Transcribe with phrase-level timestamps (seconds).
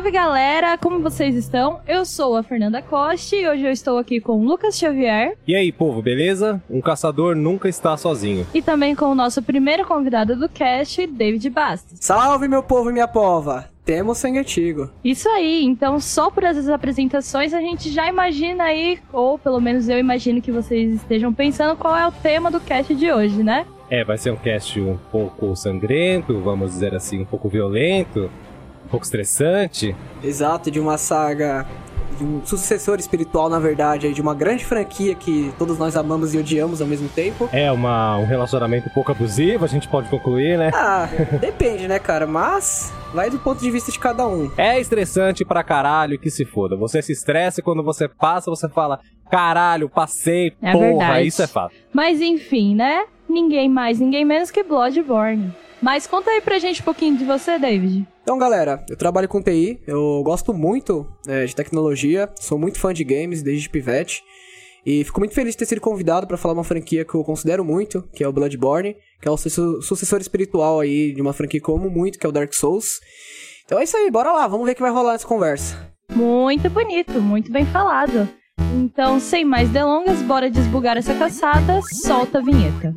[0.00, 1.80] Salve galera, como vocês estão?
[1.86, 5.36] Eu sou a Fernanda Costa e hoje eu estou aqui com o Lucas Xavier.
[5.46, 6.58] E aí, povo, beleza?
[6.70, 8.46] Um caçador nunca está sozinho.
[8.54, 11.98] E também com o nosso primeiro convidado do cast, David Bastos.
[12.00, 13.68] Salve meu povo e minha pova!
[13.84, 14.88] Temos sangue antigo.
[15.04, 19.86] Isso aí, então só por essas apresentações a gente já imagina aí, ou pelo menos
[19.86, 23.66] eu imagino que vocês estejam pensando qual é o tema do cast de hoje, né?
[23.90, 28.30] É, vai ser um cast um pouco sangrento, vamos dizer assim, um pouco violento,
[28.90, 29.94] pouco estressante.
[30.22, 31.66] Exato, de uma saga,
[32.18, 36.38] de um sucessor espiritual, na verdade, de uma grande franquia que todos nós amamos e
[36.38, 37.48] odiamos ao mesmo tempo.
[37.52, 40.70] É uma, um relacionamento um pouco abusivo, a gente pode concluir, né?
[40.74, 41.08] Ah,
[41.40, 42.26] depende, né, cara?
[42.26, 44.50] Mas vai do ponto de vista de cada um.
[44.56, 46.76] É estressante pra caralho que se foda.
[46.76, 51.26] Você se estressa e quando você passa, você fala, caralho, passei, É porra, verdade.
[51.28, 51.74] isso é fato.
[51.92, 53.04] Mas enfim, né?
[53.28, 55.54] Ninguém mais, ninguém menos que Bloodborne.
[55.80, 58.06] Mas conta aí pra gente um pouquinho de você, David.
[58.30, 62.94] Então, galera, eu trabalho com TI, eu gosto muito é, de tecnologia, sou muito fã
[62.94, 64.22] de games desde pivete.
[64.86, 67.64] E fico muito feliz de ter sido convidado para falar uma franquia que eu considero
[67.64, 71.60] muito, que é o Bloodborne, que é o su- sucessor espiritual aí de uma franquia
[71.60, 73.00] que eu amo muito, que é o Dark Souls.
[73.66, 75.90] Então é isso aí, bora lá, vamos ver o que vai rolar nessa conversa.
[76.14, 78.28] Muito bonito, muito bem falado.
[78.76, 82.94] Então, sem mais delongas, bora desbugar essa caçada, solta a vinheta.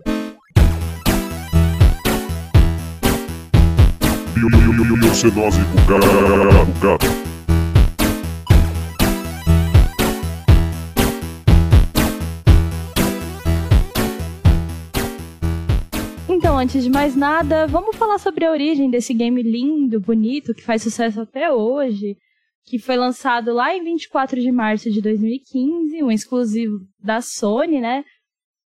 [16.27, 20.61] Então, antes de mais nada, vamos falar sobre a origem desse game lindo, bonito, que
[20.61, 22.17] faz sucesso até hoje,
[22.65, 28.03] que foi lançado lá em 24 de março de 2015, um exclusivo da Sony, né?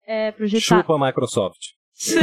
[0.06, 0.32] É.
[0.60, 1.74] Chupa a Microsoft.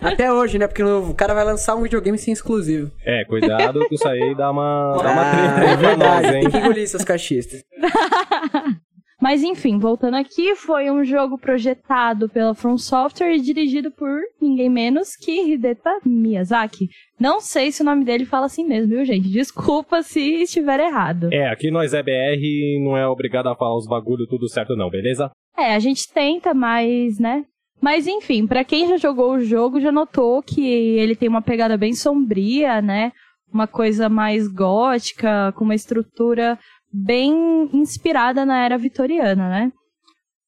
[0.00, 0.66] Até hoje, né?
[0.66, 2.90] Porque o cara vai lançar um videogame sem exclusivo.
[3.04, 6.26] É, cuidado que isso aí dá uma, dá uma treta Ah, aí é nós, verdade,
[6.36, 6.40] hein?
[6.42, 7.62] tem que engolir seus cachistas.
[9.22, 14.68] Mas enfim, voltando aqui, foi um jogo projetado pela From Software e dirigido por ninguém
[14.68, 16.88] menos que Hideta Miyazaki.
[17.18, 19.30] Não sei se o nome dele fala assim mesmo, viu, gente?
[19.30, 21.30] Desculpa se estiver errado.
[21.32, 24.76] É, aqui nós é BR e não é obrigado a falar os bagulho tudo certo
[24.76, 25.30] não, beleza?
[25.56, 27.44] É, a gente tenta, mas, né?
[27.84, 31.76] Mas enfim, pra quem já jogou o jogo, já notou que ele tem uma pegada
[31.76, 33.12] bem sombria, né?
[33.52, 36.58] Uma coisa mais gótica, com uma estrutura
[36.90, 39.72] bem inspirada na era vitoriana, né?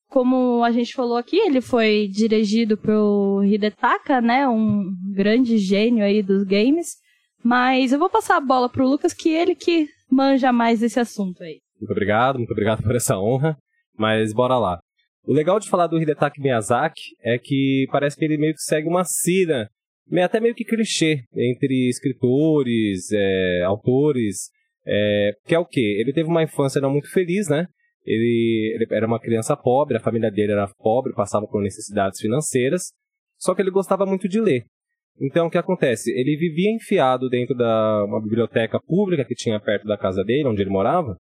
[0.08, 4.48] Como a gente falou aqui, ele foi dirigido pelo Hidetaka, né?
[4.48, 6.94] Um grande gênio aí dos games.
[7.44, 11.42] Mas eu vou passar a bola pro Lucas, que ele que manja mais desse assunto
[11.42, 11.58] aí.
[11.78, 13.58] Muito obrigado, muito obrigado por essa honra.
[13.94, 14.78] Mas bora lá.
[15.26, 18.86] O legal de falar do Hidetaki Miyazaki é que parece que ele meio que segue
[18.88, 19.02] uma
[20.08, 24.50] meio- até meio que clichê, entre escritores, é, autores,
[24.86, 25.96] é, que é o quê?
[26.00, 27.66] Ele teve uma infância não muito feliz, né?
[28.04, 32.92] Ele, ele era uma criança pobre, a família dele era pobre, passava por necessidades financeiras,
[33.36, 34.64] só que ele gostava muito de ler.
[35.20, 36.12] Então, o que acontece?
[36.12, 40.62] Ele vivia enfiado dentro da uma biblioteca pública que tinha perto da casa dele, onde
[40.62, 41.16] ele morava,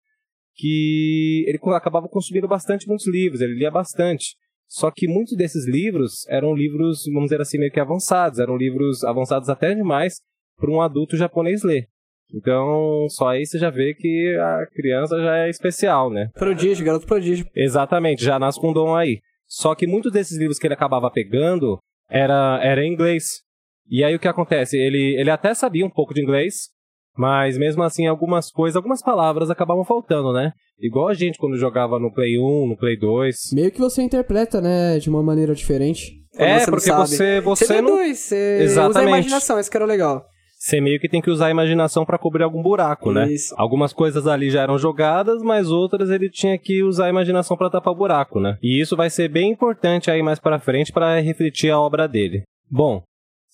[0.56, 4.36] que ele acabava consumindo bastante muitos livros, ele lia bastante.
[4.68, 9.04] Só que muitos desses livros eram livros, vamos dizer assim, meio que avançados, eram livros
[9.04, 10.16] avançados até demais
[10.58, 11.88] para um adulto japonês ler.
[12.34, 16.30] Então, só aí você já vê que a criança já é especial, né?
[16.34, 17.46] Prodígio, garoto prodígio.
[17.56, 19.20] Exatamente, já nasce com dom aí.
[19.46, 21.78] Só que muitos desses livros que ele acabava pegando
[22.10, 23.44] era, era em inglês.
[23.88, 24.78] E aí o que acontece?
[24.78, 26.70] Ele, ele até sabia um pouco de inglês,
[27.18, 30.52] mas mesmo assim algumas coisas, algumas palavras acabavam faltando, né?
[30.80, 33.36] Igual a gente quando jogava no Play 1, no Play 2.
[33.54, 36.12] Meio que você interpreta, né, de uma maneira diferente.
[36.38, 37.98] É, você porque você, você, Você não.
[37.98, 39.08] deduz, você usa a Exatamente.
[39.10, 40.26] imaginação, isso que era o legal.
[40.58, 43.32] Você meio que tem que usar a imaginação pra cobrir algum buraco, né?
[43.32, 43.54] Isso.
[43.58, 47.70] Algumas coisas ali já eram jogadas, mas outras ele tinha que usar a imaginação pra
[47.70, 48.58] tapar o buraco, né?
[48.64, 52.44] E isso vai ser bem importante aí mais pra frente pra refletir a obra dele.
[52.70, 53.04] Bom,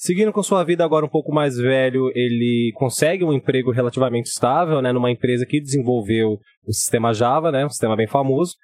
[0.01, 4.81] seguindo com sua vida agora um pouco mais velho, ele consegue um emprego relativamente estável,
[4.81, 8.55] né, numa empresa que desenvolveu o sistema Java, né, um sistema bem famoso.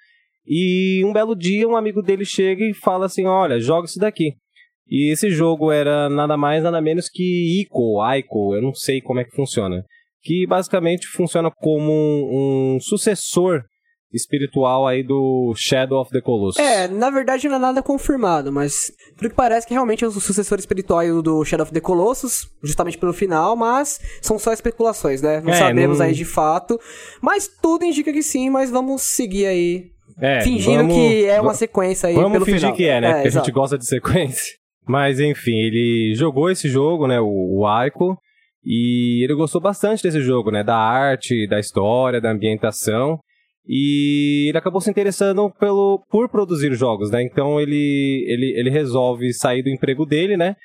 [0.48, 4.34] E um belo dia um amigo dele chega e fala assim: "Olha, joga isso daqui".
[4.90, 9.20] E esse jogo era nada mais, nada menos que Ico, Ico, eu não sei como
[9.20, 9.84] é que funciona.
[10.24, 13.62] Que basicamente funciona como um, um sucessor
[14.14, 16.60] espiritual aí do Shadow of the Colossus.
[16.64, 20.12] É, na verdade não é nada confirmado, mas pelo que parece que realmente é o
[20.12, 25.42] sucessor espiritual do Shadow of the Colossus, justamente pelo final, mas são só especulações, né?
[25.42, 26.80] Não É, sabemos não- aí de fato,
[27.22, 29.86] mas tudo indica que sim, mas vamos seguir aí,
[30.22, 32.76] É, fingindo vamos- que é uma sequência aí Vamos pelo fingir final.
[32.76, 33.08] que é, né?
[33.14, 33.46] Porque a exato.
[33.46, 34.54] gente gosta de sequência.
[34.90, 37.20] Mas enfim, ele jogou esse jogo, né?
[37.20, 38.18] O, o Aiko.
[38.64, 40.64] E ele gostou bastante desse jogo, né?
[40.64, 43.20] Da arte, da história, da ambientação.
[43.68, 47.22] E ele acabou se interessando pelo, por produzir jogos, né?
[47.24, 50.56] Então ele, ele, ele resolve sair do emprego dele, né?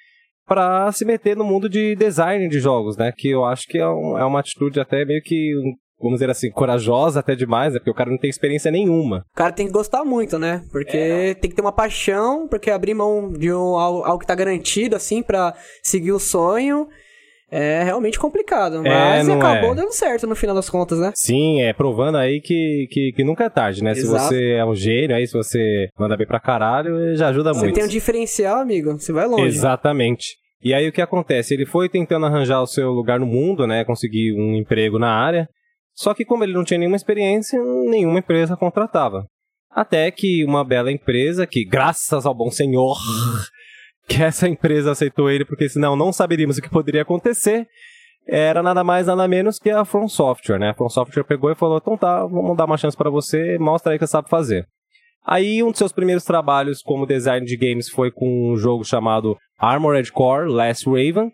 [0.46, 3.12] Pra se meter no mundo de design de jogos, né?
[3.16, 6.30] Que eu acho que é, um- é uma atitude até meio que, um, vamos dizer
[6.30, 7.78] assim, corajosa até demais, né?
[7.78, 9.24] Porque o cara não tem experiência nenhuma.
[9.32, 10.62] O cara tem que gostar muito, né?
[10.70, 11.34] Porque É.
[11.34, 14.96] tem que ter uma paixão, porque abrir mão de um, algo, algo que tá garantido,
[14.96, 16.88] assim, pra seguir o sonho,
[17.52, 18.82] é realmente complicado.
[18.82, 19.74] Mas não acabou é.
[19.74, 21.12] dando certo no final das contas, né?
[21.14, 23.92] Sim, é provando aí que, que, que nunca é tarde, né?
[23.94, 24.24] Se Exato.
[24.24, 27.74] você é um gênio aí, se você manda bem pra caralho, já ajuda Você muito.
[27.74, 29.44] tem um diferencial, amigo, você vai longe.
[29.44, 30.36] Exatamente.
[30.64, 31.52] E aí o que acontece?
[31.52, 33.84] Ele foi tentando arranjar o seu lugar no mundo, né?
[33.84, 35.46] Conseguir um emprego na área.
[35.94, 39.26] Só que como ele não tinha nenhuma experiência, nenhuma empresa contratava.
[39.70, 42.96] Até que uma bela empresa, que graças ao bom senhor,
[44.12, 47.66] que essa empresa aceitou ele, porque senão não saberíamos o que poderia acontecer,
[48.26, 50.70] era nada mais nada menos que a From Software, né?
[50.70, 53.92] A From Software pegou e falou, então tá, vamos dar uma chance pra você, mostra
[53.92, 54.66] aí que você sabe fazer.
[55.24, 59.36] Aí um dos seus primeiros trabalhos como design de games foi com um jogo chamado
[59.58, 61.30] Armored Core Last Raven,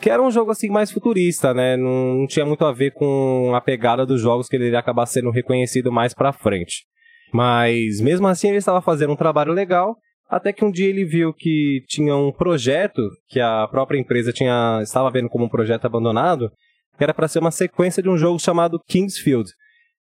[0.00, 1.76] que era um jogo assim mais futurista, né?
[1.76, 5.06] Não, não tinha muito a ver com a pegada dos jogos que ele iria acabar
[5.06, 6.84] sendo reconhecido mais pra frente.
[7.32, 9.96] Mas mesmo assim ele estava fazendo um trabalho legal,
[10.28, 14.80] até que um dia ele viu que tinha um projeto que a própria empresa tinha
[14.82, 16.50] estava vendo como um projeto abandonado,
[16.96, 19.50] que era para ser uma sequência de um jogo chamado Kingsfield.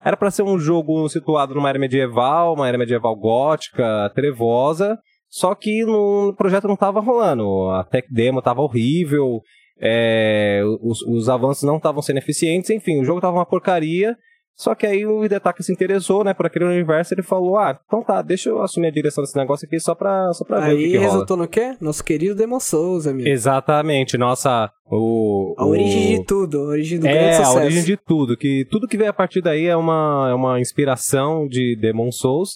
[0.02, 4.98] Era para ser um jogo situado numa era medieval, uma era medieval gótica, trevosa,
[5.28, 7.70] só que o projeto não estava rolando.
[7.70, 9.40] A tech demo estava horrível,
[9.80, 14.16] é, os, os avanços não estavam sendo eficientes, enfim, o jogo estava uma porcaria.
[14.58, 18.02] Só que aí o Hidetaka se interessou, né, por aquele universo, ele falou, ah, então
[18.02, 20.78] tá, deixa eu assumir a direção desse negócio aqui só pra, só pra ver o
[20.78, 21.10] que, Aí que rola.
[21.10, 21.76] resultou no quê?
[21.78, 23.28] Nosso querido Demon Souls, amigo.
[23.28, 25.54] Exatamente, nossa, o...
[25.58, 27.58] A o- origem de tudo, a origem do grande É, a sucesso.
[27.58, 31.46] origem de tudo, que tudo que veio a partir daí é uma, é uma inspiração
[31.46, 32.52] de Demon Souls,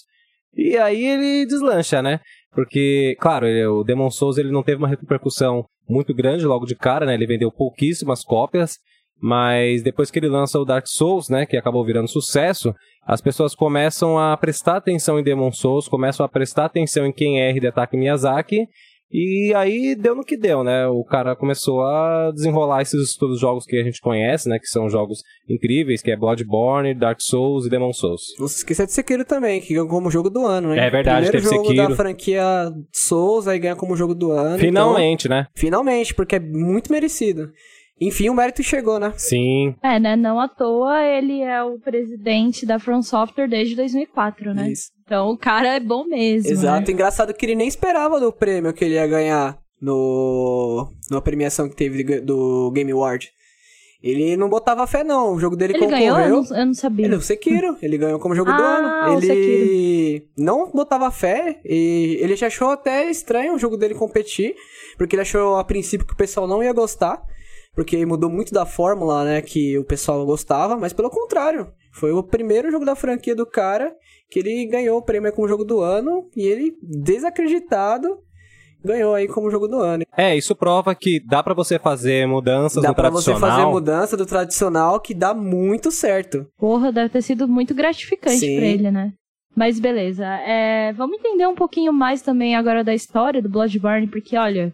[0.55, 2.19] e aí ele deslancha, né?
[2.51, 6.75] Porque, claro, ele- o Demon Souls ele não teve uma repercussão muito grande logo de
[6.75, 7.13] cara, né?
[7.13, 8.77] Ele vendeu pouquíssimas cópias,
[9.21, 12.73] mas depois que ele lança o Dark Souls, né, que acabou virando sucesso,
[13.05, 17.41] as pessoas começam a prestar atenção em Demon Souls, começam a prestar atenção em quem
[17.41, 18.65] é Hidetaka Miyazaki,
[19.13, 20.87] e aí deu no que deu, né?
[20.87, 24.67] O cara começou a desenrolar esses todos os jogos que a gente conhece, né, que
[24.67, 25.19] são jogos
[25.49, 28.21] incríveis, que é Bloodborne, Dark Souls e Demon Souls.
[28.39, 30.87] Não se esqueça de Sekiro também, que ganhou como jogo do ano, né?
[30.87, 31.89] É verdade, Primeiro teve jogo Sekiro.
[31.89, 32.43] da franquia
[32.93, 34.57] Souls, aí ganha como jogo do ano.
[34.57, 35.41] Finalmente, né?
[35.41, 37.49] então- finalmente, porque é muito merecido.
[38.01, 39.13] Enfim, o mérito chegou, né?
[39.15, 39.75] Sim.
[39.83, 40.15] É, né?
[40.15, 44.71] Não à toa ele é o presidente da From Software desde 2004, né?
[44.71, 44.89] Isso.
[45.05, 46.49] Então o cara é bom mesmo.
[46.49, 46.87] Exato.
[46.87, 46.93] Né?
[46.93, 51.75] Engraçado que ele nem esperava do prêmio que ele ia ganhar no na premiação que
[51.75, 53.29] teve do Game Award.
[54.03, 55.35] Ele não botava fé, não.
[55.35, 56.15] O jogo dele Ele concorreu.
[56.15, 56.37] ganhou?
[56.39, 57.05] Eu não, eu não sabia.
[57.05, 59.15] Ele, o Sekiro, ele ganhou como jogo do Ah, ano.
[59.19, 64.55] o Ele não botava fé e ele já achou até estranho o jogo dele competir,
[64.97, 67.21] porque ele achou a princípio que o pessoal não ia gostar,
[67.75, 72.23] porque mudou muito da fórmula, né, que o pessoal gostava, mas pelo contrário, foi o
[72.23, 73.93] primeiro jogo da franquia do cara
[74.29, 78.17] que ele ganhou o prêmio como jogo do ano e ele desacreditado
[78.83, 80.03] ganhou aí como jogo do ano.
[80.17, 83.57] É, isso prova que dá pra você fazer mudanças Dá no pra você tradicional.
[83.57, 86.47] fazer mudança do tradicional que dá muito certo.
[86.57, 88.57] Porra, deve ter sido muito gratificante Sim.
[88.57, 89.13] pra ele, né?
[89.55, 90.25] Mas beleza.
[90.25, 94.73] É, vamos entender um pouquinho mais também agora da história do Bloodborne, porque olha,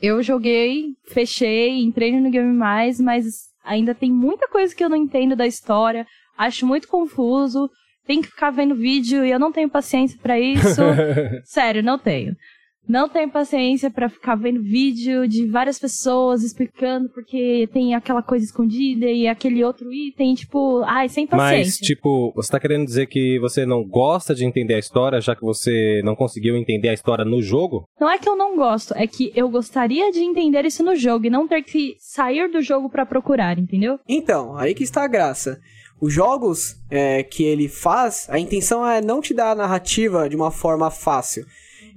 [0.00, 3.24] eu joguei, fechei, entrei no Game Mais, mas
[3.64, 7.68] ainda tem muita coisa que eu não entendo da história, acho muito confuso,
[8.06, 10.82] tem que ficar vendo vídeo e eu não tenho paciência pra isso.
[11.44, 12.34] Sério, não tenho.
[12.88, 18.44] Não tenho paciência pra ficar vendo vídeo de várias pessoas explicando porque tem aquela coisa
[18.44, 21.86] escondida e aquele outro item, tipo, ai, sem Mas, paciência.
[21.86, 25.42] tipo, você tá querendo dizer que você não gosta de entender a história, já que
[25.42, 27.84] você não conseguiu entender a história no jogo?
[28.00, 31.26] Não é que eu não gosto, é que eu gostaria de entender isso no jogo
[31.26, 33.98] e não ter que sair do jogo pra procurar, entendeu?
[34.08, 35.60] Então, aí que está a graça.
[36.00, 40.34] Os jogos é, que ele faz, a intenção é não te dar a narrativa de
[40.34, 41.46] uma forma fácil.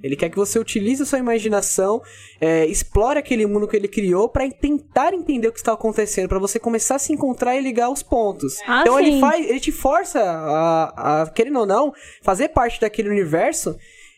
[0.06, 2.00] Ele quer que você utilize a sua imaginação,
[2.40, 6.38] é, explore aquele mundo que ele criou pra tentar entender o que está acontecendo, pra
[6.38, 8.58] você começar a se encontrar e ligar os pontos.
[8.66, 9.20] Ah, então ele sim.
[9.20, 13.76] faz, ele te força a, a, querendo ou não, fazer parte daquele universo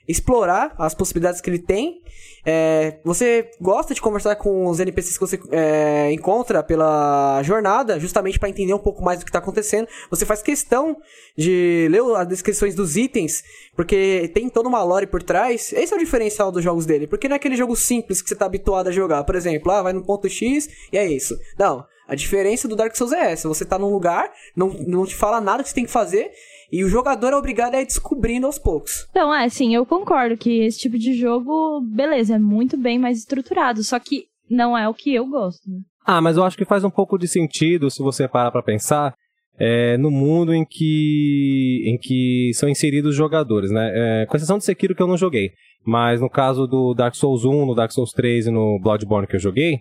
[0.09, 2.00] explorar as possibilidades que ele tem.
[2.50, 8.38] É, você gosta de conversar com os NPCs que você é, encontra pela jornada, justamente
[8.38, 9.87] para entender um pouco mais do que tá acontecendo.
[10.09, 10.97] Você faz questão
[11.37, 13.45] de ler as descrições dos itens,
[13.76, 15.75] porque tem toda uma lore por trás.
[15.75, 18.35] Esse é o diferencial dos jogos dele, porque não é aquele jogo simples que você
[18.35, 19.25] tá habituado a jogar.
[19.25, 21.38] Por exemplo, ah, vai no ponto X e é isso.
[21.59, 21.85] Não.
[22.09, 23.47] A diferença do Dark Souls é essa.
[23.47, 26.31] Você tá num lugar, não, não te fala nada que você tem que fazer,
[26.71, 29.07] e o jogador é obrigado a ir descobrindo aos poucos.
[29.11, 33.19] Então, é, sim, eu concordo que esse tipo de jogo, beleza, é muito bem mais
[33.19, 35.69] estruturado, só que não é o que eu gosto.
[35.69, 35.79] né?
[36.05, 39.15] Ah, mas eu acho que faz um pouco de sentido se você parar pra pensar
[39.59, 44.23] é, no mundo em que, em que são inseridos os jogadores, né?
[44.23, 45.51] É, com exceção de Sekiro que eu não joguei,
[45.85, 49.37] mas no caso do Dark Souls 1, no Dark Souls 3 e no Bloodborne que
[49.37, 49.81] eu joguei,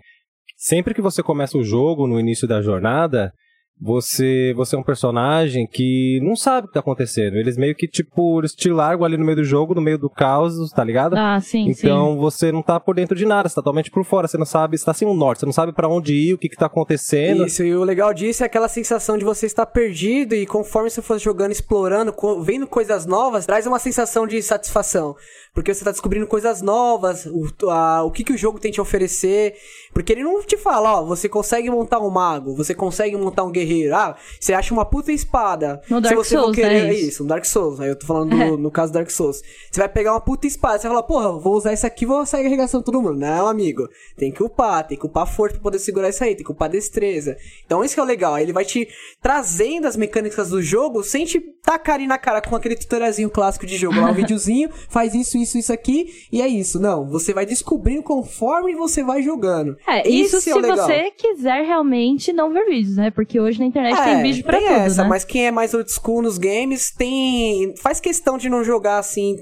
[0.57, 3.31] sempre que você começa o jogo no início da jornada,
[3.79, 7.35] você, você é um personagem que não sabe o que tá acontecendo.
[7.35, 10.09] Eles meio que, tipo, eles te largam ali no meio do jogo, no meio do
[10.09, 11.15] caos, tá ligado?
[11.15, 14.27] Ah, sim, Então você não tá por dentro de nada, você tá totalmente por fora,
[14.27, 16.37] você não sabe, você tá sem um norte, você não sabe pra onde ir, o
[16.37, 17.45] que que tá acontecendo.
[17.45, 21.01] Isso, e o legal disso é aquela sensação de você estar perdido e conforme você
[21.01, 25.15] for jogando, explorando, vendo coisas novas, traz uma sensação de satisfação.
[25.57, 28.79] Porque você tá descobrindo coisas novas, o, a- o que, que o jogo tem te
[28.79, 29.55] oferecer.
[29.91, 33.49] Porque ele não te fala, ó, você consegue montar um mago, você consegue montar um
[33.51, 33.95] guerreiro.
[33.95, 35.81] Ah, você acha uma puta espada.
[35.89, 37.23] No Se Dark você for Souls, querer, né, é isso?
[37.23, 37.79] no Dark Souls.
[37.79, 39.41] Aí eu tô falando do- no caso do Dark Souls.
[39.71, 42.23] Você vai pegar uma puta espada, você vai falar, porra, vou usar isso aqui vou
[42.23, 43.17] sair arregaçando todo mundo.
[43.17, 43.87] Não, amigo.
[44.15, 46.69] Tem que upar, tem que upar forte pra poder segurar isso aí, tem que upar
[46.69, 47.35] destreza.
[47.65, 48.87] Então isso que é o legal, aí ele vai te
[49.23, 53.65] trazendo as mecânicas do jogo sem te tacar ali na cara com aquele tutorialzinho clássico
[53.65, 53.99] de jogo.
[53.99, 56.79] Lá um videozinho, faz isso, isso, isso aqui, e é isso.
[56.79, 59.77] Não, você vai descobrindo conforme você vai jogando.
[59.87, 60.77] É, isso se é o legal.
[60.87, 63.11] você quiser realmente não ver vídeos, né?
[63.11, 65.09] Porque hoje na internet tem vídeo pra É, tem tudo, essa, né?
[65.09, 69.35] mas quem é mais old school nos games tem faz questão de não jogar assim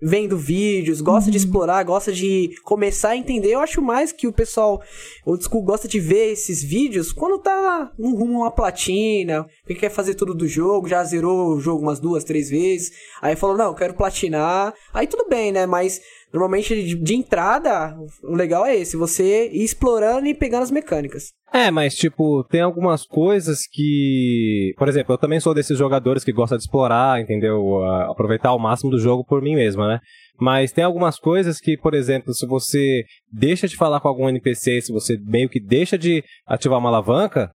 [0.00, 1.32] vendo vídeos, gosta Uhum.
[1.32, 3.50] de explorar, gosta de começar a entender.
[3.52, 4.82] Eu acho mais que o pessoal
[5.24, 9.74] old school gosta de ver esses vídeos quando tá no rumo a uma platina, porque
[9.80, 13.56] quer fazer tudo do jogo, já zerou o jogo umas duas, três vezes, aí falou,
[13.56, 14.74] não, eu quero platinar.
[14.92, 15.66] Aí tudo bem, né?
[15.66, 16.00] Mas
[16.36, 21.32] normalmente de, de entrada, o legal é esse, você ir explorando e pegando as mecânicas.
[21.50, 24.74] É, mas tipo, tem algumas coisas que.
[24.76, 27.82] Por exemplo, eu também sou desses jogadores que gosta de explorar, entendeu?
[28.10, 30.00] Aproveitar o máximo do jogo por mim mesma, né?
[30.38, 34.82] Mas tem algumas coisas que, por exemplo, se você deixa de falar com algum NPC,
[34.82, 37.50] se você meio que deixa de ativar uma alavanca,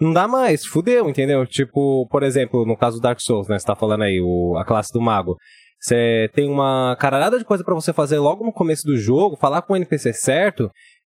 [0.00, 1.46] não dá mais, fudeu, entendeu?
[1.46, 3.58] Tipo, por exemplo, no caso do Dark Souls, né?
[3.58, 5.36] Você tá falando aí, o, a classe do mago.
[5.82, 9.62] Você tem uma caralhada de coisa pra você fazer logo no começo do jogo, falar
[9.62, 10.70] com o NPC certo,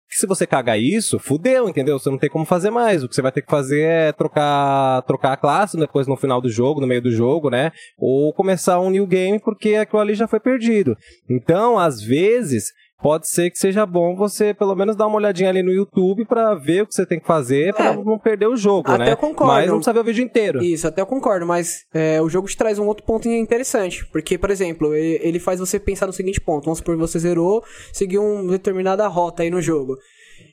[0.08, 1.98] que se você cagar isso, fudeu, entendeu?
[1.98, 3.02] Você não tem como fazer mais.
[3.02, 6.40] O que você vai ter que fazer é trocar, trocar a classe depois no final
[6.40, 7.72] do jogo, no meio do jogo, né?
[7.98, 10.96] Ou começar um new game porque aquilo ali já foi perdido.
[11.28, 15.62] Então, às vezes, pode ser que seja bom você pelo menos dar uma olhadinha ali
[15.62, 17.96] no YouTube pra ver o que você tem que fazer pra É.
[17.96, 19.12] não perder o jogo, Até né?
[19.12, 19.52] eu concordo.
[19.52, 20.62] Mas não precisa ver o vídeo inteiro.
[20.62, 24.04] Isso, até eu concordo, mas é, o jogo te traz um outro ponto interessante.
[24.06, 27.18] Porque, por exemplo, ele, ele faz você pensar no seguinte ponto: vamos supor que você
[27.18, 29.96] zerou, seguiu uma determinada rota aí no jogo.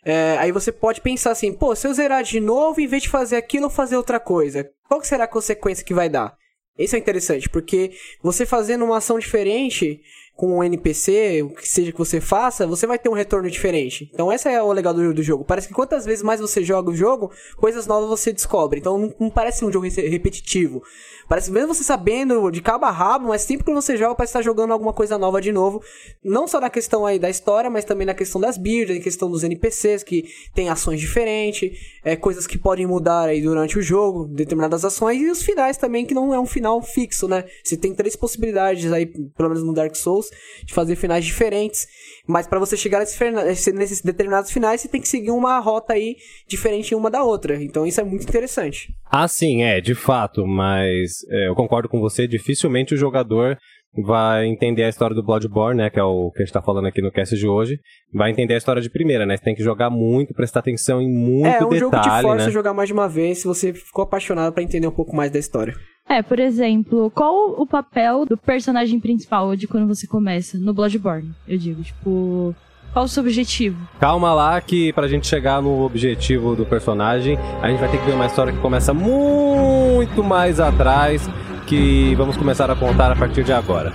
[0.05, 3.09] É, aí você pode pensar assim: pô, se eu zerar de novo, em vez de
[3.09, 6.33] fazer aquilo, eu fazer outra coisa, qual será a consequência que vai dar?
[6.77, 9.99] Isso é interessante, porque você fazendo uma ação diferente
[10.37, 14.07] com um NPC, o que seja que você faça, você vai ter um retorno diferente.
[14.13, 15.43] Então, essa é o legal do, do jogo.
[15.43, 18.79] Parece que quantas vezes mais você joga o jogo, coisas novas você descobre.
[18.79, 20.83] Então, não, não parece um jogo re- repetitivo.
[21.27, 24.41] Parece mesmo você sabendo de cabo a rabo, mas sempre que você joga, parece estar
[24.41, 25.81] jogando alguma coisa nova de novo.
[26.23, 29.29] Não só na questão aí da história, mas também na questão das builds, na questão
[29.29, 34.25] dos NPCs, que tem ações diferentes, é, coisas que podem mudar aí durante o jogo,
[34.25, 37.43] determinadas ações, e os finais também, que não é um final fixo, né?
[37.63, 40.29] Você tem três possibilidades aí, pelo menos no Dark Souls,
[40.63, 41.87] de fazer finais diferentes.
[42.27, 46.17] Mas pra você chegar nesses determinados finais, você tem que seguir uma rota aí
[46.47, 47.61] diferente uma da outra.
[47.63, 48.93] Então isso é muito interessante.
[49.09, 53.57] Ah, sim, é, de fato, mas é, eu concordo com você, dificilmente o jogador
[53.95, 56.87] vai entender a história do Bloodborne, né, que é o que a gente tá falando
[56.87, 57.79] aqui no cast de hoje,
[58.13, 61.09] vai entender a história de primeira, né, você tem que jogar muito, prestar atenção em
[61.09, 62.45] muito é, um detalhe, jogo que te força né.
[62.45, 65.31] a jogar mais de uma vez se você ficou apaixonado pra entender um pouco mais
[65.31, 65.75] da história.
[66.09, 71.33] É, por exemplo, qual o papel do personagem principal de quando você começa no Bloodborne?
[71.45, 72.55] Eu digo, tipo,
[72.93, 73.77] qual o seu objetivo?
[73.99, 78.05] Calma lá que pra gente chegar no objetivo do personagem, a gente vai ter que
[78.05, 81.29] ver uma história que começa muito mais atrás,
[81.67, 83.91] que vamos começar a contar a partir de agora.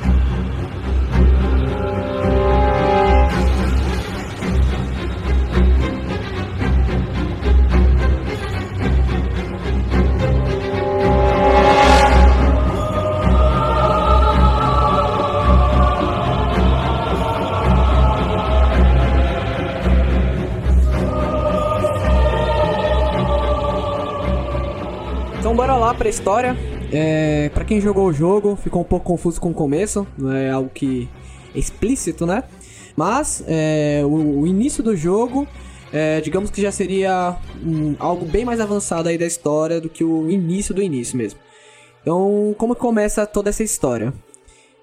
[25.38, 26.71] Então bora lá para a história.
[26.92, 30.50] É, para quem jogou o jogo, ficou um pouco confuso com o começo, não é
[30.50, 31.08] algo que
[31.54, 32.44] é explícito, né?
[32.94, 35.48] Mas é, o, o início do jogo,
[35.90, 40.04] é, digamos que já seria um, algo bem mais avançado aí da história do que
[40.04, 41.40] o início do início mesmo.
[42.02, 44.12] Então, como começa toda essa história?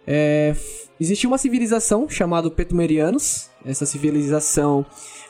[0.08, 0.56] É,
[1.00, 3.52] existia uma civilização chamada Petumerianos.
[3.64, 4.84] Essa civilização,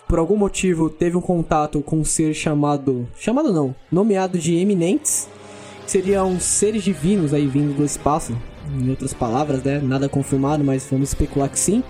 [0.08, 3.06] por algum motivo, teve um contato com um ser chamado.
[3.18, 5.28] Chamado não, nomeado de Eminentes.
[5.90, 8.38] Seriam seres divinos aí vindo do espaço.
[8.80, 9.82] Em outras palavras, né?
[9.84, 11.84] Nada confirmado, mas vamos especular que sim.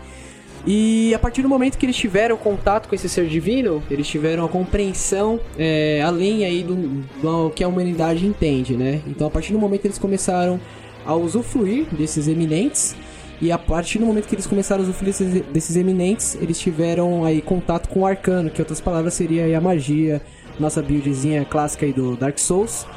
[0.65, 4.45] E a partir do momento que eles tiveram contato com esse ser divino, eles tiveram
[4.45, 6.75] a compreensão é, além aí do,
[7.21, 9.01] do que a humanidade entende, né?
[9.05, 10.61] Então a partir do momento que eles começaram
[11.05, 12.95] a usufruir desses eminentes,
[13.41, 17.25] e a partir do momento que eles começaram a usufruir desses, desses eminentes, eles tiveram
[17.25, 20.21] aí contato com o arcano, que outras palavras seria a magia,
[20.57, 22.87] nossa buildzinha clássica aí do Dark Souls.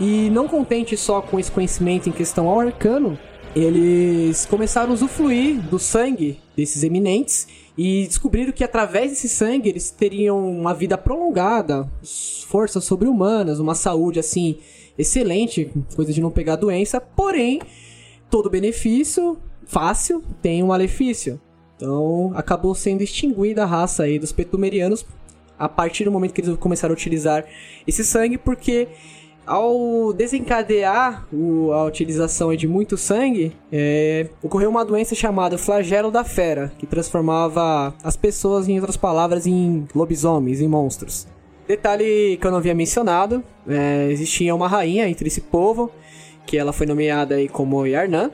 [0.00, 3.18] E não contente só com esse conhecimento em questão ao arcano,
[3.54, 9.90] eles começaram a usufruir do sangue desses eminentes e descobriram que através desse sangue eles
[9.90, 11.88] teriam uma vida prolongada,
[12.46, 14.58] forças sobre-humanas, uma saúde assim
[14.96, 17.60] excelente, coisa de não pegar doença, porém
[18.30, 21.40] todo benefício fácil tem um malefício.
[21.76, 25.06] Então acabou sendo extinguida a raça aí dos petumerianos
[25.58, 27.44] a partir do momento que eles começaram a utilizar
[27.86, 28.88] esse sangue, porque
[29.48, 36.22] ao desencadear o, a utilização de muito sangue, é, ocorreu uma doença chamada flagelo da
[36.22, 41.26] fera, que transformava as pessoas, em outras palavras, em lobisomens, em monstros.
[41.66, 45.90] Detalhe que eu não havia mencionado, é, existia uma rainha entre esse povo,
[46.46, 48.30] que ela foi nomeada aí como Yarnan,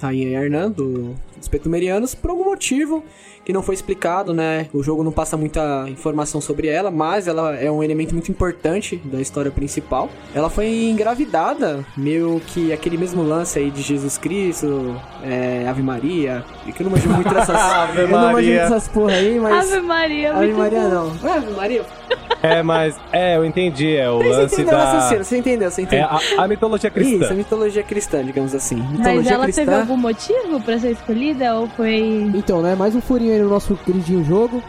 [0.00, 3.04] Rainha Yarnan, do, dos Petumerianos, por algum motivo
[3.44, 4.68] que não foi explicado, né?
[4.74, 8.96] O jogo não passa muita informação sobre ela, mas ela é um elemento muito importante
[9.04, 10.10] da história principal.
[10.34, 16.44] Ela foi engravidada, meio que aquele mesmo lance aí de Jesus Cristo, é, Ave Maria,
[16.66, 17.56] e que eu não manjo muito dessas...
[17.56, 18.60] Ave eu não manjo Maria.
[18.60, 19.72] muito dessas porra aí, mas...
[19.72, 20.88] Ave Maria, Ave muito Maria bom.
[20.88, 21.14] não.
[21.14, 21.97] Não é Ave Maria?
[22.42, 22.96] É, mas.
[23.12, 23.96] É, eu entendi.
[23.96, 24.84] É o Você lance entendeu o da.
[24.84, 26.06] raciocínio, você entendeu, você É entendeu.
[26.06, 27.34] a, a mitologia Isso, a cristã.
[27.34, 28.76] mitologia cristã, digamos assim.
[28.76, 29.64] Mas Mitologia ela cristã.
[29.64, 32.30] teve algum motivo pra ser escolhida ou foi.
[32.34, 34.62] Então, né, mais um furinho aí no nosso queridinho jogo.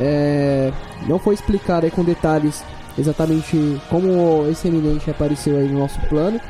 [0.00, 0.72] É,
[1.06, 2.64] não foi explicado aí com detalhes
[2.98, 6.40] exatamente como esse eminente apareceu aí no nosso plano.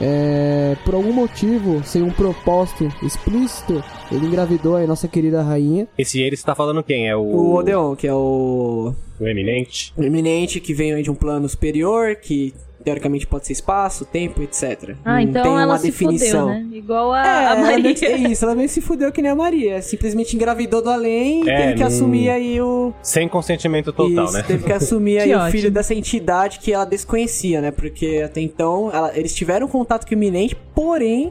[0.00, 5.88] É, por algum motivo, sem um propósito explícito, ele engravidou aí nossa querida rainha.
[5.98, 7.08] Esse ele está falando quem?
[7.08, 7.20] É o.
[7.22, 9.92] O Odeon, que é o o eminente?
[9.96, 12.54] o eminente que veio aí de um plano superior, que
[12.84, 14.94] teoricamente pode ser espaço, tempo, etc.
[15.04, 16.46] Ah, Não então tem ela uma se definição.
[16.48, 16.66] fudeu, né?
[16.72, 17.94] Igual a, É, a ela Maria.
[17.94, 19.82] que- é isso, ela meio se fudeu que nem a Maria.
[19.82, 22.94] Simplesmente engravidou do além e É, teve que não- assumir aí o.
[23.02, 24.42] Sem consentimento total, Isso, né?
[24.46, 25.50] Teve que assumir aí Que o ótimo.
[25.52, 27.70] filho dessa entidade que ela desconhecia, né?
[27.72, 31.30] Porque até então ela- eles tiveram contato com o iminente, porém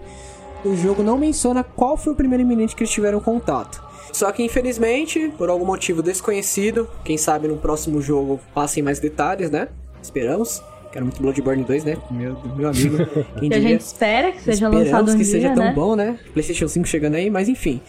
[0.65, 3.81] o jogo não menciona qual foi o primeiro iminente que eles tiveram contato.
[4.11, 9.51] Só que infelizmente, por algum motivo desconhecido, quem sabe no próximo jogo passem mais detalhes,
[9.51, 9.67] né?
[10.01, 10.61] Esperamos.
[10.91, 11.97] Quero muito Bloodborne 2, né?
[12.09, 12.97] Meu, meu amigo.
[13.39, 15.73] Quem Que a gente espera que seja Esperamos lançado um que dia, seja tão né?
[15.73, 16.17] bom, né?
[16.33, 17.81] PlayStation 5 chegando aí, mas enfim.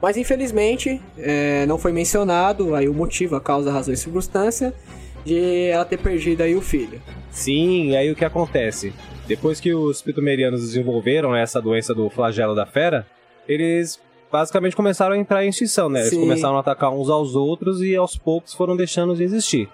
[0.00, 4.74] Mas infelizmente, é, não foi mencionado aí o motivo, a causa, a razão e circunstância
[5.24, 7.00] de ela ter perdido aí o filho.
[7.30, 8.92] Sim, aí o que acontece?
[9.26, 13.06] Depois que os pitumerianos desenvolveram essa doença do flagelo da fera,
[13.48, 14.00] eles
[14.36, 16.00] basicamente começaram a entrar em extinção, né?
[16.00, 16.20] Eles Sim.
[16.20, 19.68] começaram a atacar uns aos outros e aos poucos foram deixando de existir.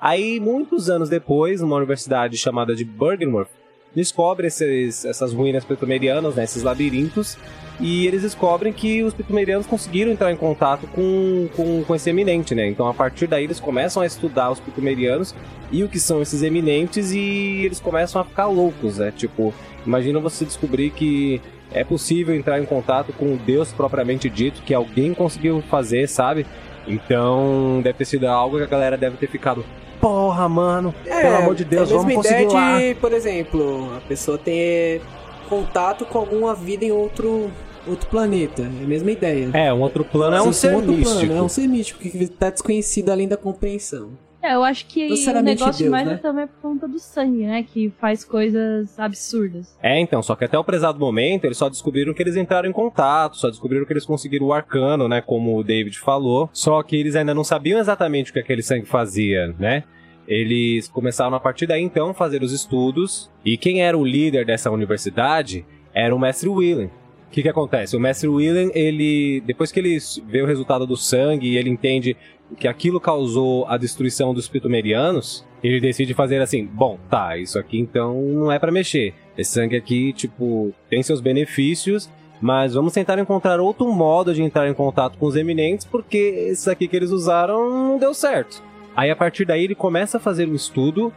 [0.00, 3.50] Aí, muitos anos depois, numa universidade chamada de Bergenworth,
[3.94, 7.38] descobre esses, essas ruínas pitumerianas, né, esses labirintos,
[7.78, 12.54] e eles descobrem que os pitumerianos conseguiram entrar em contato com, com, com esse eminente,
[12.54, 12.66] né?
[12.68, 15.34] Então, a partir daí, eles começam a estudar os pitumerianos
[15.70, 19.12] e o que são esses eminentes e eles começam a ficar loucos, né?
[19.16, 19.54] Tipo,
[19.86, 21.40] imagina você descobrir que
[21.74, 26.46] é possível entrar em contato com o Deus propriamente dito, que alguém conseguiu fazer, sabe?
[26.86, 29.64] Então, deve ter sido algo que a galera deve ter ficado.
[30.00, 32.78] Porra, mano, pelo amor de Deus, é a mesma vamos ideia conseguir lá.
[32.78, 35.00] de, por exemplo, a pessoa ter
[35.48, 37.50] contato com alguma vida em outro,
[37.86, 38.62] outro planeta.
[38.62, 39.50] É a mesma ideia.
[39.52, 41.20] É, um outro plano é um Sim, ser místico.
[41.20, 44.10] Plano, é um ser místico que tá desconhecido além da compreensão.
[44.42, 46.14] É, eu acho que o negócio Deus, mais né?
[46.14, 47.62] é também por conta do sangue, né?
[47.62, 49.76] Que faz coisas absurdas.
[49.80, 52.72] É, então, só que até o prezado momento eles só descobriram que eles entraram em
[52.72, 56.96] contato, só descobriram que eles conseguiram o arcano, né, como o David falou, só que
[56.96, 59.84] eles ainda não sabiam exatamente o que aquele sangue fazia, né?
[60.26, 64.44] Eles começaram a partir daí então a fazer os estudos, e quem era o líder
[64.44, 66.90] dessa universidade era o mestre Willen,
[67.32, 67.96] que que acontece?
[67.96, 72.16] O Mestre William, ele, depois que ele vê o resultado do sangue e ele entende
[72.58, 77.78] que aquilo causou a destruição dos pitumerianos, ele decide fazer assim, bom, tá, isso aqui
[77.78, 79.14] então não é pra mexer.
[79.36, 82.10] Esse sangue aqui, tipo, tem seus benefícios,
[82.40, 86.16] mas vamos tentar encontrar outro modo de entrar em contato com os eminentes, porque
[86.50, 88.62] esse aqui que eles usaram não deu certo.
[88.96, 91.12] Aí a partir daí ele começa a fazer um estudo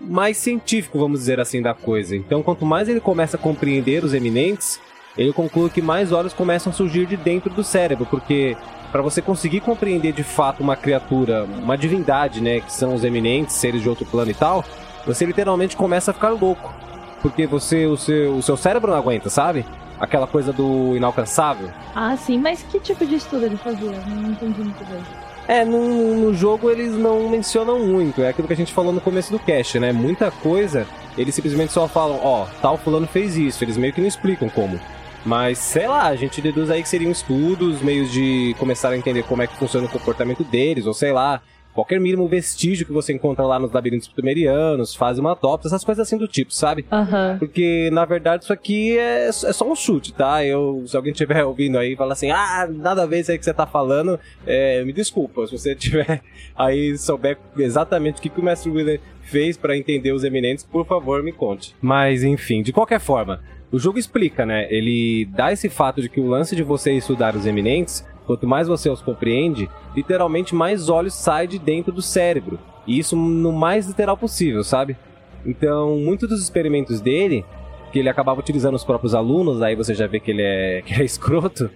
[0.00, 2.14] mais científico, vamos dizer assim, da coisa.
[2.16, 4.80] Então, quanto mais ele começa a compreender os eminentes,
[5.18, 8.56] ele conclui que mais olhos começam a surgir de dentro do cérebro, porque
[8.92, 13.56] para você conseguir compreender de fato uma criatura, uma divindade, né, que são os eminentes,
[13.56, 14.64] seres de outro plano e tal,
[15.04, 16.72] você literalmente começa a ficar louco,
[17.20, 19.66] porque você o seu, o seu cérebro não aguenta, sabe?
[19.98, 21.68] Aquela coisa do inalcançável.
[21.94, 23.90] Ah, sim, mas que tipo de estudo ele fazia?
[24.06, 25.02] Não entendi muito bem.
[25.48, 29.00] É, no, no jogo eles não mencionam muito, é aquilo que a gente falou no
[29.00, 29.92] começo do cast, né?
[29.92, 34.06] Muita coisa, eles simplesmente só falam, ó, tal fulano fez isso, eles meio que não
[34.06, 34.78] explicam como.
[35.24, 39.22] Mas, sei lá, a gente deduz aí que seriam estudos, meios de começar a entender
[39.24, 41.42] como é que funciona o comportamento deles, ou sei lá,
[41.78, 46.06] qualquer mínimo vestígio que você encontra lá nos labirintos pritumerianos, faz uma autópsia, essas coisas
[46.06, 46.84] assim do tipo, sabe?
[46.90, 47.36] Aham.
[47.38, 50.44] Porque, na verdade, isso aqui é, é só um chute, tá?
[50.44, 53.38] Eu, se alguém estiver ouvindo aí e falar assim, ah, nada a ver isso aí
[53.38, 55.46] que você tá falando, é, me desculpa.
[55.46, 56.20] Se você tiver
[56.56, 60.84] aí souber exatamente o que, que o Mestre Wheeler fez para entender os eminentes, por
[60.84, 61.76] favor, me conte.
[61.80, 64.66] Mas, enfim, de qualquer forma, o jogo explica, né?
[64.70, 68.66] Ele dá esse fato de que o lance de você estudar os eminentes, quanto mais
[68.66, 72.58] você os compreende, literalmente mais olhos saem de dentro do cérebro.
[72.86, 74.96] E isso no mais literal possível, sabe?
[75.44, 77.44] Então, muitos dos experimentos dele,
[77.92, 80.94] que ele acabava utilizando os próprios alunos, aí você já vê que ele é, que
[80.94, 81.70] ele é escroto,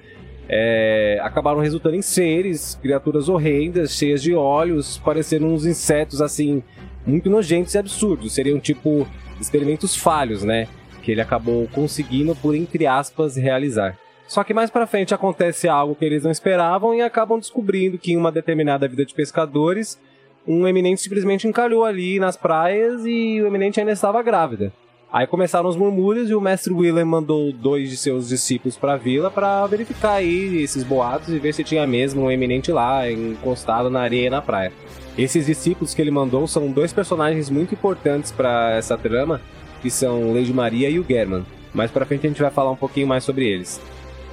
[0.48, 6.62] é, acabaram resultando em seres, criaturas horrendas, cheias de olhos, parecendo uns insetos assim,
[7.06, 8.32] muito nojentos e absurdos.
[8.32, 9.06] Seriam tipo
[9.40, 10.68] experimentos falhos, né?
[11.02, 13.98] Que ele acabou conseguindo, por entre aspas, realizar.
[14.26, 18.12] Só que mais pra frente acontece algo que eles não esperavam e acabam descobrindo que
[18.12, 20.00] em uma determinada vida de pescadores,
[20.46, 24.72] um eminente simplesmente encalhou ali nas praias e o eminente ainda estava grávida.
[25.12, 28.96] Aí começaram os murmúrios e o mestre William mandou dois de seus discípulos para a
[28.96, 33.90] vila para verificar aí esses boatos e ver se tinha mesmo um eminente lá encostado
[33.90, 34.72] na areia na praia.
[35.18, 39.42] Esses discípulos que ele mandou são dois personagens muito importantes para essa trama,
[39.82, 41.44] que são Lady Maria e o German.
[41.74, 43.80] Mais para frente a gente vai falar um pouquinho mais sobre eles.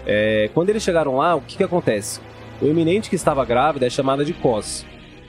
[0.05, 2.19] É, quando eles chegaram lá, o que, que acontece?
[2.61, 4.85] O eminente que estava grávida é chamada de Cos.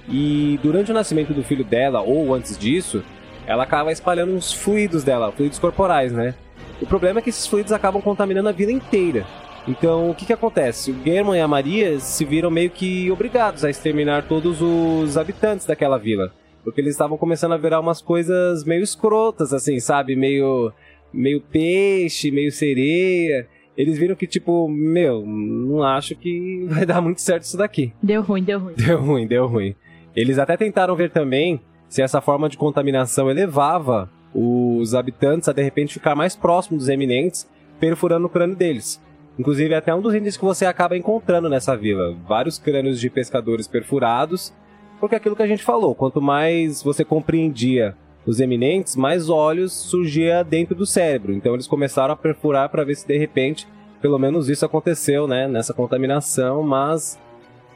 [0.09, 3.03] E durante o nascimento do filho dela, ou antes disso,
[3.47, 6.35] ela acaba espalhando uns fluidos dela, fluidos corporais, né?
[6.81, 9.27] O problema é que esses fluidos acabam contaminando a vila inteira.
[9.69, 10.91] Então, o que que acontece?
[10.91, 15.67] O German e a Maria se viram meio que obrigados a exterminar todos os habitantes
[15.67, 16.33] daquela vila.
[16.65, 20.15] Porque eles estavam começando a virar umas coisas meio escrotas, assim, sabe?
[20.15, 20.73] Meio,
[21.13, 23.49] meio peixe, meio sereia.
[23.77, 27.93] Eles viram que, tipo, meu, não acho que vai dar muito certo isso daqui.
[28.03, 28.75] Deu ruim, deu ruim.
[28.77, 29.75] Deu ruim, deu ruim.
[30.15, 35.63] Eles até tentaram ver também se essa forma de contaminação elevava os habitantes a de
[35.63, 37.49] repente ficar mais próximos dos eminentes,
[37.81, 39.01] perfurando o crânio deles.
[39.39, 42.15] Inclusive, é até um dos índices que você acaba encontrando nessa vila.
[42.29, 44.53] Vários crânios de pescadores perfurados,
[45.01, 49.73] porque é aquilo que a gente falou, quanto mais você compreendia os eminentes, mais olhos
[49.73, 51.33] surgia dentro do cérebro.
[51.33, 53.67] Então eles começaram a perfurar para ver se de repente,
[54.01, 57.19] pelo menos isso aconteceu, né, nessa contaminação, mas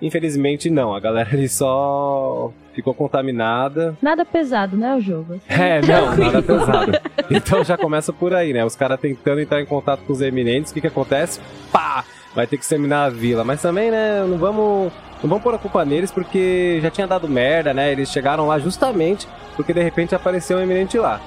[0.03, 3.97] infelizmente não, a galera ali só ficou contaminada.
[4.03, 5.41] Nada pesado, né, o jogo?
[5.49, 6.93] É, não, nada pesado.
[7.31, 8.65] Então já começa por aí, né?
[8.65, 11.41] Os caras tentando entrar em contato com os eminentes, o que que acontece?
[11.73, 12.05] Pá!
[12.35, 13.45] Vai ter que exterminar a vila.
[13.45, 14.93] Mas também, né, não vamos
[15.25, 17.91] não vamos pôr a culpa neles porque já tinha dado merda, né?
[17.91, 21.19] Eles chegaram lá justamente porque de repente apareceu um eminente lá.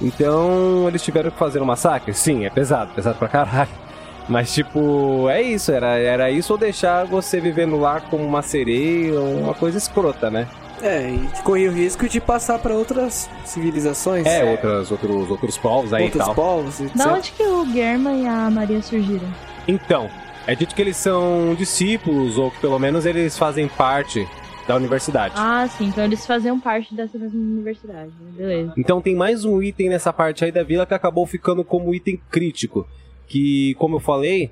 [0.00, 2.14] Então eles tiveram que fazer um massacre?
[2.14, 3.70] Sim, é pesado, pesado pra caralho.
[4.28, 9.20] Mas tipo, é isso, era, era isso ou deixar você vivendo lá como uma sereia,
[9.20, 10.46] uma coisa escrota, né?
[10.80, 14.24] É, e corria o risco de passar pra outras civilizações.
[14.26, 16.34] É, outras, outros, outros povos aí outros e tal.
[16.36, 16.96] povos, etc.
[16.96, 19.28] Da onde que o German e a Maria surgiram?
[19.66, 20.08] Então,
[20.46, 24.26] é dito que eles são discípulos, ou que pelo menos eles fazem parte
[24.66, 25.34] da universidade.
[25.36, 28.10] Ah, sim, então eles faziam parte dessa mesma universidade.
[28.20, 28.32] né?
[28.36, 28.72] Beleza.
[28.76, 32.20] Então tem mais um item nessa parte aí da vila que acabou ficando como item
[32.30, 32.86] crítico.
[33.26, 34.50] Que, como eu falei,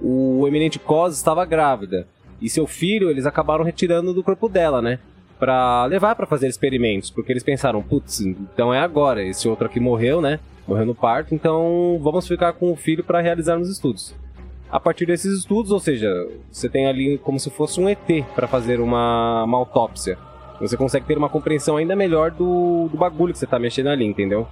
[0.00, 2.06] o eminente Cos estava grávida.
[2.40, 4.98] E seu filho, eles acabaram retirando do corpo dela, né?
[5.38, 7.10] Pra levar pra fazer experimentos.
[7.10, 9.24] Porque eles pensaram, putz, então é agora.
[9.24, 10.38] Esse outro aqui morreu, né?
[10.66, 14.14] Morreu no parto, então vamos ficar com o filho para realizar os estudos.
[14.70, 16.10] A partir desses estudos, ou seja,
[16.50, 20.18] você tem ali como se fosse um ET para fazer uma, uma autópsia.
[20.60, 24.04] Você consegue ter uma compreensão ainda melhor do, do bagulho que você tá mexendo ali,
[24.04, 24.48] entendeu?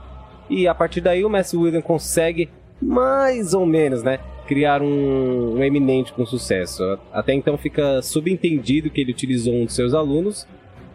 [0.49, 2.49] E a partir daí o Mestre William consegue,
[2.81, 4.19] mais ou menos, né?
[4.47, 6.99] criar um, um eminente com sucesso.
[7.13, 10.47] Até então fica subentendido que ele utilizou um de seus alunos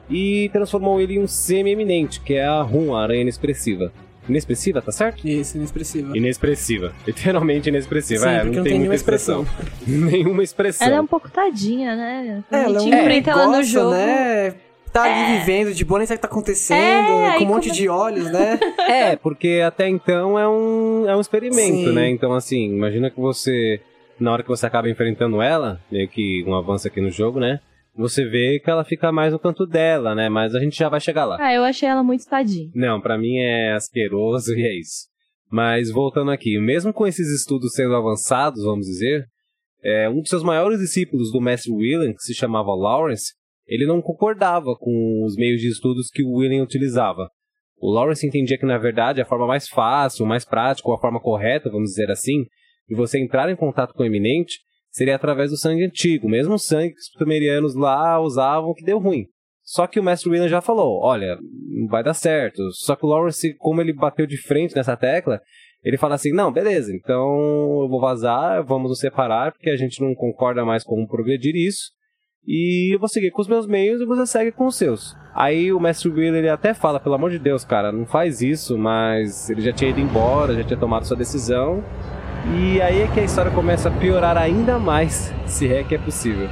[0.09, 3.91] e transformou ele em um semi-eminente, que é a Rum, a aranha inexpressiva.
[4.29, 5.27] Inexpressiva, tá certo?
[5.27, 6.15] Isso, inexpressiva.
[6.17, 6.93] Inexpressiva.
[7.05, 8.23] Literalmente inexpressiva.
[8.25, 9.45] Sim, é, não tem, muita expressão.
[9.87, 10.87] Nenhuma expressão.
[10.87, 12.43] Ela é um pouco tadinha, né?
[12.51, 13.91] A ela é gente um enfrenta ela no gosta, jogo.
[13.91, 14.53] né?
[14.91, 17.67] Tá ali vivendo de boa, nem sabe o que tá acontecendo, É, com um monte
[17.69, 18.59] come- de olhos, né?
[18.89, 21.93] É, porque até então é um, é um experimento, Sim.
[21.93, 22.09] né?
[22.09, 23.79] Então, assim, imagina que você,
[24.19, 27.59] na hora que você acaba enfrentando ela, meio que um avanço aqui no jogo, né?
[27.99, 30.29] Você vê que ela fica mais no canto dela, né?
[30.29, 31.35] Mas a gente já vai chegar lá.
[31.37, 32.71] Ah, eu achei ela muito tadinha.
[32.73, 35.09] Não, pra mim é asqueroso e é isso.
[35.51, 39.25] Mas voltando aqui, mesmo com esses estudos sendo avançados, vamos dizer,
[39.83, 43.33] é, um dos seus maiores discípulos do mestre William, que se chamava Lawrence,
[43.67, 47.29] ele não concordava com os meios de estudos que o William utilizava.
[47.81, 51.19] O Lawrence entendia que, na verdade, a forma mais fácil, mais prática, ou a forma
[51.19, 52.45] correta, vamos dizer assim,
[52.87, 54.59] de você entrar em contato com o eminente,
[54.91, 59.25] seria através do sangue antigo, mesmo sangue que os sumerianos lá usavam que deu ruim.
[59.63, 61.37] Só que o mestre William já falou, olha,
[61.89, 62.59] vai dar certo.
[62.71, 65.39] Só que o Lawrence, como ele bateu de frente nessa tecla,
[65.83, 70.01] ele fala assim, não, beleza, então eu vou vazar, vamos nos separar, porque a gente
[70.01, 71.91] não concorda mais como progredir isso.
[72.45, 75.15] E eu vou seguir com os meus meios e você segue com os seus.
[75.35, 78.77] Aí o mestre William, ele até fala, pelo amor de Deus, cara, não faz isso,
[78.77, 81.83] mas ele já tinha ido embora, já tinha tomado sua decisão.
[82.45, 85.97] E aí é que a história começa a piorar ainda mais, se é que é
[85.97, 86.49] possível.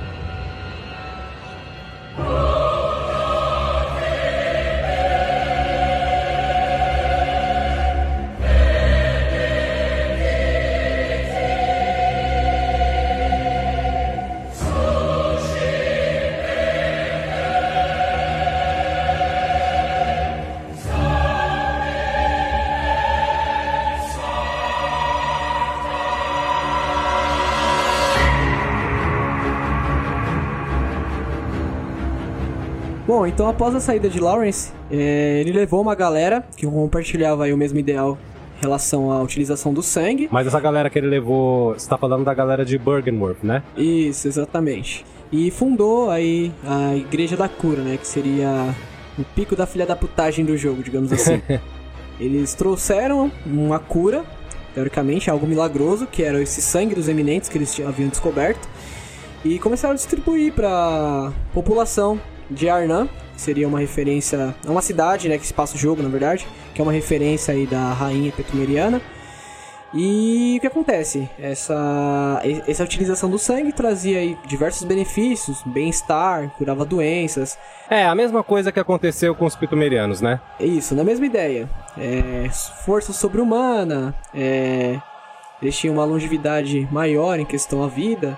[33.18, 37.52] Bom, então após a saída de Lawrence, é, ele levou uma galera que compartilhava aí
[37.52, 38.16] o mesmo ideal
[38.60, 40.30] em relação à utilização do sangue.
[40.32, 43.64] Mas essa galera que ele levou, você tá falando da galera de Bergenworth, né?
[43.76, 45.04] Isso, exatamente.
[45.32, 47.98] E fundou aí a Igreja da Cura, né?
[47.98, 48.76] Que seria
[49.18, 51.42] o pico da filha da putagem do jogo, digamos assim.
[52.22, 54.24] Eles trouxeram uma cura,
[54.76, 58.70] teoricamente, algo milagroso, que era esse sangue dos eminentes que eles haviam descoberto.
[59.44, 65.30] E começaram a distribuir para população de Arnam, que seria uma referência a uma cidade,
[65.30, 68.32] né, que se passa o jogo, na verdade, que é uma referência aí da rainha
[68.32, 69.02] petumeriana.
[69.94, 71.30] E o que acontece?
[71.40, 77.58] Essa, essa utilização do sangue trazia aí diversos benefícios, bem-estar, curava doenças.
[77.90, 80.42] É, a mesma coisa que aconteceu com os pitumerianos, né?
[80.60, 81.70] É Isso, na mesma ideia.
[81.98, 82.50] É,
[82.86, 85.00] força sobre-humana, é,
[85.62, 88.38] eles tinham uma longevidade maior em questão à vida.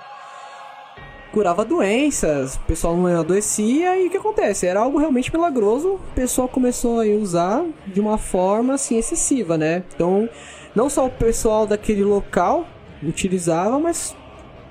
[1.39, 4.67] Curava doenças, o pessoal não adoecia e o que acontece?
[4.67, 9.83] Era algo realmente milagroso, o pessoal começou a usar de uma forma assim excessiva, né?
[9.95, 10.27] Então,
[10.75, 12.65] não só o pessoal daquele local
[13.01, 14.13] utilizava, mas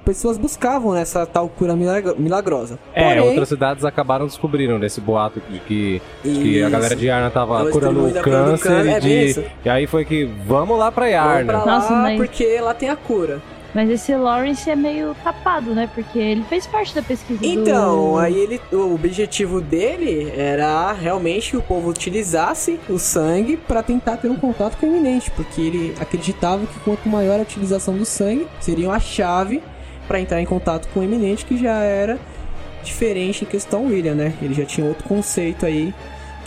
[0.05, 2.79] pessoas buscavam essa tal cura milagro- milagrosa.
[2.93, 7.09] É, Porém, outras cidades acabaram descobrindo desse boato de que, de que a galera de
[7.09, 9.01] Arna tava Tava curando o distribuindo a cura do câncer câncer, e, é
[9.33, 11.45] de- e aí foi que vamos lá pra vamos Yarna.
[11.47, 13.41] pra lá Nossa, mas- porque lá tem a cura.
[13.79, 15.89] Mas esse Lawrence é meio tapado, né?
[15.95, 18.19] Porque ele fez parte da pesquisa Então, do...
[18.19, 24.17] aí ele, o objetivo dele era realmente que o povo utilizasse o sangue pra tentar
[24.17, 28.05] ter um contato com o eminente, porque ele acreditava que quanto maior a utilização do
[28.05, 29.63] sangue, seria a chave
[30.09, 32.19] pra entrar em contato com o eminente, que já era
[32.83, 34.35] diferente em questão William, né?
[34.43, 35.95] Ele já tinha outro conceito aí,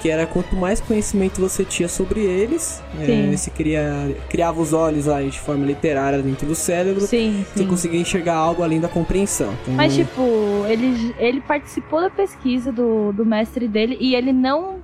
[0.02, 5.06] que era quanto mais conhecimento você tinha sobre eles, eh, você cria, criava os olhos
[5.06, 7.68] lá de forma literária dentro do cérebro, Sim, você sim.
[7.68, 9.54] conseguia enxergar algo além da compreensão.
[9.62, 10.22] Então, Mas, tipo,
[10.68, 14.80] ele, ele participou da pesquisa do, do mestre dele e ele não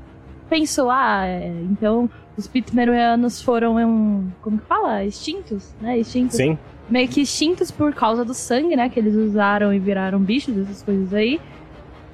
[0.48, 4.30] pensou, ah, é, então os Pitmerianos foram um.
[4.42, 5.04] Como que fala?
[5.04, 5.98] Extintos, né?
[5.98, 6.38] Extintos.
[6.38, 6.58] Sim.
[6.88, 8.88] Meio que extintos por causa do sangue, né?
[8.88, 11.42] Que eles usaram e viraram bichos, essas coisas aí.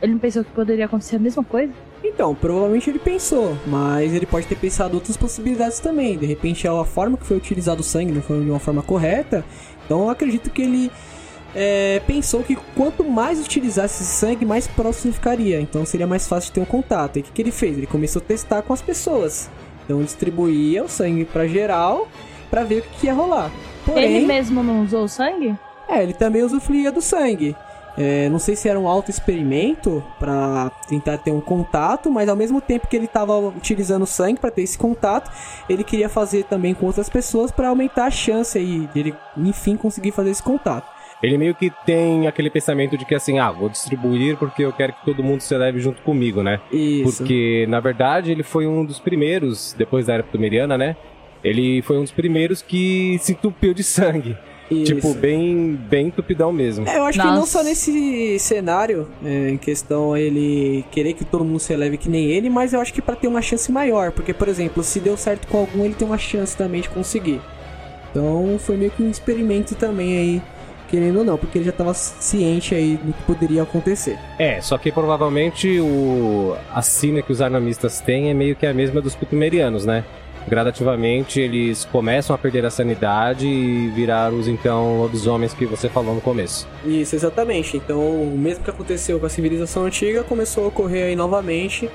[0.01, 1.73] Ele não pensou que poderia acontecer a mesma coisa?
[2.03, 6.17] Então, provavelmente ele pensou, mas ele pode ter pensado outras possibilidades também.
[6.17, 9.43] De repente, a forma que foi utilizado o sangue não foi de uma forma correta.
[9.85, 10.91] Então, eu acredito que ele
[11.55, 15.61] é, pensou que quanto mais utilizasse esse sangue, mais próximo ficaria.
[15.61, 17.17] Então, seria mais fácil de ter um contato.
[17.17, 17.77] E o que, que ele fez?
[17.77, 19.49] Ele começou a testar com as pessoas.
[19.85, 22.07] Então, distribuía o sangue pra geral
[22.49, 23.49] pra ver o que, que ia rolar.
[23.85, 25.55] Porém, Ele mesmo não usou o sangue?
[25.89, 27.55] é, ele também usufruía do sangue.
[27.97, 32.59] É, não sei se era um auto-experimento pra tentar ter um contato, mas ao mesmo
[32.59, 35.31] tempo que ele tava utilizando sangue pra ter esse contato,
[35.69, 40.11] ele queria fazer também com outras pessoas pra aumentar a chance aí dele, enfim, conseguir
[40.11, 40.91] fazer esse contato.
[41.21, 44.91] Ele meio que tem aquele pensamento de que assim, ah, vou distribuir porque eu quero
[44.91, 46.59] que todo mundo se leve junto comigo, né?
[46.69, 47.19] Isso.
[47.19, 50.97] Porque, na verdade, ele foi um dos primeiros, depois da era Ptumeriana, né?
[51.41, 54.37] Ele foi um dos primeiros que se entupiu de sangue.
[54.71, 54.95] Isso.
[54.95, 56.87] Tipo, bem, bem tupidão mesmo.
[56.87, 57.59] É, eu acho que não Nossa.
[57.59, 62.25] só nesse cenário, é, em questão ele querer que todo mundo se eleve que nem
[62.25, 65.17] ele, mas eu acho que pra ter uma chance maior, porque, por exemplo, se deu
[65.17, 67.41] certo com algum, ele tem uma chance também de conseguir.
[68.09, 70.41] Então foi meio que um experimento também aí,
[70.89, 74.17] querendo ou não, porque ele já tava ciente aí do que poderia acontecer.
[74.37, 76.55] É, só que provavelmente o...
[76.71, 80.03] a sina que os arnamistas têm é meio que a mesma dos Ptumerianos, né?
[80.47, 86.13] Gradativamente eles começam a perder a sanidade e virar os então lobisomens que você falou
[86.13, 86.67] no começo.
[86.85, 87.77] Isso, exatamente.
[87.77, 91.89] Então, o mesmo que aconteceu com a civilização antiga começou a ocorrer aí novamente,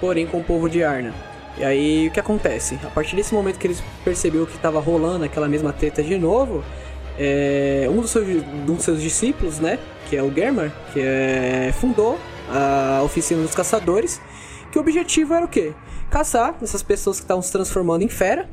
[0.00, 1.12] porém com o povo de Arna.
[1.58, 2.78] E aí, o que acontece?
[2.82, 6.64] A partir desse momento que eles perceberam que estava rolando aquela mesma treta de novo,
[7.18, 11.70] é, um, dos seus, um dos seus discípulos, né, que é o Germar, que é,
[11.78, 14.20] fundou a oficina dos caçadores,
[14.70, 15.72] que o objetivo era o quê?
[16.10, 18.48] Caçar essas pessoas que estavam se transformando em fera,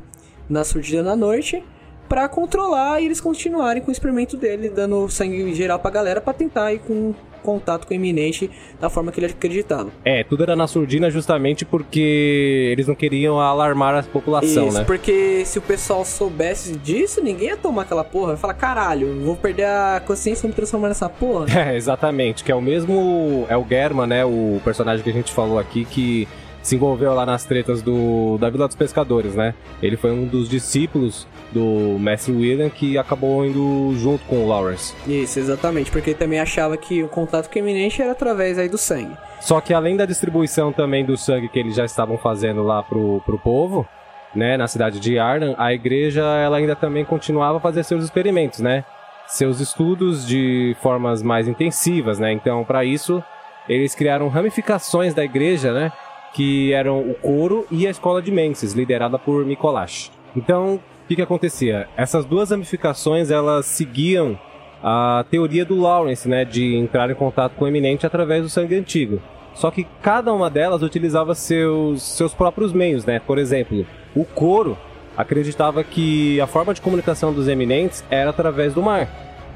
[0.48, 1.62] na surdina da noite,
[2.08, 6.32] pra controlar e eles continuarem com o experimento dele, dando sangue geral pra galera pra
[6.32, 7.14] tentar ir com
[7.48, 9.88] contato com o iminente da forma que ele acreditava.
[10.04, 14.84] É, tudo era na surdina justamente porque eles não queriam alarmar a população, Isso, né?
[14.84, 18.32] porque se o pessoal soubesse disso, ninguém ia tomar aquela porra.
[18.32, 21.46] Ia falar, caralho, vou perder a consciência e me transformar nessa porra.
[21.58, 23.44] É, exatamente, que é o mesmo.
[23.48, 24.24] É o German, né?
[24.24, 26.28] O personagem que a gente falou aqui que
[26.62, 29.54] se envolveu lá nas tretas do, da Vila dos Pescadores, né?
[29.82, 34.94] Ele foi um dos discípulos do Mestre William que acabou indo junto com o Lawrence.
[35.06, 38.68] Isso, exatamente, porque ele também achava que o contato com o iminente era através aí
[38.68, 39.16] do sangue.
[39.40, 43.22] Só que além da distribuição também do sangue que eles já estavam fazendo lá pro,
[43.24, 43.86] pro povo,
[44.34, 48.60] né, na cidade de Arnhem, a igreja ela ainda também continuava a fazer seus experimentos,
[48.60, 48.84] né?
[49.26, 52.32] Seus estudos de formas mais intensivas, né?
[52.32, 53.22] Então, para isso,
[53.68, 55.92] eles criaram ramificações da igreja, né?
[56.34, 60.10] Que eram o coro e a escola de Menses, liderada por Mikolash.
[60.36, 61.88] Então, o que, que acontecia?
[61.96, 64.38] Essas duas ramificações, elas seguiam
[64.82, 66.44] a teoria do Lawrence, né?
[66.44, 69.20] De entrar em contato com o eminente através do sangue antigo.
[69.54, 73.18] Só que cada uma delas utilizava seus, seus próprios meios, né?
[73.18, 74.78] Por exemplo, o coro
[75.16, 79.08] acreditava que a forma de comunicação dos eminentes era através do mar.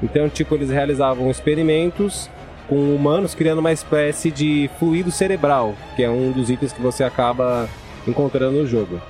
[0.03, 2.29] Então, tipo, eles realizavam experimentos
[2.67, 7.03] com humanos criando uma espécie de fluido cerebral, que é um dos itens que você
[7.03, 7.69] acaba
[8.07, 9.01] encontrando no jogo.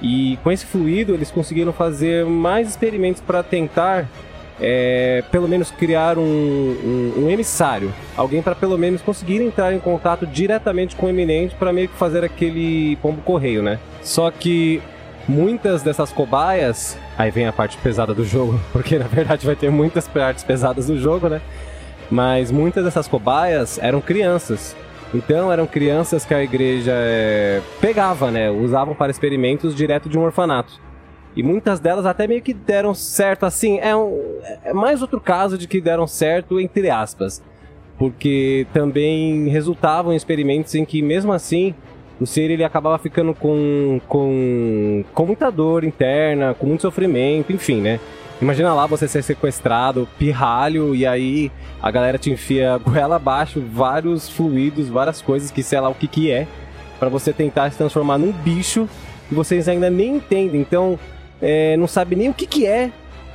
[0.00, 4.08] E com esse fluido eles conseguiram fazer mais experimentos para tentar,
[4.60, 9.78] é, pelo menos criar um, um, um emissário, alguém para pelo menos conseguir entrar em
[9.78, 13.78] contato diretamente com o eminente para meio que fazer aquele pombo correio, né?
[14.02, 14.82] Só que
[15.28, 19.70] muitas dessas cobaias, aí vem a parte pesada do jogo, porque na verdade vai ter
[19.70, 21.40] muitas partes pesadas do jogo, né?
[22.12, 24.76] Mas muitas dessas cobaias eram crianças.
[25.14, 28.50] Então eram crianças que a igreja é, pegava, né?
[28.50, 30.78] Usavam para experimentos direto de um orfanato.
[31.34, 34.20] E muitas delas até meio que deram certo, assim, é, um,
[34.62, 37.42] é mais outro caso de que deram certo, entre aspas.
[37.98, 41.74] Porque também resultavam em experimentos em que, mesmo assim,
[42.20, 47.80] o ser ele acabava ficando com, com, com muita dor interna, com muito sofrimento, enfim,
[47.80, 47.98] né?
[48.42, 51.48] Imagina lá você ser sequestrado, pirralho, e aí
[51.80, 56.08] a galera te enfia goela abaixo vários fluidos, várias coisas que sei lá o que
[56.08, 56.48] que é,
[56.98, 58.88] para você tentar se transformar num bicho
[59.28, 60.60] que vocês ainda nem entendem.
[60.60, 60.98] Então,
[61.40, 62.90] é, não sabe nem o que que é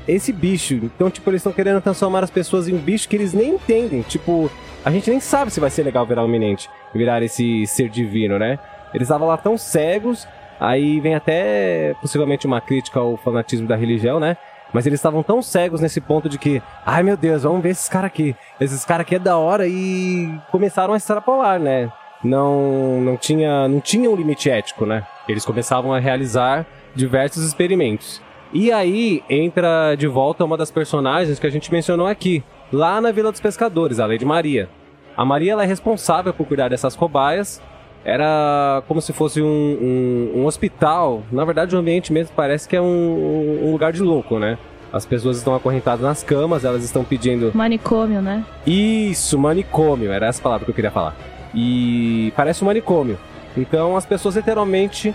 [0.06, 0.74] esse bicho.
[0.76, 4.02] Então, tipo, eles estão querendo transformar as pessoas em um bicho que eles nem entendem.
[4.02, 4.52] Tipo,
[4.84, 8.38] a gente nem sabe se vai ser legal virar o Eminente, virar esse ser divino,
[8.38, 8.60] né?
[8.94, 10.28] Eles estavam lá tão cegos,
[10.60, 14.36] aí vem até possivelmente uma crítica ao fanatismo da religião, né?
[14.74, 17.88] Mas eles estavam tão cegos nesse ponto de que, ai meu Deus, vamos ver esses
[17.88, 18.36] caras aqui.
[18.60, 21.92] Esses caras aqui é da hora e começaram a extrapolar, né?
[22.24, 25.06] Não, não tinha, não tinha um limite ético, né?
[25.28, 28.22] Eles começavam a realizar diversos experimentos.
[28.54, 33.12] E aí entra de volta uma das personagens que a gente mencionou aqui, lá na
[33.12, 34.70] Vila dos Pescadores, a Lady Maria.
[35.16, 37.62] A Maria ela é responsável por cuidar dessas cobaias.
[38.04, 41.24] Era como se fosse um, um, um hospital.
[41.32, 44.58] Na verdade, o ambiente mesmo parece que é um, um lugar de louco, né?
[44.92, 48.46] As pessoas estão acorrentadas nas camas, elas estão pedindo Manicômio, né?
[48.66, 51.14] isso, manicômio, era essa palavra que eu queria falar.
[51.54, 53.18] E parece um manicômio.
[53.58, 55.14] Então as pessoas literalmente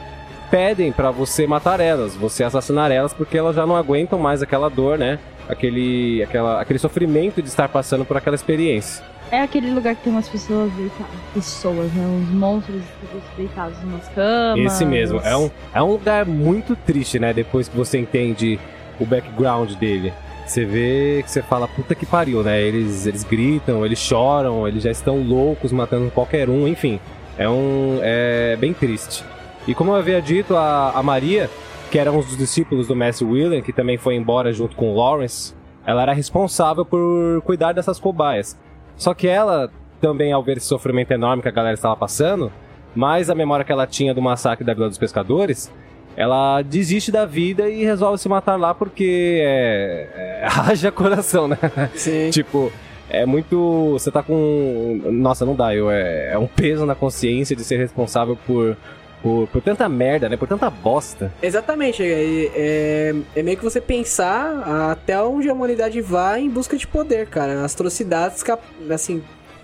[0.50, 4.68] pedem pra você matar elas, você assassinar elas, porque elas já não aguentam mais aquela
[4.68, 5.18] dor, né?
[5.48, 9.04] aquele, aquela, aquele sofrimento de estar passando por aquela experiência.
[9.32, 11.14] É aquele lugar que tem umas pessoas deitadas.
[11.32, 12.06] Pessoas, né?
[12.06, 12.82] Uns monstros
[13.34, 14.66] deitados nas camas.
[14.66, 15.20] Esse mesmo.
[15.20, 17.32] É um, é um lugar muito triste, né?
[17.32, 18.60] Depois que você entende
[19.00, 20.12] o background dele.
[20.46, 22.60] Você vê que você fala, puta que pariu, né?
[22.60, 27.00] Eles, eles gritam, eles choram, eles já estão loucos, matando qualquer um, enfim.
[27.38, 28.00] É um.
[28.02, 29.24] É bem triste.
[29.66, 31.48] E como eu havia dito, a, a Maria,
[31.90, 35.54] que era um dos discípulos do Mestre William, que também foi embora junto com Lawrence,
[35.86, 38.60] ela era responsável por cuidar dessas cobaias.
[38.96, 39.70] Só que ela,
[40.00, 42.52] também ao ver esse sofrimento enorme que a galera estava passando,
[42.94, 45.72] mais a memória que ela tinha do massacre da Vila dos Pescadores,
[46.16, 51.58] ela desiste da vida e resolve se matar lá porque é, é, haja coração, né?
[51.94, 52.30] Sim.
[52.30, 52.70] tipo,
[53.08, 53.90] é muito.
[53.92, 55.00] Você tá com.
[55.10, 58.76] Nossa, não dá, eu, é, é um peso na consciência de ser responsável por,
[59.22, 60.36] por, por tanta merda, né?
[60.36, 61.32] Por tanta bosta.
[61.40, 66.76] Exatamente, é, é, é meio que você pensar até onde a humanidade vai em busca
[66.76, 67.64] de poder, cara.
[67.64, 68.44] As atrocidades,
[68.90, 69.22] assim,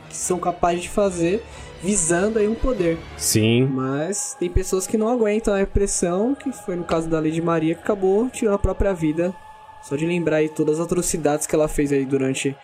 [0.08, 1.42] que são capazes de fazer
[1.82, 2.98] visando aí um poder.
[3.16, 3.66] Sim.
[3.66, 7.74] Mas tem pessoas que não aguentam a repressão, que foi no caso da Lady Maria,
[7.74, 9.34] que acabou tirando a própria vida.
[9.82, 12.56] Só de lembrar aí todas as atrocidades que ela fez aí durante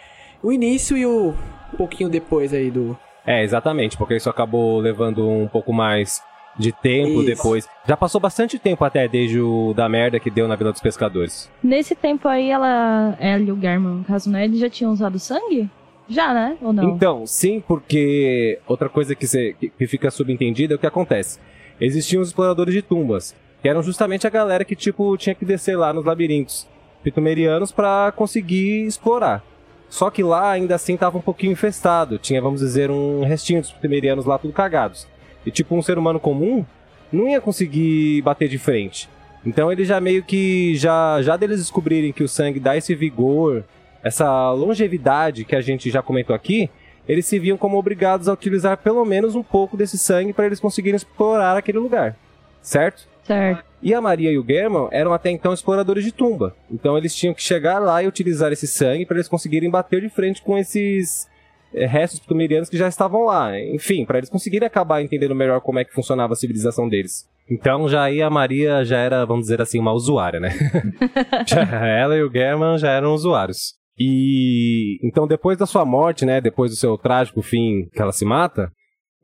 [0.42, 1.34] o início e o
[1.72, 2.96] um pouquinho depois aí do.
[3.26, 6.20] É, exatamente, porque isso acabou levando um pouco mais
[6.58, 7.24] de tempo Isso.
[7.26, 7.68] depois.
[7.86, 11.50] Já passou bastante tempo até desde o da merda que deu na Vila dos Pescadores.
[11.62, 13.16] Nesse tempo aí, ela.
[13.18, 14.44] Ela e o German, no caso, né?
[14.44, 15.68] Eles já tinham usado sangue?
[16.08, 16.56] Já, né?
[16.60, 16.84] Ou não?
[16.90, 21.38] Então, sim, porque outra coisa que, cê- que- que fica subentendida é o que acontece.
[21.80, 25.76] Existiam os exploradores de tumbas, que eram justamente a galera que, tipo, tinha que descer
[25.76, 26.68] lá nos labirintos
[27.02, 29.42] pitumerianos pra conseguir explorar.
[29.88, 33.70] Só que lá ainda assim tava um pouquinho infestado, tinha, vamos dizer, um restinho dos
[33.72, 35.06] pitumerianos lá tudo cagados.
[35.44, 36.64] E tipo, um ser humano comum
[37.12, 39.08] não ia conseguir bater de frente.
[39.46, 43.62] Então ele já meio que, já, já deles descobrirem que o sangue dá esse vigor,
[44.02, 46.70] essa longevidade que a gente já comentou aqui,
[47.06, 50.60] eles se viam como obrigados a utilizar pelo menos um pouco desse sangue para eles
[50.60, 52.16] conseguirem explorar aquele lugar,
[52.62, 53.06] certo?
[53.22, 53.64] Certo.
[53.82, 57.34] E a Maria e o German eram até então exploradores de tumba, então eles tinham
[57.34, 61.28] que chegar lá e utilizar esse sangue para eles conseguirem bater de frente com esses
[61.74, 65.84] restos plumerianos que já estavam lá, enfim, para eles conseguirem acabar entendendo melhor como é
[65.84, 67.26] que funcionava a civilização deles.
[67.50, 70.50] Então já aí a Maria já era, vamos dizer assim, uma usuária, né?
[71.46, 73.74] Já- ela e o German já eram usuários.
[73.98, 78.24] E então depois da sua morte, né, depois do seu trágico fim que ela se
[78.24, 78.70] mata,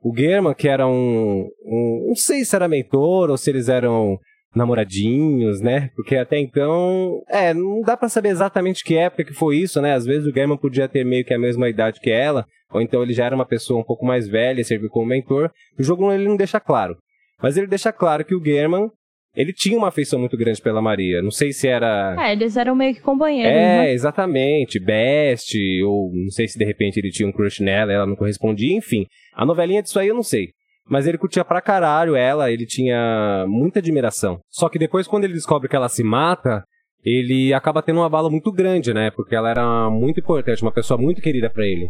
[0.02, 4.18] o German, que era um, um não sei se era mentor ou se eles eram
[4.54, 5.90] namoradinhos, né?
[5.94, 9.94] Porque até então, é, não dá pra saber exatamente que época que foi isso, né?
[9.94, 13.02] Às vezes o German podia ter meio que a mesma idade que ela, ou então
[13.02, 15.50] ele já era uma pessoa um pouco mais velha e serviu como mentor.
[15.78, 16.96] O jogo não- ele não deixa claro.
[17.42, 18.88] Mas ele deixa claro que o German,
[19.34, 21.22] ele tinha uma afeição muito grande pela Maria.
[21.22, 23.92] Não sei se era É, eles eram meio que companheiros, é, né?
[23.92, 24.78] exatamente.
[24.78, 28.76] Best, ou não sei se de repente ele tinha um crush nela, ela não correspondia,
[28.76, 29.06] enfim.
[29.34, 30.48] A novelinha disso aí eu não sei.
[30.90, 34.40] Mas ele curtia pra caralho ela, ele tinha muita admiração.
[34.50, 36.64] Só que depois, quando ele descobre que ela se mata,
[37.04, 39.10] ele acaba tendo uma bala muito grande, né?
[39.12, 41.88] Porque ela era muito importante, uma pessoa muito querida pra ele.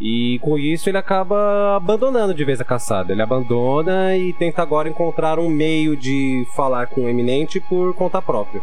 [0.00, 3.12] E com isso ele acaba abandonando de vez a caçada.
[3.12, 8.22] Ele abandona e tenta agora encontrar um meio de falar com o eminente por conta
[8.22, 8.62] própria.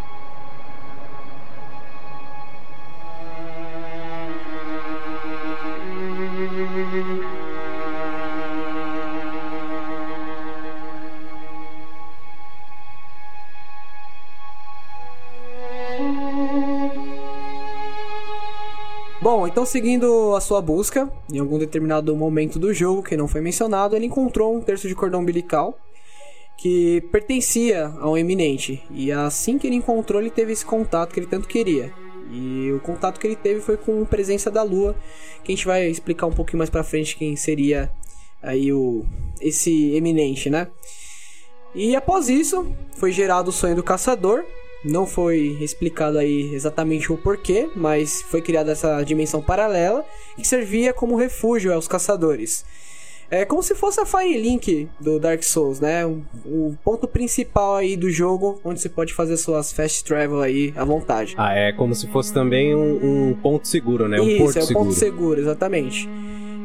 [19.53, 23.95] Então seguindo a sua busca, em algum determinado momento do jogo que não foi mencionado,
[23.95, 25.77] ele encontrou um terço de cordão umbilical
[26.57, 28.81] que pertencia ao eminente.
[28.89, 31.93] E assim que ele encontrou, ele teve esse contato que ele tanto queria.
[32.31, 34.95] E o contato que ele teve foi com a presença da lua,
[35.43, 37.91] que a gente vai explicar um pouquinho mais pra frente quem seria
[38.41, 39.05] aí o
[39.39, 40.67] esse eminente, né?
[41.75, 44.43] E após isso, foi gerado o sonho do caçador.
[44.83, 50.05] Não foi explicado aí exatamente o porquê, mas foi criada essa dimensão paralela
[50.35, 52.65] que servia como refúgio aos caçadores.
[53.31, 56.05] É como se fosse a Firelink do Dark Souls, né?
[56.05, 60.71] O, o ponto principal aí do jogo, onde você pode fazer suas fast travel aí
[60.75, 61.33] à vontade.
[61.35, 64.21] Ah, é como se fosse também um, um ponto seguro, né?
[64.21, 64.85] Um Isso, porto é o seguro.
[64.85, 66.07] ponto seguro, exatamente.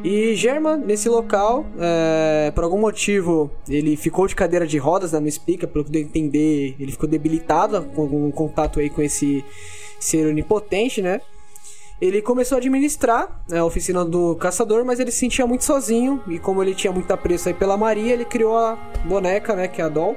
[0.04, 5.20] E German, nesse local, é, por algum motivo, ele ficou de cadeira de rodas, né?
[5.20, 9.44] Não explica, pelo que eu entender, ele ficou debilitado com algum contato aí com esse
[9.98, 11.20] ser onipotente, né?
[12.00, 16.22] Ele começou a administrar né, a oficina do caçador, mas ele se sentia muito sozinho.
[16.28, 19.66] E como ele tinha muito apreço aí pela Maria, ele criou a boneca, né?
[19.66, 20.16] Que é a Doll.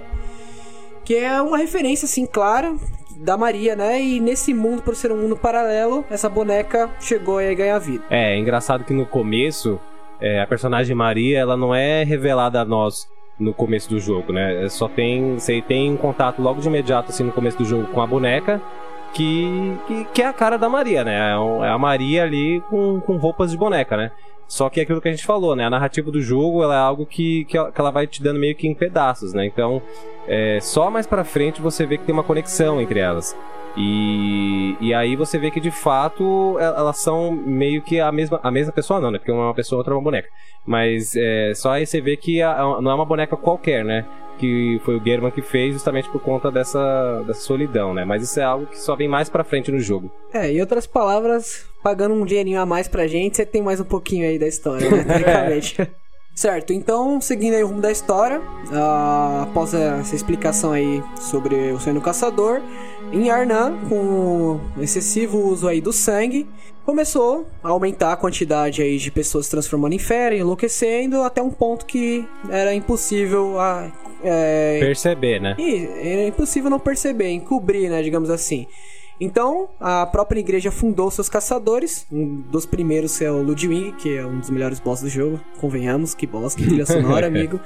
[1.04, 2.76] Que é uma referência, assim, clara
[3.22, 4.02] da Maria, né?
[4.02, 8.04] E nesse mundo, por ser um mundo paralelo, essa boneca chegou a ganhar vida.
[8.10, 9.80] É, é engraçado que no começo,
[10.20, 13.08] é, a personagem Maria, ela não é revelada a nós
[13.40, 14.66] no começo do jogo, né?
[14.66, 17.88] É Só tem, você tem um contato logo de imediato, assim, no começo do jogo
[17.88, 18.62] com a boneca,
[19.14, 21.16] que, que, que é a cara da Maria, né?
[21.16, 24.12] É é a Maria ali com, com roupas de boneca, né?
[24.52, 25.64] Só que é aquilo que a gente falou, né?
[25.64, 28.68] A narrativa do jogo ela é algo que, que ela vai te dando meio que
[28.68, 29.46] em pedaços, né?
[29.46, 29.82] Então,
[30.28, 33.34] é, só mais pra frente você vê que tem uma conexão entre elas.
[33.78, 38.40] E, e aí você vê que de fato el- elas são meio que a mesma,
[38.44, 39.18] a mesma pessoa, não, né?
[39.18, 40.28] Porque uma é uma pessoa, outra é uma boneca.
[40.66, 44.06] Mas é, só aí você vê que a- a- não é uma boneca qualquer, né?
[44.38, 48.04] Que foi o German que fez justamente por conta dessa, dessa solidão, né?
[48.06, 50.12] Mas isso é algo que só vem mais pra frente no jogo.
[50.34, 53.84] É, em outras palavras, pagando um dinheirinho a mais pra gente, você tem mais um
[53.86, 55.04] pouquinho aí da história, né?
[55.06, 55.78] Teoricamente.
[56.34, 61.80] Certo, então, seguindo aí o rumo da história, ah, após essa explicação aí sobre o
[61.80, 62.62] sonho do caçador,
[63.12, 66.48] em Arnan, com o excessivo uso aí do sangue,
[66.86, 71.52] começou a aumentar a quantidade aí de pessoas se transformando em fera, enlouquecendo, até um
[71.52, 73.92] ponto que era impossível a,
[74.24, 75.56] é, Perceber, né?
[75.58, 78.68] e é impossível não perceber, encobrir, né, digamos assim.
[79.24, 82.08] Então, a própria igreja fundou seus caçadores.
[82.12, 85.40] Um dos primeiros é o Ludwig, que é um dos melhores bosses do jogo.
[85.60, 87.60] Convenhamos, que boss, que trilha sonora, amigo.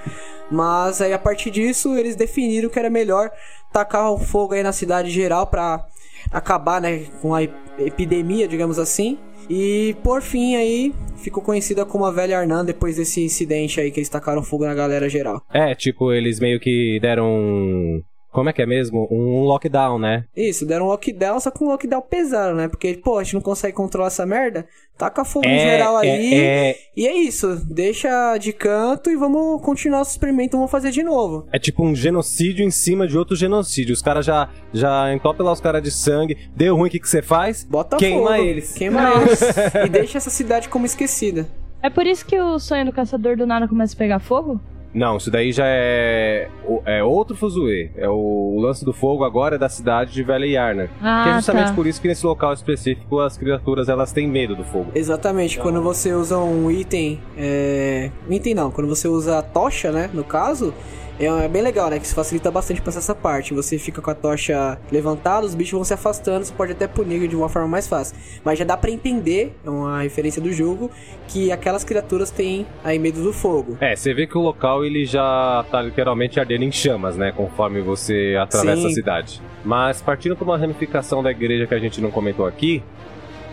[0.51, 3.31] Mas aí, a partir disso, eles definiram que era melhor
[3.71, 5.85] tacar o fogo aí na cidade geral pra
[6.31, 9.17] acabar, né, com a ep- epidemia, digamos assim.
[9.49, 13.99] E, por fim, aí, ficou conhecida como a Velha Arnan depois desse incidente aí que
[13.99, 15.41] eles tacaram fogo na galera geral.
[15.53, 18.01] É, tipo, eles meio que deram.
[18.35, 19.07] Como é que é mesmo?
[19.09, 20.25] Um lockdown, né?
[20.35, 22.67] Isso, deram um lockdown, só que um lockdown pesado, né?
[22.67, 24.67] Porque, pô, a gente não consegue controlar essa merda.
[24.97, 26.33] Taca fogo em geral aí.
[26.33, 30.91] É, é, E é isso, deixa de canto e vamos continuar o experimento, vamos fazer
[30.91, 31.47] de novo.
[31.49, 33.93] é tipo um genocídio em cima de outro genocídio.
[33.93, 36.37] Os caras já, já entopem lá os caras de sangue.
[36.53, 37.63] Deu ruim, o que que você faz?
[37.63, 38.43] Bota Queima fogo.
[38.43, 38.73] eles.
[38.73, 39.41] Queima eles.
[39.85, 41.47] e deixa essa cidade como esquecida.
[41.81, 44.59] É por isso que o sonho do caçador do nada começa a pegar fogo?
[44.95, 46.47] Não, isso daí já é,
[46.85, 47.91] é outro fuzuê.
[47.97, 48.13] É o,
[48.55, 50.89] o lance do fogo agora é da cidade de Velha Yarna.
[51.01, 51.73] Ah, que é justamente tá.
[51.73, 54.91] por isso que nesse local específico as criaturas elas têm medo do fogo.
[54.95, 57.19] Exatamente, quando você usa um item.
[57.37, 58.09] É...
[58.29, 60.09] Um item não, quando você usa a tocha, né?
[60.13, 60.73] No caso,
[61.19, 61.99] é é bem legal, né?
[61.99, 63.53] Que isso facilita bastante pra essa parte.
[63.53, 67.27] Você fica com a tocha levantada, os bichos vão se afastando, você pode até punir
[67.27, 68.17] de uma forma mais fácil.
[68.43, 70.89] Mas já dá pra entender, é uma referência do jogo,
[71.27, 73.77] que aquelas criaturas têm aí medo do fogo.
[73.79, 77.31] É, você vê que o local ele já tá literalmente ardendo em chamas, né?
[77.31, 78.87] Conforme você atravessa Sim.
[78.87, 79.41] a cidade.
[79.63, 82.83] Mas partindo para uma ramificação da igreja que a gente não comentou aqui,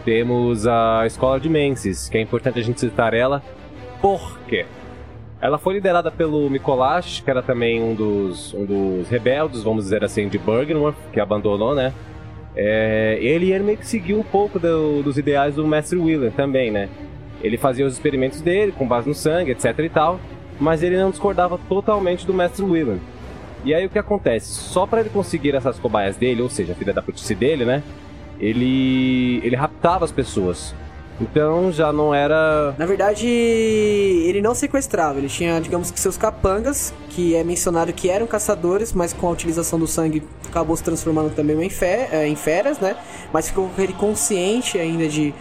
[0.05, 3.43] temos a escola de Menses, que é importante a gente citar ela,
[4.01, 4.67] porque
[5.43, 10.05] ela foi liderada pelo Mikolash, que era também um dos, um dos rebeldes, vamos dizer
[10.05, 11.93] assim, de Bergenworth, que abandonou, né?
[12.55, 16.71] É, ele, ele meio que seguiu um pouco do- dos ideais do Mestre Wheeler também,
[16.71, 16.89] né?
[17.43, 20.21] Ele fazia os experimentos dele, com base no sangue, etc e tal,
[20.61, 22.99] mas ele não discordava totalmente do Mestre Wheeler.
[23.65, 24.47] E aí o que acontece?
[24.53, 27.83] Só para ele conseguir essas cobaias dele, ou seja, a filha da putice dele, né?
[28.39, 30.75] Ele ele raptava as pessoas.
[31.23, 36.93] Então já não era Na verdade, ele não sequestrava, ele tinha, digamos que seus capangas,
[37.11, 41.35] que é mencionado que eram caçadores, mas com a utilização do sangue acabou se transformando
[41.35, 42.97] também em, fe eh, em feras, né?
[43.33, 45.33] Mas ficou com ele consciente ainda de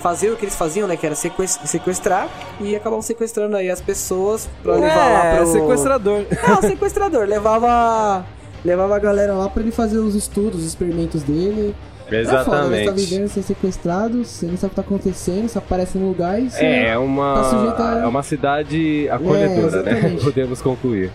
[0.00, 0.96] fazer o que eles faziam, né?
[0.96, 2.28] Que era sequest- sequestrar,
[2.60, 5.42] e acabavam sequestrando aí as pessoas pra levar lá pro...
[5.42, 6.24] É, sequestrador.
[6.48, 8.24] Não, sequestrador, levava...
[8.62, 11.74] Levava a galera lá pra ele fazer os estudos, os experimentos dele.
[12.16, 12.76] É foda, né?
[12.76, 13.06] Tá Exatamente.
[13.06, 16.50] vivendo sem sequestrado, você não sabe o que tá acontecendo, você aparece no lugar e
[16.50, 16.64] você...
[16.64, 19.92] É, é uma, tá sujeito a- é uma cidade acolhedora, né?
[19.98, 20.24] exatamente.
[20.24, 21.10] Podemos concluir.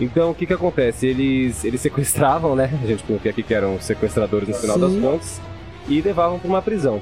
[0.00, 1.06] Então, o que que acontece?
[1.06, 2.70] Eles, eles sequestravam, né?
[2.82, 4.82] A gente coloquei aqui que eram sequestradores no final Sim.
[4.82, 5.40] das contas.
[5.88, 7.00] E levavam para uma prisão.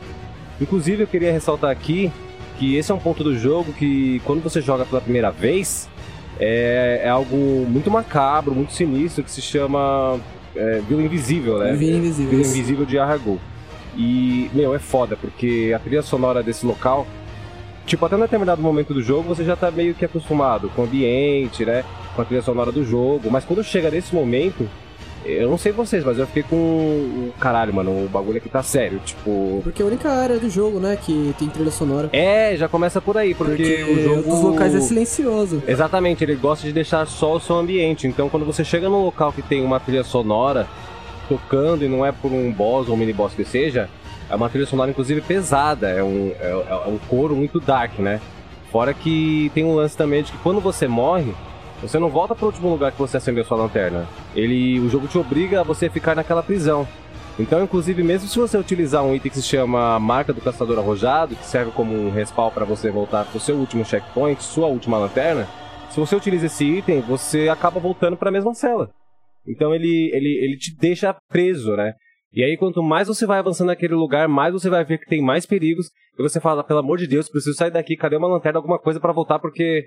[0.61, 2.11] Inclusive, eu queria ressaltar aqui
[2.59, 5.89] que esse é um ponto do jogo que, quando você joga pela primeira vez,
[6.41, 7.37] é, é algo
[7.68, 10.18] muito macabro, muito sinistro, que se chama
[10.57, 11.73] é, Vila Invisível, né?
[11.75, 12.31] Vila Invisível.
[12.31, 13.39] Vila Invisível de Arragou.
[13.97, 17.07] E, meu, é foda, porque a trilha sonora desse local,
[17.87, 20.85] tipo, até um determinado momento do jogo você já tá meio que acostumado com o
[20.85, 21.85] ambiente, né?
[22.15, 23.31] Com a trilha sonora do jogo.
[23.31, 24.69] Mas quando chega nesse momento,
[25.27, 27.31] eu não sei vocês, mas eu fiquei com.
[27.39, 29.01] Caralho, mano, o bagulho aqui tá sério.
[29.05, 29.61] Tipo.
[29.62, 32.09] Porque é a única área do jogo, né, que tem trilha sonora.
[32.12, 34.22] É, já começa por aí, porque, Porque o jogo.
[34.31, 35.62] dos locais é silencioso.
[35.66, 38.07] Exatamente, ele gosta de deixar só o seu ambiente.
[38.07, 40.66] Então, quando você chega num local que tem uma trilha sonora
[41.29, 43.89] tocando e não é por um boss ou um mini boss que seja,
[44.31, 48.20] é uma trilha sonora inclusive pesada, é um, é, é um coro muito dark, né?
[48.70, 51.35] Fora que tem um lance também de que quando você morre,
[51.81, 54.07] você não volta para o último lugar que você acendeu sua lanterna.
[54.35, 56.87] Ele, o jogo te obriga a você ficar naquela prisão.
[57.39, 61.37] Então, inclusive, mesmo se você utilizar um item que se chama Marca do Caçador Arrojado,
[61.37, 65.47] que serve como um respawn para você voltar pro seu último checkpoint, sua última lanterna,
[65.91, 68.91] se você utiliza esse item, você acaba voltando para a mesma cela.
[69.47, 71.93] Então ele, ele, ele te deixa preso, né?
[72.33, 75.22] E aí, quanto mais você vai avançando naquele lugar, mais você vai ver que tem
[75.22, 75.87] mais perigos.
[76.18, 79.01] E você fala, pelo amor de Deus, preciso sair daqui, cadê uma lanterna, alguma coisa
[79.01, 79.87] para voltar, porque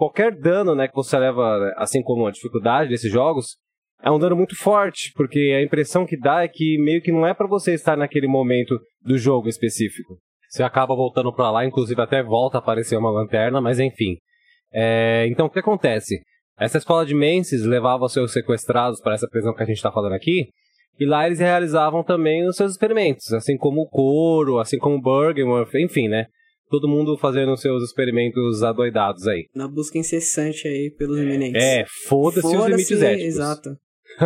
[0.00, 3.58] qualquer dano, né, que você leva, assim como a dificuldade desses jogos,
[4.02, 7.26] é um dano muito forte, porque a impressão que dá é que meio que não
[7.26, 10.16] é para você estar naquele momento do jogo específico.
[10.48, 14.16] Você acaba voltando para lá, inclusive até volta a aparecer uma lanterna, mas enfim.
[14.72, 16.18] É, então o que acontece?
[16.58, 19.92] Essa escola de Menses levava os seus sequestrados para essa prisão que a gente está
[19.92, 20.48] falando aqui,
[20.98, 25.02] e lá eles realizavam também os seus experimentos, assim como o Coro, assim como o
[25.02, 26.24] Bergenworth, enfim, né?
[26.70, 29.46] Todo mundo fazendo seus experimentos adoidados aí.
[29.54, 31.60] Na busca incessante aí pelos eminentes.
[31.62, 33.24] É, foda-se os limites éticos.
[33.24, 33.76] Exato.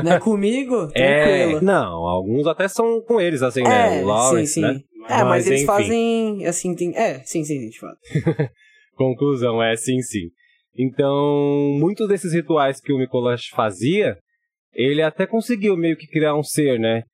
[0.04, 0.88] Não é comigo?
[0.94, 1.60] É, Tranquilo.
[1.62, 4.00] não, alguns até são com eles, assim, né?
[4.00, 4.66] É, O Lawrence, sim, sim.
[4.66, 4.80] né?
[5.08, 5.66] É, mas, eles enfim.
[5.66, 6.96] fazem, assim, tem...
[6.96, 7.98] É, sim, sim, de fato.
[8.96, 10.28] Conclusão, é sim, sim.
[10.76, 11.14] Então,
[11.78, 14.16] muitos desses rituais que o Mikolash fazia,
[14.72, 17.04] ele até conseguiu meio que criar um ser, né?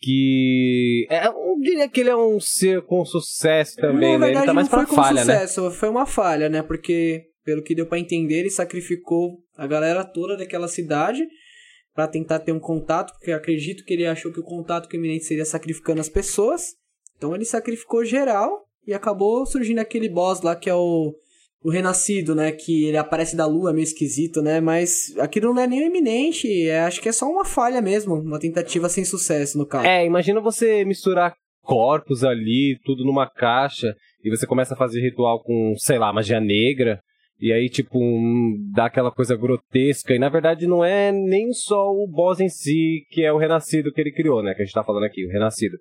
[0.00, 1.06] Que.
[1.10, 4.26] É, eu diria que ele é um ser com sucesso também, Na né?
[4.26, 5.34] Ele verdade, tá mais não foi pra com falha, né?
[5.34, 6.62] sucesso, foi uma falha, né?
[6.62, 11.26] Porque, pelo que deu pra entender, ele sacrificou a galera toda daquela cidade
[11.94, 14.96] pra tentar ter um contato, porque eu acredito que ele achou que o contato com
[14.96, 16.74] o eminente seria sacrificando as pessoas.
[17.16, 21.14] Então ele sacrificou geral e acabou surgindo aquele boss lá que é o,
[21.62, 22.52] o Renascido, né?
[22.52, 24.60] Que ele aparece da lua, meio esquisito, né?
[24.60, 28.14] Mas aquilo não é nem o eminente, é, acho que é só uma falha mesmo,
[28.14, 29.86] uma tentativa sem sucesso no caso.
[29.86, 33.94] É, imagina você misturar corpos ali, tudo numa caixa,
[34.24, 37.00] e você começa a fazer ritual com, sei lá, magia negra,
[37.40, 41.90] e aí, tipo, um, dá aquela coisa grotesca, e na verdade não é nem só
[41.90, 44.54] o boss em si que é o renascido que ele criou, né?
[44.54, 45.78] Que a gente tá falando aqui, o renascido.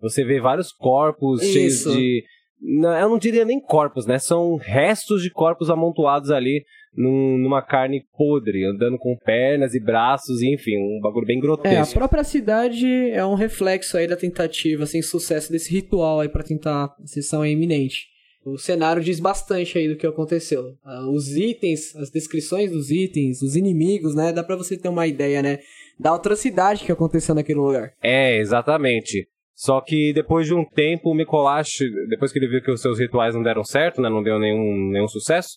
[0.00, 1.92] Você vê vários corpos cheios Isso.
[1.92, 2.24] de.
[2.60, 4.18] Não, eu não diria nem corpos, né?
[4.18, 6.62] São restos de corpos amontoados ali
[6.94, 11.38] num- numa carne podre, andando com pernas e braços, e enfim, um bagulho bem É,
[11.38, 11.94] a grotesco.
[11.94, 16.84] própria cidade é um reflexo aí da tentativa sem sucesso desse ritual aí pra tentar
[16.84, 18.08] a sessão é iminente.
[18.44, 20.74] O cenário diz bastante aí do que aconteceu.
[20.84, 24.32] Ah, os itens, as descrições dos itens, os inimigos, né?
[24.32, 25.58] Dá pra você ter uma ideia, né?
[25.98, 27.92] Da atrocidade que aconteceu naquele lugar.
[28.02, 29.28] É, exatamente.
[29.60, 32.98] Só que depois de um tempo, o Mikolash, depois que ele viu que os seus
[32.98, 35.50] rituais não deram certo, né, não deu nenhum, nenhum sucesso,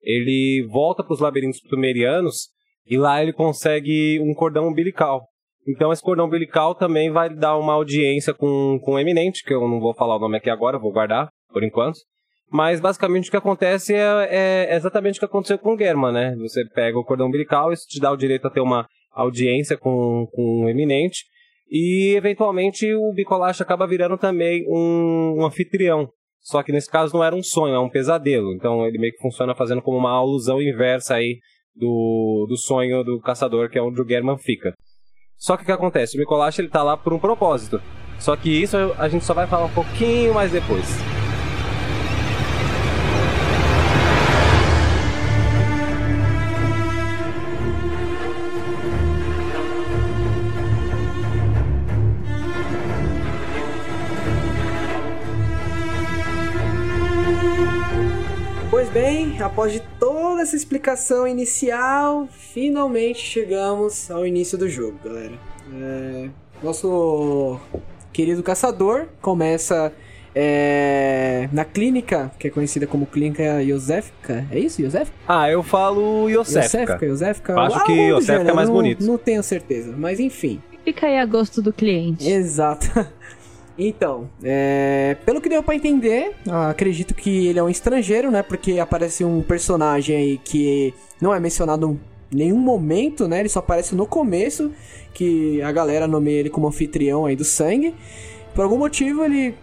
[0.00, 2.50] ele volta para os labirintos sumerianos
[2.86, 5.26] e lá ele consegue um cordão umbilical.
[5.66, 9.68] Então esse cordão umbilical também vai dar uma audiência com, com o Eminente, que eu
[9.68, 11.98] não vou falar o nome aqui agora, vou guardar por enquanto.
[12.48, 16.36] Mas basicamente o que acontece é, é exatamente o que aconteceu com o Germa, né?
[16.36, 20.28] Você pega o cordão umbilical, isso te dá o direito a ter uma audiência com,
[20.30, 21.24] com o Eminente.
[21.70, 26.08] E eventualmente o Bicolache acaba virando também um, um anfitrião.
[26.40, 28.54] Só que nesse caso não era um sonho, é um pesadelo.
[28.54, 31.38] Então ele meio que funciona fazendo como uma alusão inversa aí
[31.74, 34.72] do, do sonho do caçador, que é onde o German fica.
[35.36, 36.16] Só que o que acontece?
[36.16, 37.80] O Mikolash ele tá lá por um propósito.
[38.18, 41.17] Só que isso a gente só vai falar um pouquinho mais depois.
[58.78, 65.32] Pois bem, após de toda essa explicação inicial, finalmente chegamos ao início do jogo, galera.
[65.74, 66.28] É,
[66.62, 67.58] nosso
[68.12, 69.92] querido caçador começa
[70.32, 74.46] é, na clínica, que é conhecida como Clínica Iosefka.
[74.48, 75.12] É isso, Iosefka?
[75.26, 76.78] Ah, eu falo Yosefka.
[76.78, 77.60] Iosefka, Iosefka.
[77.60, 79.04] Acho Ah, que Iosefka é mais não- bonito.
[79.04, 80.62] Não tenho certeza, mas enfim.
[80.84, 82.30] Fica aí a gosto do cliente.
[82.30, 82.86] Exato.
[83.78, 88.42] Então, é, pelo que deu pra entender, ah, acredito que ele é um estrangeiro, né?
[88.42, 91.98] Porque aparece um personagem aí que não é mencionado
[92.32, 93.40] em nenhum momento, né?
[93.40, 94.72] Ele só aparece no começo,
[95.14, 97.94] que a galera nomeia ele como anfitrião aí do sangue.
[98.54, 99.54] Por algum motivo ele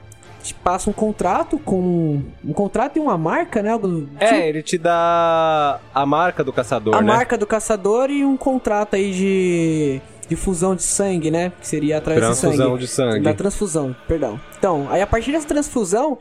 [0.41, 3.71] te passa um contrato com um contrato e uma marca, né?
[3.71, 4.23] Algo do tipo.
[4.23, 7.07] É, ele te dá a marca do caçador, a né?
[7.07, 11.51] marca do caçador e um contrato aí de de fusão de sangue, né?
[11.59, 12.55] Que seria através de sangue.
[12.57, 13.19] Transfusão de sangue.
[13.21, 14.39] Da transfusão, perdão.
[14.57, 16.19] Então, aí a partir dessa transfusão,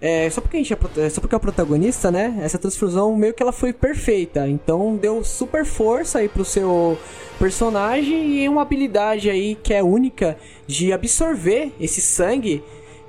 [0.00, 2.38] é, só porque a gente é, só porque é o protagonista, né?
[2.40, 4.48] Essa transfusão meio que ela foi perfeita.
[4.48, 6.98] Então deu super força aí pro seu
[7.38, 12.62] personagem e uma habilidade aí que é única de absorver esse sangue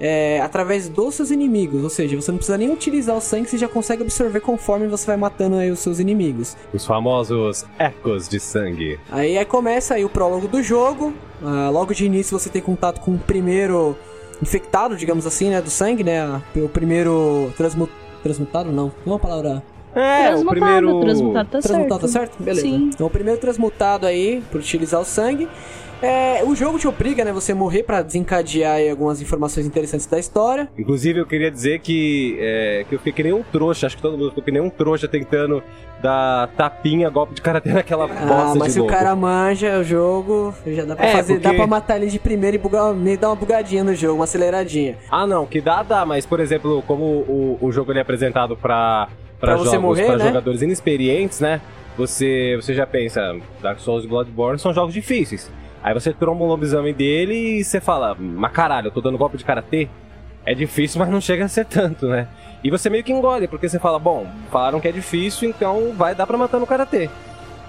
[0.03, 1.83] é, através dos seus inimigos.
[1.83, 5.05] Ou seja, você não precisa nem utilizar o sangue, você já consegue absorver conforme você
[5.05, 6.57] vai matando aí os seus inimigos.
[6.73, 8.99] Os famosos ecos de sangue.
[9.11, 11.13] Aí, aí começa aí o prólogo do jogo.
[11.43, 13.95] Ah, logo de início você tem contato com o primeiro
[14.41, 15.61] infectado, digamos assim, né?
[15.61, 16.41] Do sangue, né?
[16.55, 17.87] O primeiro transmu...
[18.23, 18.91] transmutado, não.
[19.05, 20.99] Não é uma palavra É, o transmutado, primeiro.
[21.01, 22.01] transmutado tá transmutado, certo.
[22.01, 22.43] tá certo?
[22.43, 22.61] Beleza.
[22.61, 22.89] Sim.
[22.93, 25.47] Então o primeiro transmutado aí, por utilizar o sangue.
[26.01, 30.67] É, o jogo te obriga, né, você morrer pra desencadear algumas informações interessantes da história.
[30.77, 34.01] Inclusive, eu queria dizer que, é, que eu fiquei que nem um trouxa, acho que
[34.01, 35.61] todo mundo ficou que nem um trouxa tentando
[36.01, 40.53] dar tapinha, golpe de karatê naquela Ah, bosta mas se o cara manja o jogo,
[40.65, 43.29] já dá pra É, fazer, dá porque- pra matar ele de primeira e bugar, dar
[43.29, 44.97] uma bugadinha no jogo, uma aceleradinha.
[45.11, 48.57] Ah, não, que dá, dá, mas, por exemplo, como o, o jogo ele é apresentado
[48.57, 49.07] pra,
[49.39, 50.25] pra, Pra jogos, morrer, pra né?
[50.27, 51.61] jogadores inexperientes, né?
[51.97, 55.51] Você, você já pensa, Dark Souls e Bloodborne são jogos difíceis.
[55.83, 59.37] Aí você tromba um lobisomem dele e você fala, mas caralho, eu tô dando golpe
[59.37, 59.89] de karatê?
[60.45, 62.27] É difícil, mas não chega a ser tanto, né?
[62.63, 66.13] E você meio que engole, porque você fala, bom, falaram que é difícil, então vai
[66.13, 67.09] dar pra matar no karatê.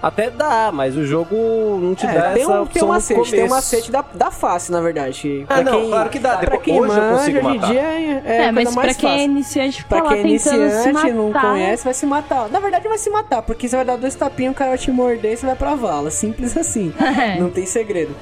[0.03, 1.37] Até dá, mas o jogo
[1.81, 4.31] não te dá É, tem essa um, tem um macete, tem um macete da, da
[4.33, 5.47] face, na verdade.
[5.49, 6.39] Ah, não, claro que dá.
[6.39, 7.71] Pra quem hoje eu manja, consigo hoje em matar.
[7.71, 9.31] dia é, é, É, mas coisa pra mais quem é fácil.
[9.31, 11.51] iniciante, Pra lá quem é iniciante, não matar.
[11.53, 12.49] conhece, vai se matar.
[12.49, 14.91] Na verdade, vai se matar, porque você vai dar dois tapinhos, o cara vai te
[14.91, 16.11] morder e você vai pra vala.
[16.11, 16.93] Simples assim.
[17.23, 17.39] É.
[17.39, 18.15] Não tem segredo.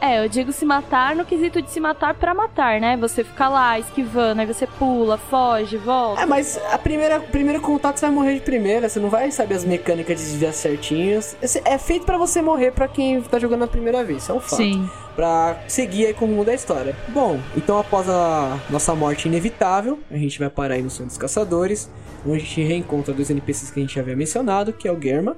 [0.00, 2.96] É, eu digo se matar no quesito de se matar pra matar, né?
[2.98, 6.22] Você fica lá esquivando, aí você pula, foge, volta.
[6.22, 9.30] É, mas a primeira, o primeiro contato você vai morrer de primeira, você não vai
[9.30, 11.34] saber as mecânicas de desviar certinhos.
[11.42, 14.34] Esse- É feito pra você morrer pra quem tá jogando a primeira vez, isso é
[14.34, 14.56] um fato.
[14.56, 14.88] Sim.
[15.16, 16.94] Pra seguir aí com o rumo da história.
[17.08, 21.16] Bom, então após a nossa morte inevitável, a gente vai parar aí no Sonho dos
[21.16, 21.90] Caçadores,
[22.24, 25.00] onde a gente reencontra dois NPCs que a gente já havia mencionado, que é o
[25.00, 25.36] Germa,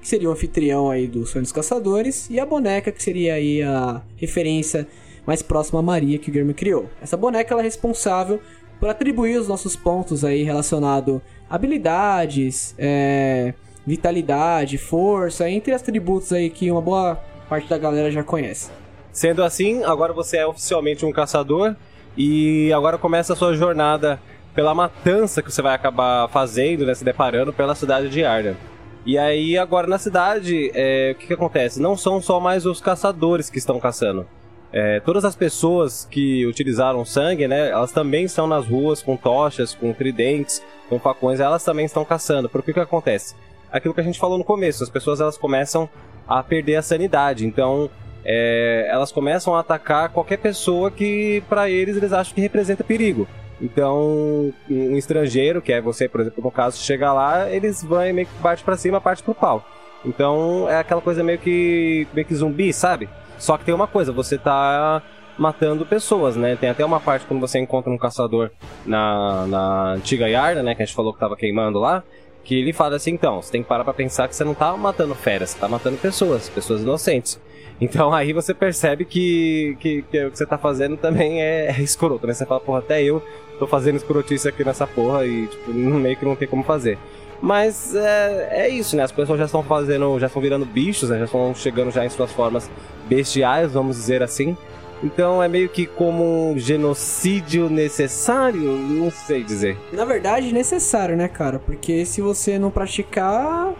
[0.00, 3.62] que seria o anfitrião aí do Sonho dos Caçadores, e a boneca, que seria aí
[3.62, 4.86] a referência
[5.26, 6.88] mais próxima a Maria que o Germa criou.
[7.00, 8.40] Essa boneca ela é responsável
[8.78, 13.52] por atribuir os nossos pontos aí relacionado a habilidades, é,
[13.86, 17.16] vitalidade, força, entre os atributos aí que uma boa
[17.48, 18.70] parte da galera já conhece.
[19.12, 21.76] Sendo assim, agora você é oficialmente um caçador
[22.16, 24.20] e agora começa a sua jornada
[24.54, 28.56] pela matança que você vai acabar fazendo, né, se deparando pela cidade de Arden.
[29.04, 31.80] E aí agora na cidade, é, o que, que acontece?
[31.80, 34.26] Não são só mais os caçadores que estão caçando.
[34.72, 39.74] É, todas as pessoas que utilizaram sangue, né, elas também estão nas ruas com tochas,
[39.74, 42.48] com tridentes, com facões, elas também estão caçando.
[42.48, 43.34] Porque o que acontece?
[43.72, 45.88] Aquilo que a gente falou no começo, as pessoas elas começam
[46.28, 47.46] a perder a sanidade.
[47.46, 47.90] Então,
[48.24, 53.26] é, elas começam a atacar qualquer pessoa que para eles eles acham que representa perigo.
[53.60, 58.12] Então, um estrangeiro, que é você, por exemplo, no caso, chega lá, eles vão e
[58.12, 59.64] meio que parte para cima, parte pro pau.
[60.04, 63.08] Então, é aquela coisa meio que meio que zumbi, sabe?
[63.38, 65.02] Só que tem uma coisa, você tá
[65.38, 66.56] matando pessoas, né?
[66.56, 68.50] Tem até uma parte quando você encontra um caçador
[68.84, 72.02] na, na antiga Yarda, né, que a gente falou que tava queimando lá,
[72.44, 74.76] que ele fala assim, então, você tem que parar pra pensar que você não tá
[74.76, 77.40] matando feras, você tá matando pessoas, pessoas inocentes.
[77.80, 81.80] Então aí você percebe que, que, que o que você tá fazendo também é, é
[81.80, 82.34] escroto, né?
[82.34, 83.22] Você fala, porra, até eu
[83.60, 86.98] tô fazendo escrotice aqui nessa porra e, tipo, meio que não tem como fazer.
[87.40, 89.02] Mas é, é isso, né?
[89.02, 91.18] As pessoas já estão fazendo, já estão virando bichos, né?
[91.18, 92.70] Já estão chegando já em suas formas
[93.08, 94.56] bestiais, vamos dizer assim.
[95.02, 99.78] Então é meio que como um genocídio necessário, não sei dizer.
[99.92, 101.58] Na verdade, necessário, né, cara?
[101.58, 103.72] Porque se você não praticar,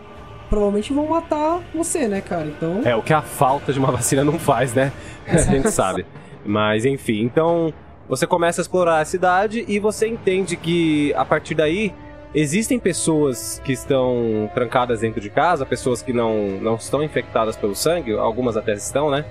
[0.48, 2.46] provavelmente vão matar você, né, cara?
[2.46, 2.80] Então.
[2.84, 4.92] É, o que a falta de uma vacina não faz, né?
[5.28, 6.06] A gente sabe.
[6.44, 7.72] Mas enfim, então
[8.11, 11.94] você começa a explorar a cidade e você entende que a partir daí
[12.34, 17.74] existem pessoas que estão trancadas dentro de casa, pessoas que não, não estão infectadas pelo
[17.74, 19.24] sangue, algumas até estão, né?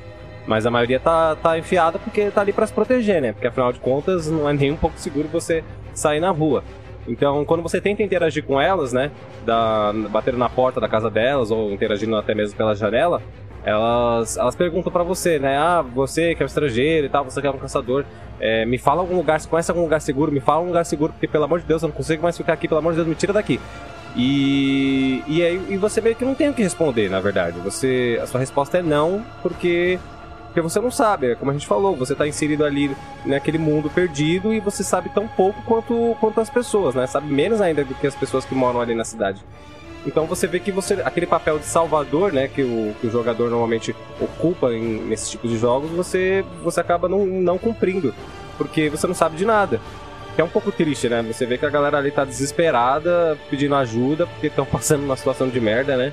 [0.47, 3.33] Mas a maioria tá, tá enfiada porque tá ali para se proteger, né?
[3.33, 5.61] Porque afinal de contas não é nem um pouco seguro você
[5.93, 6.63] sair na rua.
[7.07, 9.11] Então, quando você tenta interagir com elas, né?
[9.45, 13.21] Da, batendo na porta da casa delas ou interagindo até mesmo pela janela,
[13.63, 15.57] elas, elas perguntam pra você, né?
[15.57, 18.05] Ah, você que é um estrangeiro e tal, você que é um caçador,
[18.39, 20.31] é, me fala algum lugar, conhece algum lugar seguro?
[20.31, 22.53] Me fala um lugar seguro, porque pelo amor de Deus, eu não consigo mais ficar
[22.53, 23.59] aqui, pelo amor de Deus, me tira daqui.
[24.15, 27.59] E, e aí e você meio que não tem o que responder, na verdade.
[27.59, 29.99] Você, a sua resposta é não, porque
[30.49, 33.87] porque você não sabe, é como a gente falou, você tá inserido ali naquele mundo
[33.87, 37.05] perdido e você sabe tão pouco quanto, quanto as pessoas, né?
[37.05, 39.43] Sabe menos ainda do que as pessoas que moram ali na cidade.
[40.07, 43.49] Então você vê que você aquele papel de salvador, né, que o, que o jogador
[43.49, 48.13] normalmente ocupa em, nesses tipos de jogos, você você acaba não, não cumprindo,
[48.57, 49.79] porque você não sabe de nada.
[50.35, 51.21] Que é um pouco triste, né?
[51.21, 55.47] Você vê que a galera ali tá desesperada, pedindo ajuda, porque estão passando uma situação
[55.47, 56.11] de merda, né?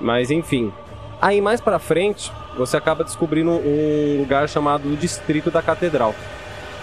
[0.00, 0.72] Mas enfim.
[1.20, 6.14] Aí mais pra frente, você acaba descobrindo um lugar chamado Distrito da Catedral.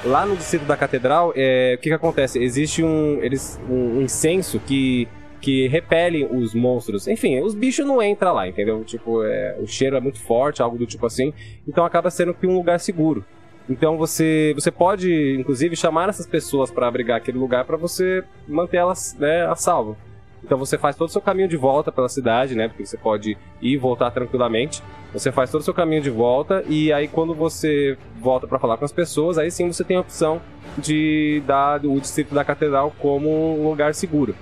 [0.04, 2.40] lá no distrito da catedral, é, o que, que acontece?
[2.40, 5.08] Existe um, eles, um, incenso que,
[5.40, 7.08] que repele os monstros.
[7.08, 8.84] Enfim, os bichos não entram lá, entendeu?
[8.84, 11.34] Tipo, é, o cheiro é muito forte, algo do tipo assim.
[11.68, 13.24] Então acaba sendo que um lugar seguro.
[13.70, 18.78] Então você, você pode, inclusive, chamar essas pessoas para abrigar aquele lugar para você manter
[18.78, 19.96] elas né, a salvo.
[20.44, 22.68] Então você faz todo o seu caminho de volta pela cidade, né?
[22.68, 23.32] Porque você pode
[23.62, 24.84] ir e voltar tranquilamente.
[25.14, 28.78] Você faz todo o seu caminho de volta e aí quando você volta para falar
[28.78, 30.42] com as pessoas, aí sim você tem a opção
[30.78, 34.36] de dar o distrito da catedral como um lugar seguro.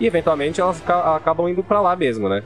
[0.00, 2.42] E eventualmente elas acabam indo para lá mesmo, né?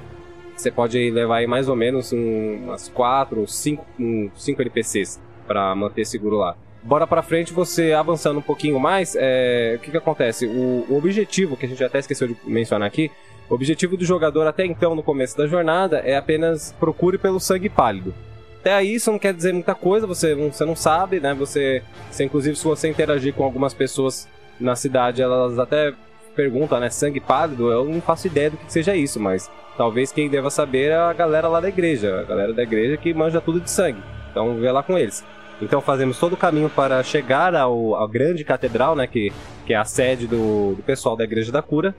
[0.56, 5.20] Você pode levar aí mais ou menos um, umas 4 ou 5 um, cinco NPCs
[5.46, 6.56] para manter seguro lá.
[6.86, 10.46] Bora para frente, você avançando um pouquinho mais, é, o que, que acontece?
[10.46, 13.10] O, o objetivo, que a gente até esqueceu de mencionar aqui,
[13.50, 17.68] o objetivo do jogador até então, no começo da jornada, é apenas procure pelo sangue
[17.68, 18.14] pálido.
[18.60, 21.34] Até aí isso não quer dizer muita coisa, você você não sabe, né?
[21.34, 24.28] Você, você, inclusive, se você interagir com algumas pessoas
[24.60, 25.92] na cidade, elas até
[26.36, 26.88] perguntam, né?
[26.88, 30.90] Sangue pálido, eu não faço ideia do que seja isso, mas talvez quem deva saber
[30.90, 34.00] é a galera lá da igreja, a galera da igreja que manja tudo de sangue.
[34.30, 35.24] Então vê lá com eles.
[35.60, 39.32] Então fazemos todo o caminho para chegar ao, à grande catedral, né, que,
[39.64, 41.94] que é a sede do, do pessoal da Igreja da Cura.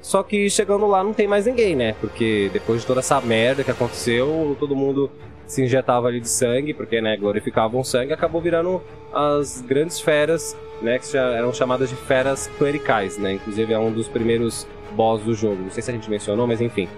[0.00, 1.94] Só que chegando lá não tem mais ninguém, né?
[2.00, 5.08] Porque depois de toda essa merda que aconteceu, todo mundo
[5.46, 8.82] se injetava ali de sangue, porque né, glorificavam sangue, acabou virando
[9.12, 13.34] as grandes feras, né, que eram chamadas de feras clericais, né?
[13.34, 15.62] Inclusive é um dos primeiros boss do jogo.
[15.62, 16.88] Não sei se a gente mencionou, mas enfim.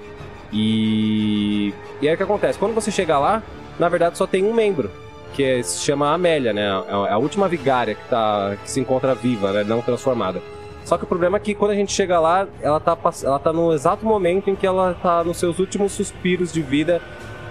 [0.50, 2.58] E e aí o que acontece?
[2.58, 3.42] Quando você chega lá,
[3.78, 4.90] na verdade só tem um membro,
[5.34, 6.62] que é, se chama Amélia, né?
[7.08, 9.64] É a última vigária que, tá, que se encontra viva, né?
[9.64, 10.40] Não transformada.
[10.84, 13.52] Só que o problema é que quando a gente chega lá, ela tá, ela tá
[13.52, 17.00] no exato momento em que ela tá nos seus últimos suspiros de vida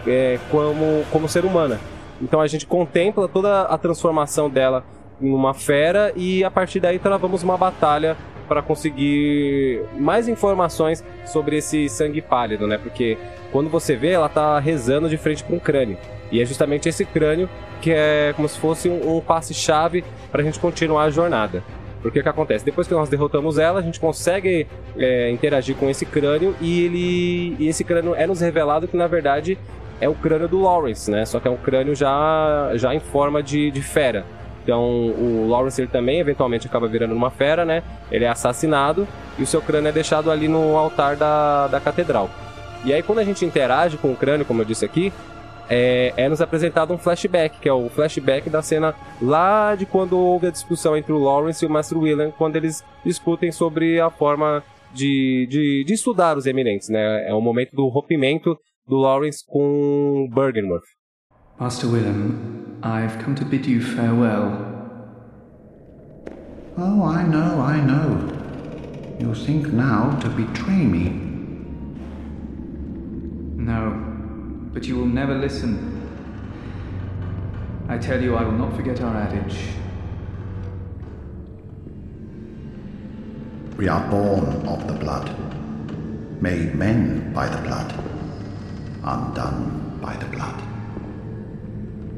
[0.06, 1.80] é, como, como ser humana.
[2.22, 4.84] Então a gente contempla toda a transformação dela
[5.20, 11.58] em uma fera e a partir daí travamos uma batalha para conseguir mais informações sobre
[11.58, 12.78] esse sangue pálido, né?
[12.78, 13.18] Porque
[13.52, 15.98] quando você vê, ela tá rezando de frente para um crânio.
[16.32, 17.50] E é justamente esse crânio
[17.82, 21.64] que é como se fosse um, um passe-chave para a gente continuar a jornada.
[22.02, 22.66] Porque o que acontece?
[22.66, 24.68] Depois que nós derrotamos ela, a gente consegue
[24.98, 29.08] é, interagir com esse crânio e ele e esse crânio é nos revelado que na
[29.08, 29.58] verdade
[30.02, 31.26] é o crânio do Lawrence, né?
[31.26, 34.26] Só que é um crânio já, já em forma de, de fera.
[34.64, 37.84] Então o Lawrence também eventualmente acaba virando uma fera, né?
[38.09, 39.07] Ele é assassinado
[39.38, 42.30] e o seu crânio é deixado ali no altar da, da catedral.
[42.86, 45.11] E aí quando a gente interage com o crânio, como eu disse aqui,
[45.70, 50.18] é, é, nos apresentado um flashback, que é o flashback da cena lá de quando
[50.18, 54.09] houve a discussão entre o Lawrence e o Master William, quando eles discutem sobre a
[54.09, 57.28] forma de, de, de estudar os eminentes, né?
[57.28, 58.57] É o momento do rompimento
[58.88, 60.84] do Lawrence com Bergenworth.
[61.60, 64.72] Master Willem, I've come to bid you farewell.
[66.76, 69.18] Oh, I know, I know.
[69.20, 71.10] You think now to betray me.
[73.64, 73.91] No,
[74.74, 75.91] but you will never listen.
[77.88, 79.60] I tell you, I will not forget our adage.
[83.78, 85.30] We are born of the blood,
[86.41, 87.93] made men by the blood,
[89.04, 90.72] undone by the blood.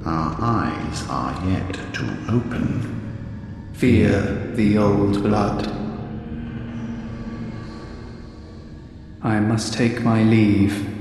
[0.06, 3.72] Our eyes are yet to open.
[3.74, 5.68] Fear the old blood.
[9.24, 10.95] I must take my leave.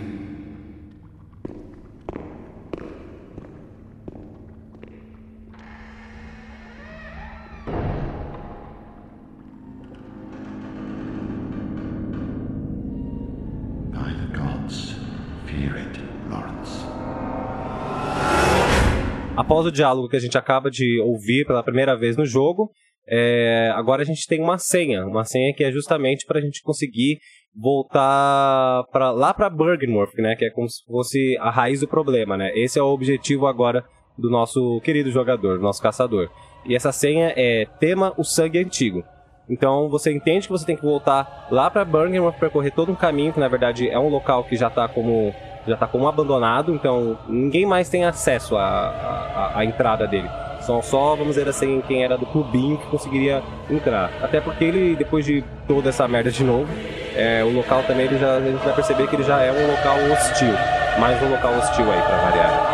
[19.54, 22.72] Após o diálogo que a gente acaba de ouvir pela primeira vez no jogo,
[23.06, 26.60] é, agora a gente tem uma senha, uma senha que é justamente para a gente
[26.60, 27.18] conseguir
[27.54, 32.36] voltar para lá para Bergenworth, né, que é como se fosse a raiz do problema,
[32.36, 32.50] né?
[32.56, 33.84] Esse é o objetivo agora
[34.18, 36.28] do nosso querido jogador, do nosso caçador.
[36.66, 39.04] E essa senha é tema o sangue antigo.
[39.48, 43.32] Então você entende que você tem que voltar lá para Bergenworth percorrer todo um caminho
[43.32, 45.32] que na verdade é um local que já está como
[45.66, 50.28] já tá como abandonado, então ninguém mais tem acesso à, à, à entrada dele.
[50.60, 54.10] São só, vamos dizer assim, quem era do clubinho que conseguiria entrar.
[54.22, 56.66] Até porque ele, depois de toda essa merda de novo,
[57.14, 59.70] é, o local também ele já, a gente vai perceber que ele já é um
[59.70, 60.54] local hostil.
[60.98, 62.73] Mais um local hostil aí, pra variar.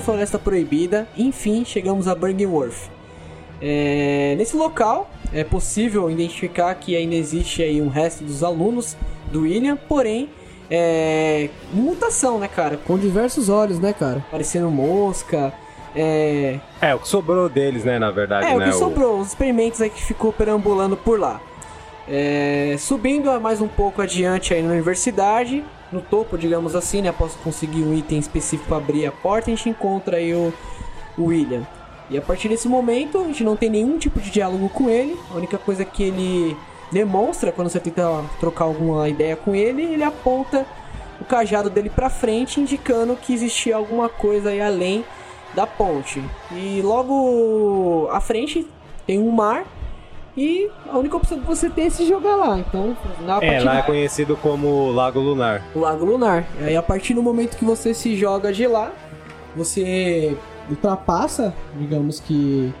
[0.00, 1.06] Floresta Proibida.
[1.16, 2.90] Enfim, chegamos a Burningworth.
[3.60, 8.96] É, nesse local é possível identificar que ainda existe aí um resto dos alunos
[9.32, 10.28] do William, porém
[10.70, 12.76] é mutação, né, cara?
[12.76, 14.24] Com diversos olhos, né, cara?
[14.30, 15.52] Parecendo mosca.
[15.94, 18.66] É, É, o que sobrou deles, né, na verdade, é, o né?
[18.66, 21.40] que sobrou, os experimentos aí que ficou perambulando por lá.
[22.08, 25.64] É, subindo a- mais um pouco adiante aí na universidade,
[25.96, 27.08] no topo, digamos assim, né?
[27.08, 30.52] Após conseguir um item específico para abrir a porta, a gente encontra aí o,
[31.16, 31.66] o William.
[32.08, 35.18] E a partir desse momento, a gente não tem nenhum tipo de diálogo com ele.
[35.32, 36.56] A única coisa que ele
[36.92, 40.64] demonstra quando você tenta trocar alguma ideia com ele, ele aponta
[41.20, 45.04] o cajado dele pra frente, indicando que existia alguma coisa aí além
[45.54, 46.22] da ponte.
[46.52, 48.66] E logo à frente
[49.06, 49.64] tem um mar
[50.36, 52.58] e a única opção que você tem é se jogar lá.
[52.58, 55.64] Então, na É, lá é do conhecido como Lago Lunar.
[55.74, 56.46] Lago Lunar.
[56.60, 58.92] E aí a partir do momento que você se joga de lá,
[59.56, 60.36] você
[60.68, 62.72] Ultrapassa, digamos que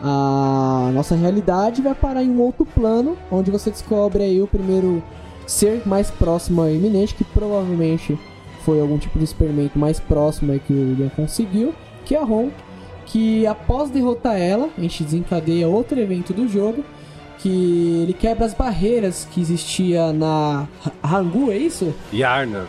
[0.00, 5.02] a nossa realidade vai parar em um outro plano, onde você descobre aí o primeiro
[5.46, 8.18] ser mais próximo ao iminente, que provavelmente
[8.64, 11.74] foi algum tipo de experimento mais próximo aí que o William conseguiu,
[12.04, 12.50] que é a Ron,
[13.06, 16.84] que após derrotar ela, a gente desencadeia outro evento do jogo,
[17.38, 20.66] que ele quebra as barreiras que existia na
[21.02, 21.94] Hangu, é isso?
[22.12, 22.66] Yarna.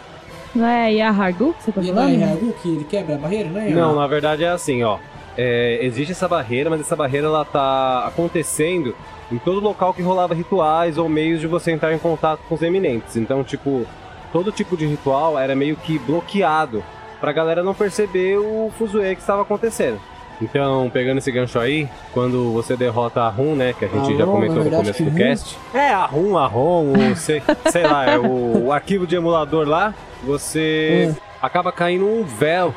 [0.55, 2.23] Não é Yahargu que você tá E não é falando?
[2.23, 3.69] Hangu que ele quebra a barreira, né?
[3.69, 4.97] Não, na verdade é assim, ó.
[5.37, 8.95] É, existe essa barreira, mas essa barreira ela tá acontecendo
[9.31, 12.61] em todo local que rolava rituais ou meios de você entrar em contato com os
[12.61, 13.17] eminentes.
[13.17, 13.85] Então, tipo,
[14.31, 16.83] todo tipo de ritual era meio que bloqueado
[17.19, 19.99] pra galera não perceber o fuzuê que estava acontendo.
[20.41, 24.17] Então, pegando esse gancho aí, quando você derrota a Rum, né, que a gente A
[24.17, 25.57] já comentou no começo do cast.
[25.73, 29.67] É, a Rum, a Rom, o, sei, sei lá, é o, o arquivo de emulador
[29.67, 32.73] lá, você acaba caindo um véu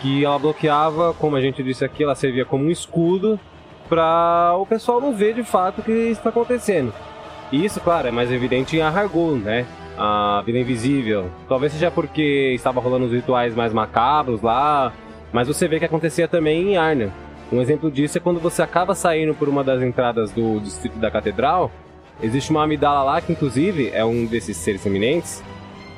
[0.00, 3.38] que ela bloqueava, como a gente disse aqui, ela servia como um escudo
[3.88, 6.92] para o pessoal não ver de fato o que está acontecendo.
[7.52, 9.66] E isso, claro, é mais evidente em Ahargul, né?
[9.98, 11.30] A Vida Invisível.
[11.46, 14.92] Talvez seja porque estava rolando os rituais mais macabros lá,
[15.32, 17.10] mas você vê que acontecia também em Arna.
[17.50, 21.10] Um exemplo disso é quando você acaba saindo por uma das entradas do distrito da
[21.10, 21.70] catedral.
[22.22, 25.42] Existe uma amidala lá que, inclusive, é um desses seres eminentes.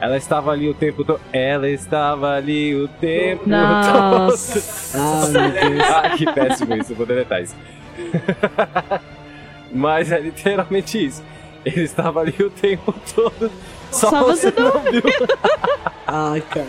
[0.01, 1.21] Ela estava ali o tempo todo.
[1.33, 4.99] Ela estava ali o tempo Nossa.
[4.99, 5.89] Ah, meu Deus.
[5.91, 7.55] ah, que péssimo isso, vou deletar isso.
[9.73, 11.23] Mas é literalmente isso.
[11.65, 13.51] Ele estava ali o tempo todo.
[13.91, 15.03] Só, Só você não viu.
[16.07, 16.67] Ai, cara.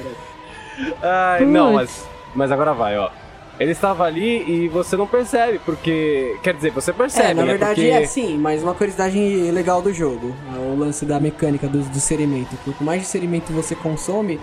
[1.01, 1.75] Ai, não, Putz.
[1.75, 3.09] mas, mas agora vai, ó.
[3.57, 6.37] Ele estava ali e você não percebe, porque.
[6.43, 7.51] Quer dizer, você percebe, É, na né?
[7.51, 7.89] verdade porque...
[7.89, 9.17] é sim, mas uma curiosidade
[9.51, 10.35] legal do jogo.
[10.53, 12.57] É o lance da mecânica do, do serimento.
[12.65, 14.39] Quanto mais de serimento você consome,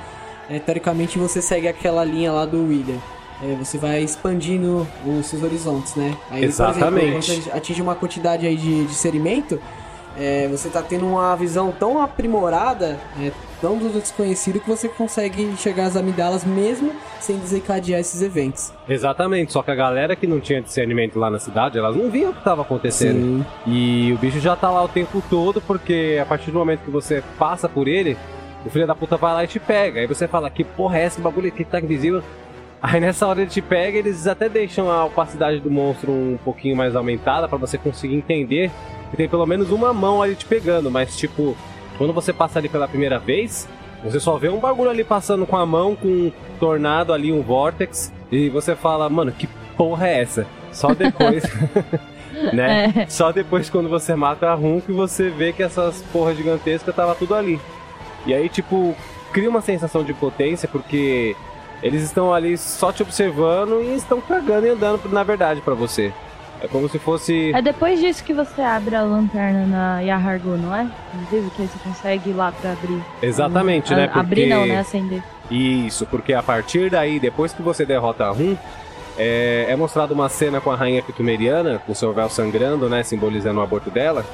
[0.48, 2.96] é, teoricamente você segue aquela linha lá do William.
[3.42, 6.16] É, você vai expandindo os seus horizontes, né?
[6.30, 6.86] Aí, Exatamente.
[6.86, 9.60] Exemplo, quando você atinge uma quantidade aí de, de serimento,
[10.16, 13.30] é, você tá tendo uma visão tão aprimorada, é,
[13.62, 18.72] tão do desconhecido, que você consegue enxergar as amidalas mesmo sem desencadear esses eventos.
[18.88, 22.30] Exatamente, só que a galera que não tinha discernimento lá na cidade, elas não viam
[22.30, 23.20] o que estava acontecendo.
[23.20, 23.46] Sim.
[23.64, 26.90] E o bicho já tá lá o tempo todo, porque a partir do momento que
[26.90, 28.18] você passa por ele,
[28.66, 30.00] o filho da puta vai lá e te pega.
[30.00, 32.20] Aí você fala, que porra é essa, que bagulho aqui tá invisível?
[32.82, 36.76] Aí nessa hora ele te pega, eles até deixam a opacidade do monstro um pouquinho
[36.76, 38.72] mais aumentada pra você conseguir entender
[39.12, 41.56] que tem pelo menos uma mão ali te pegando, mas tipo,
[41.98, 43.68] quando você passa ali pela primeira vez,
[44.02, 47.42] você só vê um bagulho ali passando com a mão, com um tornado ali, um
[47.42, 50.46] vortex, e você fala, mano, que porra é essa?
[50.72, 51.44] Só depois.
[52.52, 52.92] né?
[52.96, 53.06] É.
[53.06, 57.14] Só depois quando você mata a Rum que você vê que essas porras gigantescas tava
[57.14, 57.60] tudo ali.
[58.26, 58.96] E aí, tipo,
[59.32, 61.36] cria uma sensação de potência porque
[61.82, 66.12] eles estão ali só te observando e estão cagando e andando, na verdade, pra você.
[66.62, 67.50] É como se fosse.
[67.52, 70.86] É depois disso que você abre a lanterna na Yahargu, não é?
[71.14, 73.02] Inclusive, que aí você consegue ir lá pra abrir.
[73.20, 74.06] Exatamente, A- né?
[74.06, 74.18] Porque...
[74.20, 74.78] Abrir não, né?
[74.78, 75.22] Acender.
[75.50, 78.56] Isso, porque a partir daí, depois que você derrota a Rum,
[79.18, 83.02] é, é mostrada uma cena com a rainha Pitumeriana, com seu véu sangrando, né?
[83.02, 84.24] Simbolizando o aborto dela,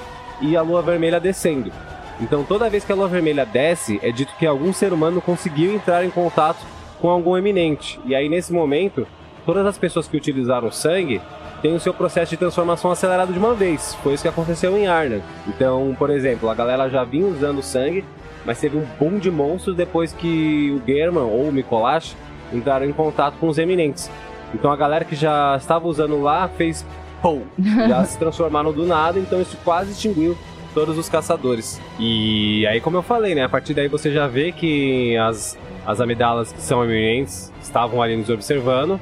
[0.40, 1.72] e a lua vermelha descendo.
[2.20, 5.72] Então toda vez que a lua vermelha desce, é dito que algum ser humano conseguiu
[5.74, 6.58] entrar em contato
[7.00, 7.98] com algum eminente.
[8.04, 9.06] E aí nesse momento,
[9.46, 11.20] todas as pessoas que utilizaram o sangue
[11.62, 13.94] têm o seu processo de transformação acelerado de uma vez.
[14.02, 15.20] Foi isso que aconteceu em Arna.
[15.46, 18.04] Então, por exemplo, a galera já vinha usando sangue,
[18.44, 22.16] mas teve um boom de monstros depois que o German ou o Mikolash
[22.52, 24.10] entraram em contato com os eminentes.
[24.54, 26.84] Então a galera que já estava usando lá fez
[27.20, 30.36] pou, já se transformaram do nada, então isso quase extinguiu
[30.72, 31.80] todos os caçadores.
[31.98, 36.02] E aí, como eu falei, né, a partir daí você já vê que as as
[36.02, 39.00] amidalas que são eminentes estavam ali nos observando.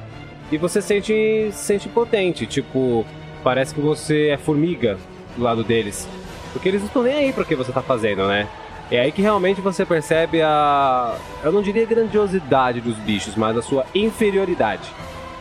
[0.50, 3.04] E você sente, se sente impotente, tipo,
[3.42, 4.96] parece que você é formiga
[5.36, 6.08] do lado deles.
[6.52, 8.48] Porque eles não estão nem aí pro que você tá fazendo, né?
[8.90, 11.16] É aí que realmente você percebe a.
[11.42, 14.88] Eu não diria grandiosidade dos bichos, mas a sua inferioridade.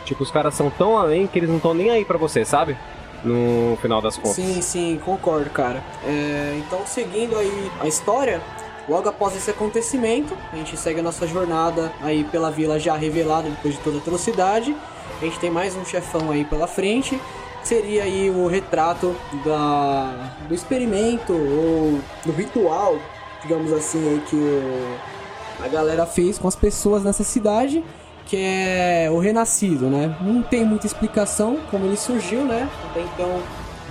[0.04, 2.76] Tipo, os caras são tão além que eles não estão nem aí pra você, sabe?
[3.24, 4.32] No final das contas.
[4.32, 5.82] Sim, sim, concordo, cara.
[6.04, 8.40] É, então, seguindo aí a história,
[8.88, 13.48] logo após esse acontecimento, a gente segue a nossa jornada aí pela vila já revelada
[13.48, 14.76] depois de toda a atrocidade.
[15.20, 17.20] A gente tem mais um chefão aí pela frente,
[17.62, 22.98] que seria aí o retrato da, do experimento ou do ritual,
[23.42, 27.82] digamos assim, aí que o, a galera fez com as pessoas nessa cidade
[28.26, 30.16] que é o Renascido, né?
[30.20, 32.68] Não tem muita explicação como ele surgiu, né?
[32.90, 33.40] Até então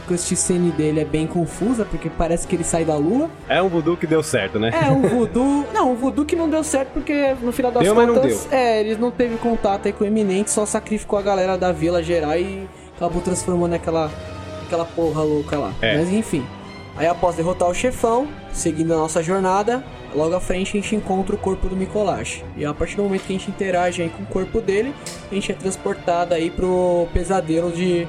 [0.05, 3.29] cutscene dele é bem confusa, porque parece que ele sai da lua.
[3.47, 4.71] É um voodoo que deu certo, né?
[4.73, 5.65] É, um voodoo...
[5.73, 8.51] não, um voodoo que não deu certo, porque no final das Deu, mas não contas...
[8.51, 12.01] É, eles não teve contato aí com o Eminente, só sacrificou a galera da vila
[12.01, 14.11] geral e acabou transformando aquela,
[14.65, 15.73] aquela porra louca lá.
[15.81, 15.97] É.
[15.97, 16.45] Mas enfim...
[16.97, 19.83] Aí após derrotar o chefão, seguindo a nossa jornada,
[20.13, 22.41] logo à frente a gente encontra o corpo do Mikolash.
[22.55, 24.95] E a partir do momento que a gente interage aí com o corpo dele,
[25.29, 28.07] a gente é transportado aí pro pesadelo de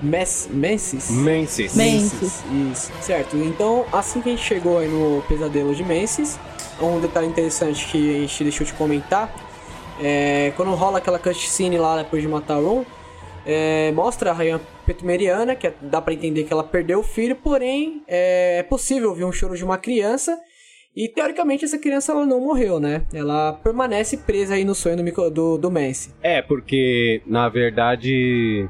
[0.00, 1.10] Mes Mensis.
[1.10, 1.74] Mensis.
[1.76, 2.44] Mensis.
[2.72, 3.36] Isso, certo.
[3.36, 6.38] Então, assim que a gente chegou aí no pesadelo de Mensis,
[6.80, 9.34] um detalhe interessante que a gente deixou de comentar,
[10.00, 12.84] é quando rola aquela cutscene lá depois de matar o Ron,
[13.44, 17.34] é, mostra a rainha petumeriana, que é- dá pra entender que ela perdeu o filho,
[17.34, 20.38] porém é, é possível ouvir um choro de uma criança
[20.94, 23.06] e teoricamente essa criança ela não morreu, né?
[23.12, 26.12] Ela permanece presa aí no sonho do, do, do Messi.
[26.22, 28.68] É, porque na verdade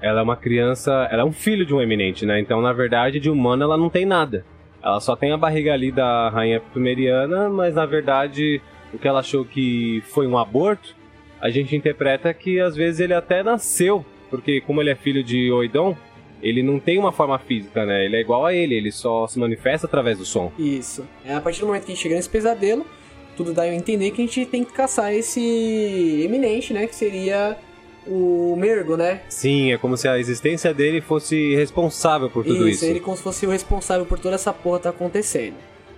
[0.00, 2.38] ela é uma criança, ela é um filho de um eminente, né?
[2.40, 4.44] Então, na verdade, de humana ela não tem nada.
[4.82, 8.60] Ela só tem a barriga ali da rainha sumeriana, mas na verdade
[8.92, 10.94] o que ela achou que foi um aborto,
[11.40, 15.50] a gente interpreta que às vezes ele até nasceu, porque como ele é filho de
[15.50, 15.96] Oidon,
[16.42, 18.04] ele não tem uma forma física, né?
[18.04, 20.52] Ele é igual a ele, ele só se manifesta através do som.
[20.58, 21.06] Isso.
[21.24, 22.86] É a partir do momento que a gente chega nesse pesadelo,
[23.36, 26.86] tudo dá a entender que a gente tem que caçar esse eminente, né?
[26.86, 27.56] Que seria
[28.08, 29.20] o Mergo, né?
[29.28, 32.84] Sim, é como se a existência dele fosse responsável por tudo isso.
[32.84, 35.54] ele como se fosse o responsável por toda essa porra tá acontecendo.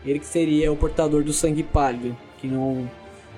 [0.07, 2.89] Ele que seria o portador do sangue pálido, que não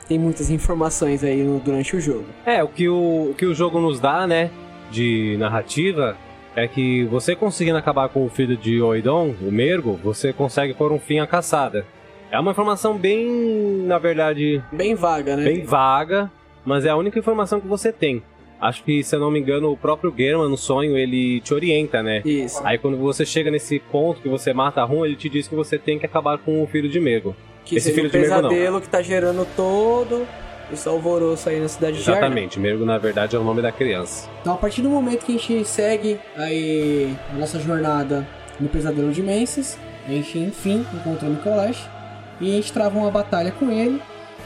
[0.06, 2.24] tem muitas informações aí no- durante o jogo.
[2.44, 4.50] É, o que o, o que o jogo nos dá, né,
[4.90, 6.16] de narrativa,
[6.54, 10.92] é que você conseguindo acabar com o filho de Oidon, o Mergo, você consegue pôr
[10.92, 11.86] um fim à caçada.
[12.30, 13.28] É uma informação bem,
[13.86, 15.44] na verdade, Bem vaga, né?
[15.44, 16.30] bem vaga,
[16.64, 18.22] mas é a única informação que você tem.
[18.60, 22.02] Acho que, se eu não me engano, o próprio German, no sonho, ele te orienta,
[22.02, 22.20] né?
[22.24, 22.60] Isso.
[22.64, 25.54] Aí quando você chega nesse ponto que você mata a Rum, ele te diz que
[25.54, 27.34] você tem que acabar com o filho de Mergo.
[27.64, 28.48] Que esse filho o de Mergo não.
[28.50, 30.26] pesadelo que tá gerando todo
[30.72, 32.26] esse alvoroço aí na cidade de Arda.
[32.26, 34.28] Exatamente, Mergo na verdade é o nome da criança.
[34.40, 38.26] Então, a partir do momento que a gente segue aí a nossa jornada
[38.58, 41.88] no Pesadelo de Menses, a gente enfim encontra o Nikolash
[42.40, 44.00] e a gente trava uma batalha com ele.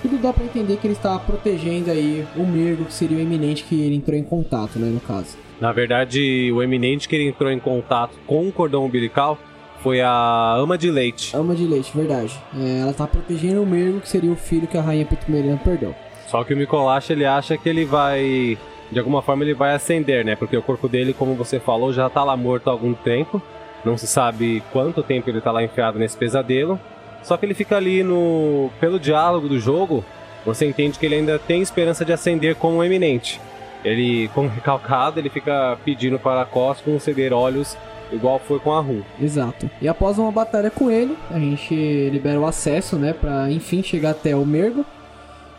[0.05, 3.65] Tudo dá pra entender que ele estava protegendo aí o Mirgo, que seria o eminente
[3.65, 5.39] que ele entrou em contato, né, no caso.
[5.59, 9.39] Na verdade, o eminente que ele entrou em contato com o cordão umbilical
[9.79, 11.35] foi a ama de leite.
[11.35, 12.39] Ama de leite, verdade.
[12.55, 15.95] É, ela tá protegendo o Mirgo, que seria o filho que a rainha Petumeriana perdeu.
[16.27, 18.59] Só que o Mikolash ele acha que ele vai.
[18.93, 20.37] De alguma forma ele vai acender, né?
[20.37, 23.41] Porque o corpo dele, como você falou, já tá lá morto há algum tempo.
[23.83, 26.79] Não se sabe quanto tempo ele tá lá enfiado nesse pesadelo.
[27.25, 28.70] Só que ele fica ali no.
[28.79, 30.05] Pelo diálogo do jogo,
[30.45, 33.41] você entende que ele ainda tem esperança de acender como um eminente.
[33.85, 37.76] Ele, como recalcado, ele fica pedindo para Cos conceder olhos,
[38.13, 39.03] igual foi com a Rum.
[39.21, 39.68] Exato.
[39.80, 41.75] E após uma batalha com ele, a gente
[42.11, 44.84] libera o acesso, né, pra enfim chegar até o Mergo.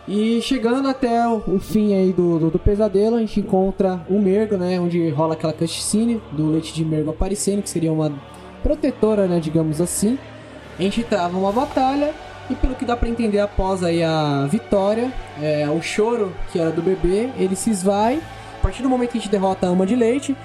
[0.07, 4.19] E chegando até o, o fim aí do, do, do pesadelo, a gente encontra o
[4.19, 8.11] Mergo, né, onde rola aquela cutscene do leite de Mergo aparecendo, que seria uma
[8.63, 10.17] protetora, né, digamos assim.
[10.77, 12.11] A gente trava uma batalha
[12.49, 15.11] e pelo que dá pra entender após aí a vitória,
[15.41, 18.19] é, o choro que era do bebê, ele se esvai.
[18.59, 20.35] A partir do momento que a gente derrota a ama de leite,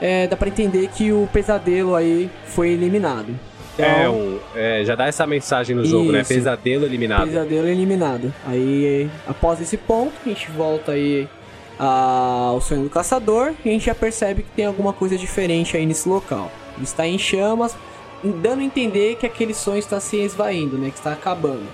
[0.00, 3.34] é, dá pra entender que o pesadelo aí foi eliminado.
[3.74, 6.22] Então, É, é, já dá essa mensagem no jogo, né?
[6.22, 6.34] Isso.
[6.34, 7.26] Pesadelo eliminado.
[7.26, 8.34] pesadelo eliminado.
[8.46, 11.28] Aí, após esse ponto, a gente volta aí
[11.78, 15.86] ao sonho do caçador e a gente já percebe que tem alguma coisa diferente aí
[15.86, 16.50] nesse local.
[16.76, 17.76] Ele está em chamas,
[18.22, 20.90] dando a entender que aquele sonho está se esvaindo, né?
[20.90, 21.66] Que está acabando.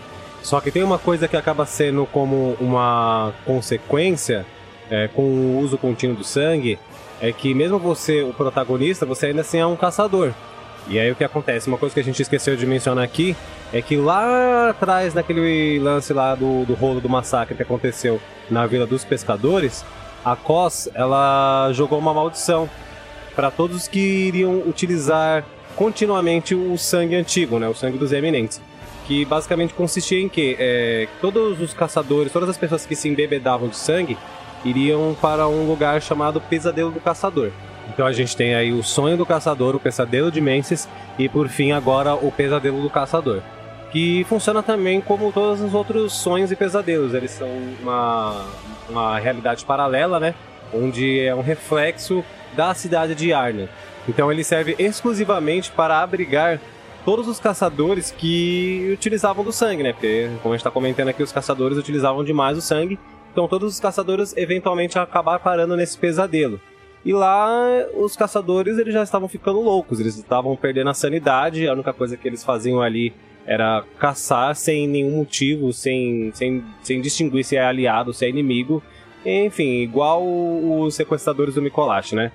[0.42, 4.44] Só que tem uma coisa que acaba sendo como uma consequência
[4.90, 6.78] é, com o uso contínuo do sangue,
[7.20, 10.32] é que mesmo você, o protagonista, você ainda assim é um caçador.
[10.86, 11.68] E aí o que acontece?
[11.68, 13.34] Uma coisa que a gente esqueceu de mencionar aqui
[13.72, 18.66] é que lá atrás, naquele lance lá do, do rolo do massacre que aconteceu na
[18.66, 19.82] Vila dos Pescadores,
[20.22, 22.68] a Cos, ela jogou uma maldição
[23.34, 25.44] para todos que iriam utilizar
[25.76, 28.60] continuamente o sangue antigo, né, o sangue dos eminentes.
[29.06, 33.68] Que basicamente consistia em que é, todos os caçadores, todas as pessoas que se embebedavam
[33.68, 34.16] de sangue,
[34.64, 37.50] iriam para um lugar chamado Pesadelo do Caçador.
[37.88, 40.88] Então a gente tem aí o sonho do caçador, o pesadelo de Menses
[41.18, 43.42] e por fim agora o pesadelo do caçador.
[43.92, 47.14] Que funciona também como todos os outros sonhos e pesadelos.
[47.14, 47.48] Eles são
[47.80, 48.44] uma,
[48.88, 50.34] uma realidade paralela, né?
[50.72, 52.24] Onde é um reflexo
[52.56, 53.68] da cidade de Arna.
[54.08, 56.60] Então ele serve exclusivamente para abrigar
[57.04, 59.92] todos os caçadores que utilizavam do sangue, né?
[59.92, 62.98] Porque, como a gente está comentando aqui, os caçadores utilizavam demais o sangue.
[63.32, 66.60] Então todos os caçadores eventualmente acabar parando nesse pesadelo.
[67.04, 67.48] E lá
[67.94, 72.16] os caçadores eles já estavam ficando loucos, eles estavam perdendo a sanidade, a única coisa
[72.16, 73.12] que eles faziam ali
[73.46, 78.82] era caçar sem nenhum motivo, sem, sem, sem distinguir se é aliado, se é inimigo.
[79.24, 82.32] Enfim, igual os sequestradores do Mikolash, né?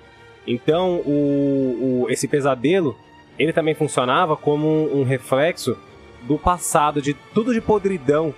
[0.50, 2.98] Então, o, o, esse pesadelo,
[3.38, 5.78] ele também funcionava como um, um reflexo
[6.24, 8.34] do passado, de tudo de podridão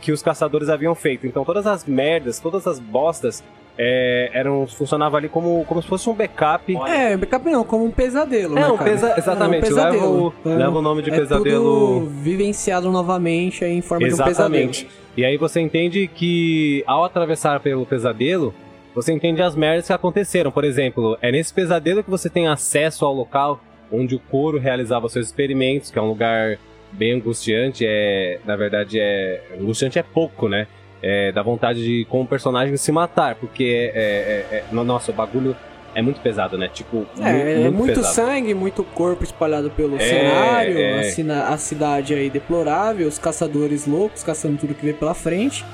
[0.00, 1.26] que os caçadores haviam feito.
[1.26, 3.44] Então, todas as merdas, todas as bostas
[3.76, 6.74] é, eram, funcionava ali como, como se fosse um backup.
[6.88, 8.56] É, backup não, como um pesadelo.
[8.58, 10.34] É, né, um pesa exatamente, É um leva, pesadelo.
[10.44, 12.00] o, leva o nome de é pesadelo.
[12.00, 14.80] Tudo vivenciado novamente em forma Exatamente.
[14.80, 15.00] de um pesadelo.
[15.16, 18.54] E aí você entende que ao atravessar pelo pesadelo,
[18.94, 20.50] você entende as merdas que aconteceram.
[20.50, 23.60] Por exemplo, é nesse pesadelo que você tem acesso ao local
[23.92, 26.58] onde o couro realizava seus experimentos, que é um lugar
[26.92, 27.84] bem angustiante.
[27.86, 30.66] É, na verdade, é angustiante é pouco, né?
[31.02, 35.14] É, dá vontade de, como personagem, se matar, porque é, é, é- no- nossa, o
[35.14, 35.56] bagulho
[35.94, 36.68] é muito pesado, né?
[36.68, 38.14] Tipo, É, é muito pesado.
[38.14, 41.00] sangue, muito corpo espalhado pelo É, cenário, é.
[41.32, 45.64] A, a cidade aí deplorável, os caçadores loucos caçando tudo que vê pela frente.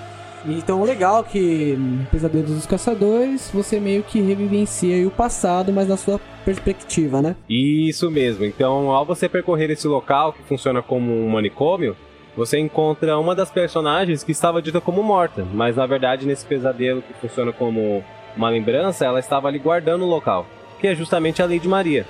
[0.45, 1.79] Então, legal que
[2.11, 7.35] Pesadelos dos Caçadores, você meio que revivencia o passado, mas na sua perspectiva, né?
[7.49, 8.45] Isso mesmo.
[8.45, 11.97] Então, ao você percorrer esse local, que funciona como um manicômio,
[12.37, 17.01] você encontra uma das personagens que estava dita como morta, mas na verdade, nesse pesadelo
[17.01, 18.05] que funciona como
[18.37, 20.47] uma lembrança, ela estava ali guardando o local,
[20.79, 22.07] que é justamente a Lady Maria.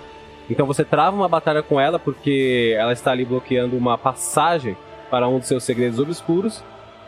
[0.51, 4.77] Então você trava uma batalha com ela porque ela está ali bloqueando uma passagem
[5.11, 6.63] para um dos seus segredos obscuros.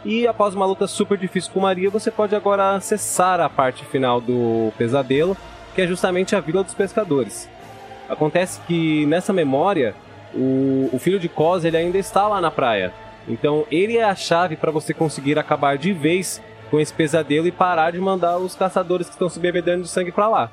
[0.04, 4.20] E após uma luta super difícil com Maria, você pode agora acessar a parte final
[4.20, 5.36] do pesadelo,
[5.74, 7.48] que é justamente a Vila dos Pescadores.
[8.08, 9.94] Acontece que nessa memória,
[10.34, 12.92] o, o filho de Cos ele ainda está lá na praia.
[13.26, 17.52] Então ele é a chave para você conseguir acabar de vez com esse pesadelo e
[17.52, 20.50] parar de mandar os caçadores que estão se bebedando de sangue para lá.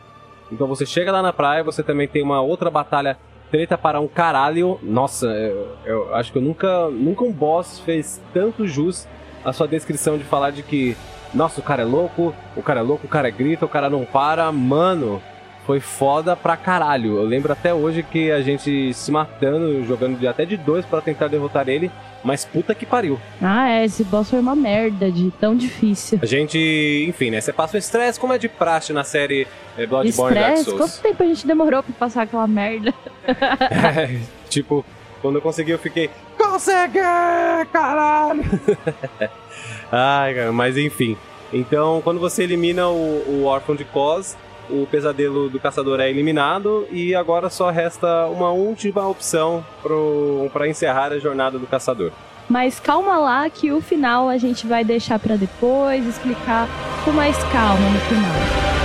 [0.52, 3.18] Então você chega lá na praia, você também tem uma outra batalha
[3.50, 4.80] treta para um caralho.
[4.82, 9.08] Nossa, eu, eu acho que eu nunca, nunca um boss fez tanto jus
[9.46, 10.98] à sua descrição de falar de que,
[11.34, 14.04] nossa, o cara é louco, o cara é louco, o cara grita, o cara não
[14.04, 15.22] para, mano.
[15.66, 17.18] Foi foda pra caralho.
[17.18, 21.02] Eu lembro até hoje que a gente se matando, jogando de, até de dois para
[21.02, 21.90] tentar derrotar ele,
[22.24, 23.20] mas puta que pariu.
[23.42, 26.20] Ah, é, esse boss foi uma merda de tão difícil.
[26.22, 27.42] A gente, enfim, né?
[27.42, 30.66] Você passa o estresse como é de praxe na série eh, Bloodborne Dark Estresse?
[30.66, 30.80] Souls.
[30.80, 32.94] Quanto tempo a gente demorou pra passar aquela merda?
[33.28, 34.20] É,
[34.50, 34.86] tipo,
[35.20, 36.12] quando eu consegui, eu fiquei.
[36.38, 37.00] Consegui!
[37.72, 38.44] Caralho!
[39.92, 41.18] Ai, cara, mas enfim.
[41.54, 44.36] Então, quando você elimina o, o órfão de Cos,
[44.70, 50.68] o pesadelo do caçador é eliminado e agora só resta uma última opção pro, pra
[50.68, 52.12] encerrar a jornada do caçador.
[52.50, 56.68] Mas calma lá que o final a gente vai deixar pra depois, explicar
[57.04, 58.85] com mais calma no final.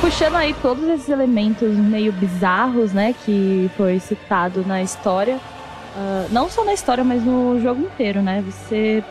[0.00, 5.38] Puxando aí todos esses elementos meio bizarros, né, que foi citado na história,
[5.96, 8.44] ah, não só na história, mas no jogo inteiro, né?
[8.46, 9.02] Você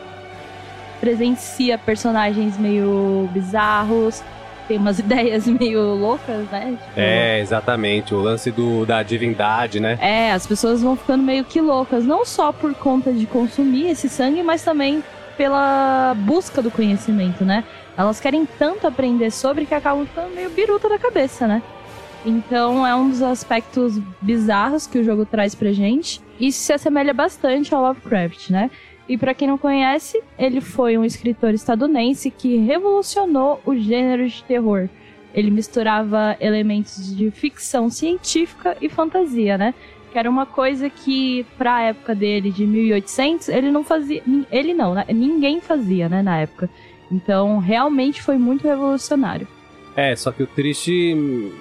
[1.00, 4.22] presencia personagens meio bizarros,
[4.68, 6.76] tem umas ideias meio loucas, né?
[6.80, 8.14] Tipo, É, exatamente.
[8.14, 9.98] O lance do, da divindade, né?
[10.00, 14.08] é, as pessoas vão ficando meio que loucas, não só por conta de consumir esse
[14.08, 15.02] sangue, mas também
[15.36, 17.64] pela busca do conhecimento, né?
[17.96, 21.62] Elas querem tanto aprender sobre que acabam ficando meio biruta da cabeça, né?
[22.24, 26.20] Então é um dos aspectos bizarros que o jogo traz pra gente.
[26.40, 28.70] Isso se assemelha bastante ao Lovecraft, né?
[29.08, 34.42] E pra quem não conhece, ele foi um escritor estadunidense que revolucionou o gênero de
[34.42, 34.88] terror.
[35.32, 39.74] Ele misturava elementos de ficção científica e fantasia, né?
[40.16, 44.22] Que era uma coisa que, pra época dele, de 1800, ele não fazia.
[44.50, 45.04] Ele não, né?
[45.10, 46.70] ninguém fazia, né, na época.
[47.12, 49.46] Então, realmente foi muito revolucionário.
[49.94, 51.14] É, só que o triste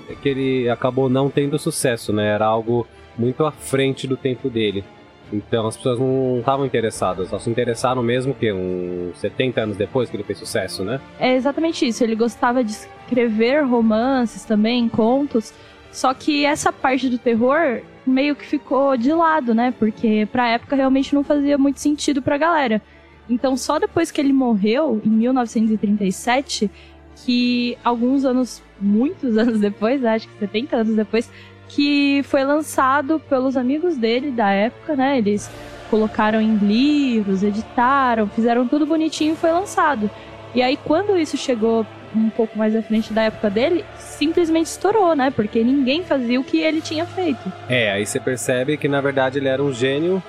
[0.09, 2.29] é que ele acabou não tendo sucesso, né?
[2.29, 2.87] Era algo
[3.17, 4.85] muito à frente do tempo dele.
[5.33, 10.09] Então as pessoas não estavam interessadas, só se interessaram mesmo que uns 70 anos depois
[10.09, 11.01] que ele fez sucesso, né?
[11.19, 12.01] É exatamente isso.
[12.03, 15.53] Ele gostava de escrever romances também, contos.
[15.91, 19.73] Só que essa parte do terror meio que ficou de lado, né?
[19.77, 22.81] Porque pra época realmente não fazia muito sentido pra galera.
[23.29, 26.69] Então só depois que ele morreu, em 1937,
[27.15, 31.29] que alguns anos, muitos anos depois, né, acho que 70 anos depois,
[31.67, 35.17] que foi lançado pelos amigos dele da época, né?
[35.17, 35.49] Eles
[35.89, 40.09] colocaram em livros, editaram, fizeram tudo bonitinho e foi lançado.
[40.53, 41.85] E aí, quando isso chegou
[42.17, 45.31] um pouco mais à frente da época dele, simplesmente estourou, né?
[45.31, 47.51] Porque ninguém fazia o que ele tinha feito.
[47.69, 50.21] É, aí você percebe que na verdade ele era um gênio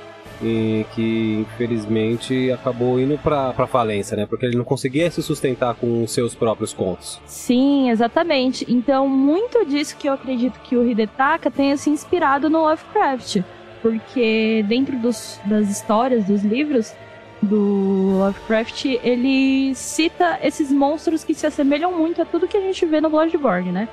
[0.42, 4.26] e que infelizmente acabou indo pra, pra falência, né?
[4.26, 7.20] Porque ele não conseguia se sustentar com os seus próprios contos.
[7.26, 8.66] Sim, exatamente.
[8.68, 13.38] Então, muito disso que eu acredito que o Hidetaka tenha se inspirado no Lovecraft.
[13.82, 16.92] Porque dentro dos- das histórias, dos livros
[17.42, 22.84] do Lovecraft, ele cita esses monstros que se assemelham muito a tudo que a gente
[22.86, 23.88] vê no Bloodborne, né?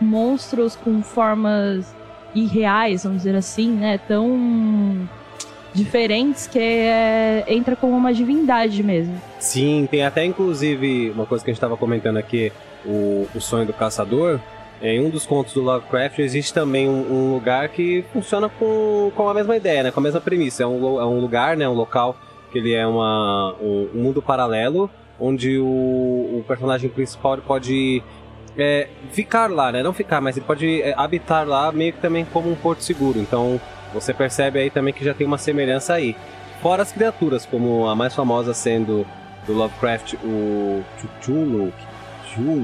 [0.00, 1.94] Monstros com formas
[2.34, 3.98] irreais, vamos dizer assim, né?
[4.06, 5.08] Tão
[5.74, 9.20] diferentes que é- entra como uma divindade mesmo.
[9.38, 12.52] Sim, tem até inclusive uma coisa que a gente estava comentando aqui,
[12.84, 14.40] o, o sonho do caçador.
[14.80, 19.28] Em um dos contos do Lovecraft existe também um, um lugar que funciona com, com
[19.28, 19.90] a mesma ideia, né?
[19.90, 20.62] Com a mesma premissa.
[20.62, 21.66] É um, é um lugar, né?
[21.68, 22.16] Um local
[22.56, 28.02] que ele é uma, um, um mundo paralelo onde o, o personagem principal pode
[28.56, 29.82] é, ficar lá, né?
[29.82, 33.18] Não ficar, mas ele pode é, habitar lá meio que também como um porto seguro.
[33.18, 33.60] Então
[33.92, 36.16] você percebe aí também que já tem uma semelhança aí.
[36.62, 39.06] Fora as criaturas, como a mais famosa sendo
[39.46, 40.82] do Lovecraft, o.
[40.98, 41.72] Chuchulu.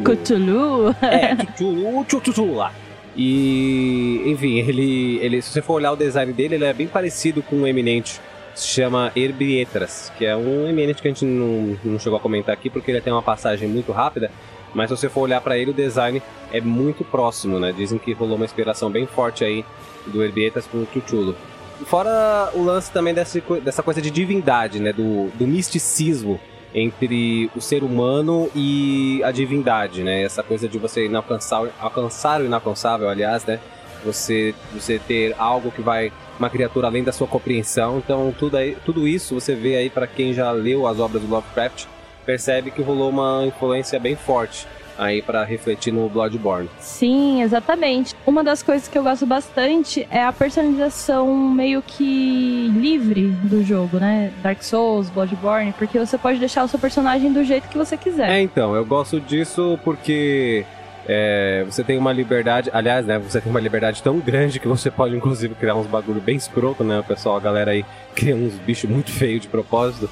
[0.05, 0.94] Cthulhu.
[1.02, 2.73] É, Chuchulu, Chuchulu lá.
[3.14, 7.43] E, enfim, ele, ele, se você for olhar o design dele, ele é bem parecido
[7.43, 8.20] com um eminente.
[8.55, 12.55] Se chama Herbietras, que é um eminente que a gente não, não chegou a comentar
[12.55, 14.31] aqui porque ele tem uma passagem muito rápida.
[14.74, 16.23] Mas se você for olhar pra ele, o design
[16.53, 17.73] é muito próximo, né?
[17.73, 19.65] Dizem que rolou uma inspiração bem forte aí
[20.07, 21.37] do Herbietras com o Chuchulo.
[21.87, 24.93] Fora o lance também dessa, dessa coisa de divindade, né?
[24.93, 26.41] Do, do misticismo
[26.74, 30.23] entre o ser humano e a divindade, né?
[30.23, 31.11] Essa coisa de você
[31.81, 33.61] alcançar o inalcançável, aliás, né?
[34.05, 36.12] Você, você ter algo que vai
[36.43, 37.98] uma criatura além da sua compreensão.
[37.98, 41.28] Então tudo aí, tudo isso você vê aí para quem já leu as obras do
[41.28, 41.86] Lovecraft
[42.27, 44.66] percebe que rolou uma influência bem forte
[44.97, 46.69] aí para refletir no Bloodborne.
[46.78, 48.14] Sim, exatamente.
[48.27, 53.98] Uma das coisas que eu gosto bastante é a personalização meio que livre do jogo,
[53.98, 54.32] né?
[54.43, 58.31] Dark Souls, Bloodborne, porque você pode deixar o seu personagem do jeito que você quiser.
[58.31, 60.64] É, então, eu gosto disso porque
[61.09, 64.91] é, você tem uma liberdade, aliás, né, você tem uma liberdade tão grande que você
[64.91, 67.85] pode inclusive criar uns bagulho bem escroto, né, o pessoal, a galera aí
[68.15, 70.09] cria uns bichos muito feios de propósito,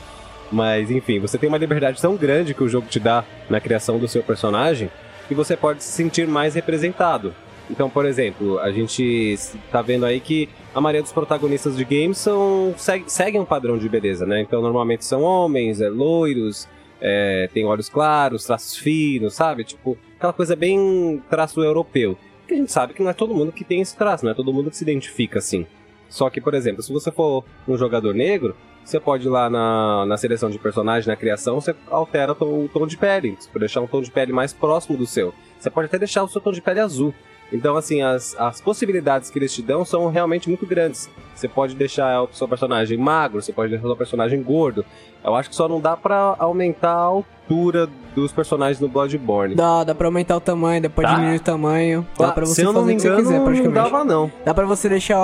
[0.51, 3.99] mas enfim, você tem uma liberdade tão grande que o jogo te dá na criação
[3.99, 4.91] do seu personagem
[5.29, 7.33] que você pode se sentir mais representado.
[7.71, 9.39] Então, por exemplo, a gente
[9.71, 13.79] tá vendo aí que a maioria dos protagonistas de games são segue- seguem um padrão
[13.79, 14.41] de beleza, né?
[14.41, 16.67] Então, normalmente são homens, é, loiros,
[17.01, 19.65] é, tem olhos claros, traços finos, sabe?
[19.65, 22.17] Tipo, aquela coisa bem traço europeu.
[22.47, 24.35] Que a gente sabe que não é todo mundo que tem esse traço, não é
[24.35, 25.67] todo mundo que se identifica assim.
[26.09, 30.05] Só que, por exemplo, se você for um jogador negro, você pode ir lá na,
[30.05, 33.37] na seleção de personagem, na criação, você altera o tom, o tom de pele.
[33.39, 35.33] Você pode deixar um tom de pele mais próximo do seu.
[35.59, 37.15] Você pode até deixar o seu tom de pele azul.
[37.53, 41.11] Então, assim, as, as possibilidades que eles te dão são realmente muito grandes.
[41.35, 44.85] Você pode deixar o seu personagem magro, você pode deixar o seu personagem gordo.
[45.25, 49.55] Eu acho que só não dá pra aumentar a altura dos personagens no Bloodborne.
[49.55, 51.15] Dá, dá pra aumentar o tamanho, dá pra Tá.
[51.15, 52.07] diminuir o tamanho.
[52.19, 53.45] Dá Tá, pra você Se eu não fazer me o que você engano, quiser, não
[53.45, 53.91] praticamente.
[53.91, 54.33] dava não.
[54.45, 55.19] Dá pra você deixar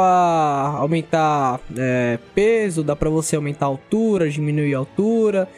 [0.78, 5.48] aumentar é, peso, dá pra você aumentar a altura, diminuir a altura.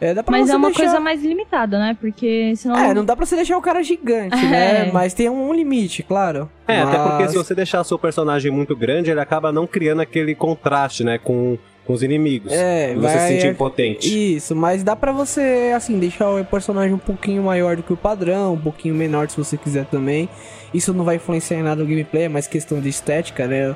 [0.00, 0.82] É, dá pra Mas você é uma deixar...
[0.84, 1.96] coisa mais limitada, né?
[2.00, 2.76] Porque senão.
[2.78, 4.86] É, não dá pra você deixar o cara gigante, né?
[4.88, 4.92] É.
[4.92, 6.48] Mas tem um limite, claro.
[6.68, 10.00] É, até porque Mas- se você deixar seu personagem muito grande, ele acaba não criando
[10.00, 12.52] aquele contraste, né, com, com os inimigos.
[12.52, 14.36] É, você vai- se sentir impotente.
[14.36, 17.96] Isso, mas dá pra você, assim, deixar o personagem um pouquinho maior do que o
[17.96, 20.28] padrão, um pouquinho menor se você quiser também.
[20.72, 23.74] Isso não vai influenciar em nada no gameplay, é mais questão de estética, né?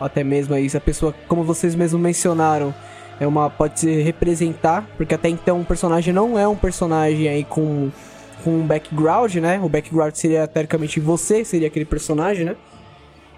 [0.00, 2.74] Até mesmo aí, se a pessoa, como vocês mesmos mencionaram,
[3.22, 7.44] é uma pode se representar, porque até então o personagem não é um personagem aí
[7.44, 7.90] com
[8.42, 9.60] com um background, né?
[9.62, 12.56] O background seria teoricamente você, seria aquele personagem, né?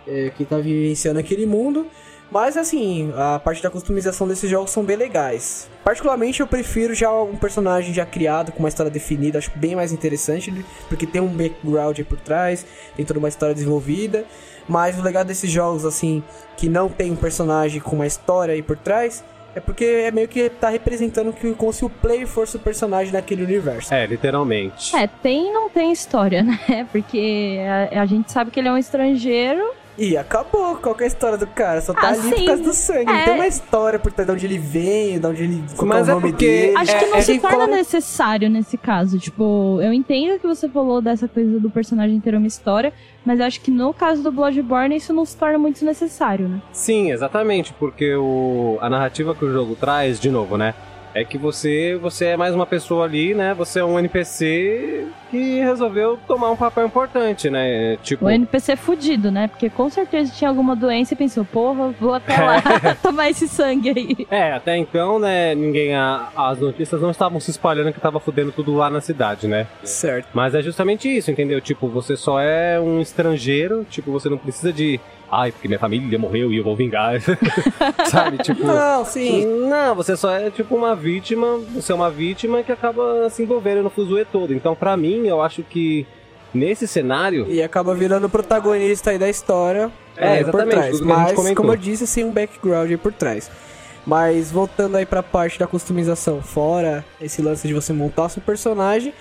[0.06, 1.86] é, que tá vivenciando aquele mundo.
[2.30, 5.68] Mas assim, a parte da customização desses jogos são bem legais.
[5.84, 9.92] Particularmente eu prefiro já um personagem já criado, com uma história definida, acho bem mais
[9.92, 10.52] interessante,
[10.88, 12.66] porque tem um background aí por trás,
[12.96, 14.24] tem toda uma história desenvolvida.
[14.66, 16.22] Mas o legal desses jogos, assim,
[16.56, 19.22] que não tem um personagem com uma história aí por trás,
[19.54, 23.12] é porque é meio que tá representando que como se o player fosse o personagem
[23.12, 23.92] daquele universo.
[23.94, 24.94] É, literalmente.
[24.96, 26.86] É, tem e não tem história, né?
[26.90, 27.58] Porque
[27.92, 29.64] a, a gente sabe que ele é um estrangeiro
[29.96, 30.76] E acabou.
[30.76, 31.80] Qual que é a história do cara?
[31.80, 32.30] Só tá Ah, ali sim.
[32.30, 33.04] por causa do sangue.
[33.04, 33.24] Não É.
[33.24, 35.64] tem uma história por trás de onde ele vem, de onde ele.
[35.76, 36.76] Qual Mas é é o nome porque- dele.
[36.76, 39.18] Acho É, que não é se torna coloca- necessário nesse caso.
[39.18, 42.92] Tipo, eu entendo que você falou dessa coisa do personagem ter uma história,
[43.24, 46.60] mas acho que no caso do Bloodborne isso não se torna muito necessário, né?
[46.72, 50.74] Sim, exatamente, porque o, a narrativa que o jogo traz, de novo, né?
[51.14, 53.54] É que você, você é mais uma pessoa ali, né?
[53.54, 57.96] Você é um NPC que resolveu tomar um papel importante, né?
[58.02, 59.46] Tipo, O NPC fudido, né?
[59.48, 62.60] Porque com certeza tinha alguma doença e pensou, porra, vou até lá
[63.02, 64.26] tomar esse sangue aí.
[64.30, 65.94] É, até então, né, ninguém.
[65.94, 69.66] a- as notícias não estavam se espalhando que tava fudendo tudo lá na cidade, né?
[69.84, 70.28] Certo.
[70.34, 71.60] Mas é justamente isso, entendeu?
[71.60, 75.00] Tipo, você só é um estrangeiro, tipo, você não precisa de.
[75.36, 77.14] Ai, porque minha família morreu e eu vou vingar.
[78.06, 78.38] Sabe?
[78.38, 78.64] Tipo.
[78.64, 79.44] Não, sim.
[79.68, 83.82] Não, você só é tipo uma vítima, você é uma vítima que acaba se envolvendo
[83.82, 84.54] no fuzuê todo.
[84.54, 86.06] Então, pra mim, eu acho que
[86.54, 87.46] nesse cenário.
[87.48, 89.90] E acaba virando o protagonista aí da história.
[90.16, 91.00] É, por exatamente, trás.
[91.00, 91.56] Mas, comentou.
[91.56, 93.50] como eu disse, sem um background aí por trás.
[94.06, 99.12] Mas voltando aí pra parte da customização, fora esse lance de você montar seu personagem,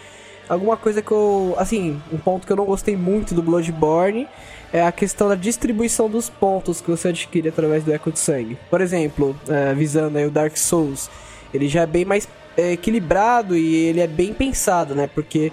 [0.48, 1.56] alguma coisa que eu.
[1.58, 4.28] Assim, um ponto que eu não gostei muito do Bloodborne
[4.74, 8.58] é a questão da distribuição dos pontos que você adquire através do Eco de Sangue.
[8.72, 11.12] Por exemplo, é, visando aí o Dark Souls,
[11.54, 12.28] ele já é bem mais
[12.58, 15.08] é, equilibrado e ele é bem pensado, né?
[15.14, 15.52] Porque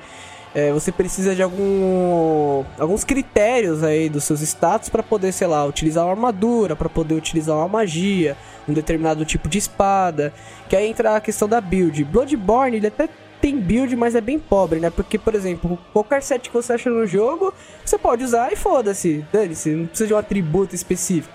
[0.54, 5.66] é, você precisa de algum, alguns critérios aí dos seus status para poder, sei lá,
[5.66, 10.32] utilizar uma armadura, para poder utilizar uma magia, um determinado tipo de espada.
[10.66, 12.02] Que aí entra a questão da build.
[12.04, 13.06] Bloodborne, ele até
[13.40, 14.90] tem build, mas é bem pobre, né?
[14.90, 17.52] Porque, por exemplo, qualquer set que você acha no jogo,
[17.84, 21.34] você pode usar e foda-se, dane-se, não precisa de um atributo específico.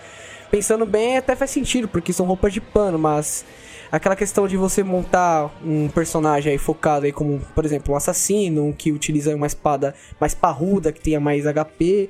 [0.51, 3.43] Pensando bem, até faz sentido, porque são roupas de pano, mas
[3.91, 8.73] aquela questão de você montar um personagem aí focado aí como, por exemplo, um assassino,
[8.77, 12.09] que utiliza uma espada mais parruda, que tenha mais HP,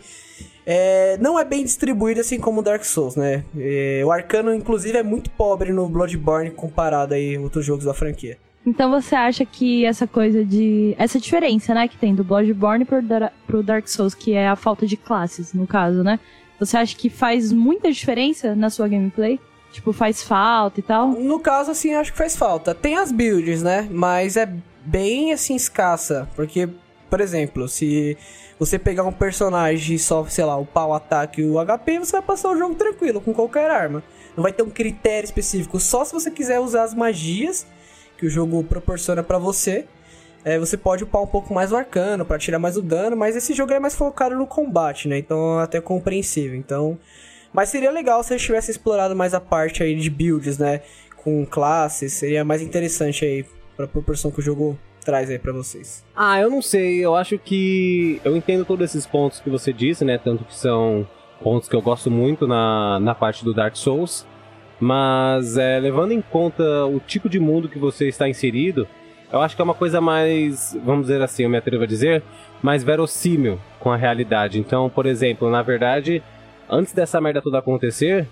[0.65, 3.45] é, não é bem distribuído assim como Dark Souls, né?
[3.57, 7.93] É, o Arcano, inclusive, é muito pobre no Bloodborne comparado aí a outros jogos da
[7.93, 8.37] franquia.
[8.65, 10.95] Então você acha que essa coisa de.
[10.97, 12.99] Essa diferença, né, que tem do Bloodborne pro,
[13.45, 16.19] pro Dark Souls, que é a falta de classes, no caso, né?
[16.59, 19.39] Você acha que faz muita diferença na sua gameplay?
[19.71, 21.09] Tipo, faz falta e tal?
[21.09, 22.73] No caso, assim, acho que faz falta.
[22.73, 23.87] Tem as builds, né?
[23.91, 24.51] Mas é
[24.85, 26.29] bem, assim, escassa.
[26.33, 26.69] Porque,
[27.09, 28.17] por exemplo, se
[28.57, 32.13] você pegar um personagem e só, sei lá, o pau, ataque e o HP, você
[32.13, 34.01] vai passar o jogo tranquilo, com qualquer arma.
[34.35, 35.77] Não vai ter um critério específico.
[35.77, 37.67] Só se você quiser usar as magias
[38.17, 39.85] que o jogo proporciona pra você.
[40.43, 43.35] É, você pode upar um pouco mais o arcano pra tirar mais o dano, mas
[43.35, 45.17] esse jogo é mais focado no combate, né?
[45.17, 46.55] Então é até compreensível.
[46.55, 46.99] Então,
[47.51, 50.81] mas seria legal se eles tivessem explorado mais a parte aí de builds, né?
[51.17, 56.03] Com classes, seria mais interessante aí pra proporção que o jogo traz aí pra vocês.
[56.15, 58.21] Ah, eu não sei, eu acho que.
[58.23, 60.17] Eu entendo todos esses pontos que você disse, né?
[60.17, 61.07] Tanto que são
[61.41, 64.25] pontos que eu gosto muito na, na parte do Dark Souls.
[64.79, 68.87] Mas é, levando em conta o tipo de mundo que você está inserido,
[69.31, 72.23] eu acho que é uma coisa mais, vamos dizer assim, eu me atrevo a dizer,
[72.61, 74.59] mais verossímil com a realidade.
[74.59, 76.21] Então, por exemplo, na verdade,
[76.69, 78.27] antes dessa merda toda acontecer,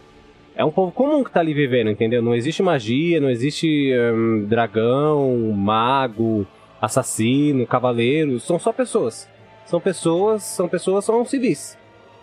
[0.56, 2.22] é um povo comum que tá ali vivendo, entendeu?
[2.22, 6.46] Não existe magia, não existe hum, dragão, mago,
[6.80, 9.28] assassino, cavaleiro, são só pessoas.
[9.66, 11.78] São pessoas, são pessoas, são civis.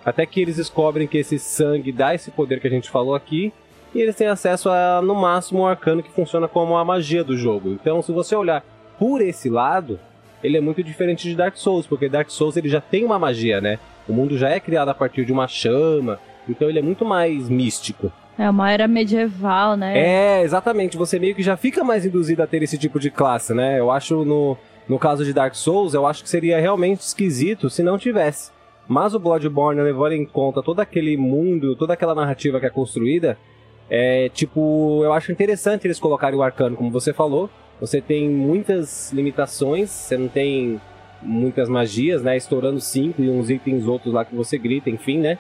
[0.05, 3.52] Até que eles descobrem que esse sangue dá esse poder que a gente falou aqui,
[3.94, 7.36] e eles têm acesso a, no máximo, um arcano que funciona como a magia do
[7.36, 7.70] jogo.
[7.70, 8.64] Então, se você olhar
[8.98, 9.98] por esse lado,
[10.42, 13.60] ele é muito diferente de Dark Souls, porque Dark Souls ele já tem uma magia,
[13.60, 13.78] né?
[14.08, 16.18] O mundo já é criado a partir de uma chama,
[16.48, 18.12] então ele é muito mais místico.
[18.38, 19.98] É uma era medieval, né?
[19.98, 20.96] É, exatamente.
[20.96, 23.78] Você meio que já fica mais induzido a ter esse tipo de classe, né?
[23.78, 24.56] Eu acho no,
[24.88, 28.50] no caso de Dark Souls, eu acho que seria realmente esquisito se não tivesse.
[28.88, 33.36] Mas o Bloodborne, levando em conta todo aquele mundo, toda aquela narrativa que é construída,
[33.90, 37.50] é tipo, eu acho interessante eles colocarem o arcano, como você falou.
[37.80, 40.80] Você tem muitas limitações, você não tem
[41.20, 42.36] muitas magias, né?
[42.36, 45.38] Estourando cinco e uns itens outros lá que você grita, enfim, né?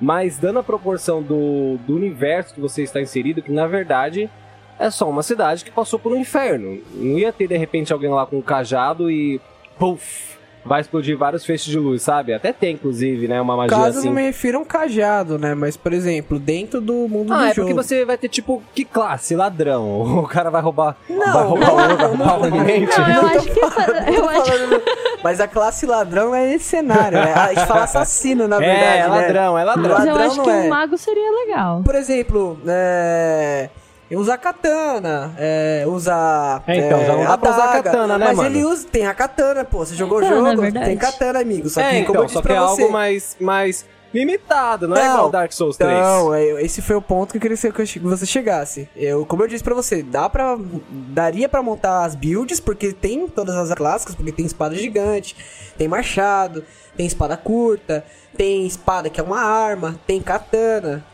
[0.00, 4.30] Mas dando a proporção do, do universo que você está inserido, que na verdade
[4.78, 6.80] é só uma cidade que passou por um inferno.
[6.94, 9.40] Não ia ter de repente alguém lá com um cajado e.
[9.78, 10.31] Puf!
[10.64, 12.32] Vai explodir vários feixes de luz, sabe?
[12.32, 14.08] Até tem, inclusive, né, uma magia Caso assim.
[14.08, 15.54] não me refira a um cajado, né?
[15.54, 17.68] Mas, por exemplo, dentro do mundo Ah, do é jogo.
[17.68, 19.34] porque você vai ter, tipo, que classe?
[19.34, 20.02] Ladrão.
[20.22, 20.96] O cara vai roubar.
[21.08, 22.98] Não, vai roubar ouro, vai roubar não, alimento.
[22.98, 23.58] Não, eu Não tô acho que.
[23.60, 24.82] Eu acho falando-
[25.22, 27.32] Mas a classe ladrão é esse cenário, né?
[27.34, 28.80] A gente fala assassino, na verdade.
[28.82, 29.06] É, é né?
[29.08, 29.88] ladrão, é ladrão.
[29.94, 30.54] Mas eu ladrão acho não que é.
[30.54, 31.82] um mago seria legal.
[31.84, 33.68] Por exemplo, é...
[34.16, 36.62] Usar katana, é, usar.
[36.66, 38.48] É, então, já não dá pra usar adaga, katana, né, Mas mano?
[38.48, 38.86] ele usa.
[38.90, 39.78] Tem a katana, pô.
[39.78, 40.86] Você jogou o jogo, é verdade.
[40.86, 41.68] tem katana, amigo.
[41.68, 43.86] Só que, é, como então, eu disse só que pra é você, algo mais, mais
[44.12, 45.92] limitado, não, é Não, igual Dark Souls 3.
[45.92, 48.88] Não, é, esse foi o ponto que eu queria que você chegasse.
[48.94, 50.58] Eu, como eu disse pra você, dá pra,
[50.90, 55.36] daria pra montar as builds, porque tem todas as clássicas, porque tem espada gigante,
[55.76, 56.64] tem machado,
[56.96, 58.04] tem espada curta,
[58.36, 61.04] tem espada que é uma arma, tem katana,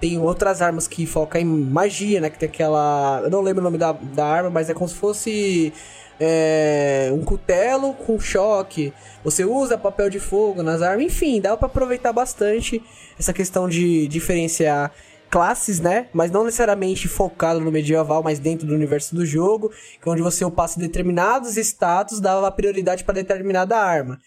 [0.00, 2.30] tem outras armas que focam em magia, né?
[2.30, 3.20] Que tem aquela.
[3.24, 5.72] Eu não lembro o nome da, da arma, mas é como se fosse.
[6.18, 8.92] É, um cutelo com choque.
[9.22, 12.82] Você usa papel de fogo nas armas, enfim, dá pra aproveitar bastante
[13.18, 14.92] essa questão de diferenciar
[15.30, 16.08] classes, né?
[16.12, 19.72] Mas não necessariamente focado no medieval, mas dentro do universo do jogo,
[20.04, 24.18] é onde você upasse determinados status, dava prioridade para determinada arma.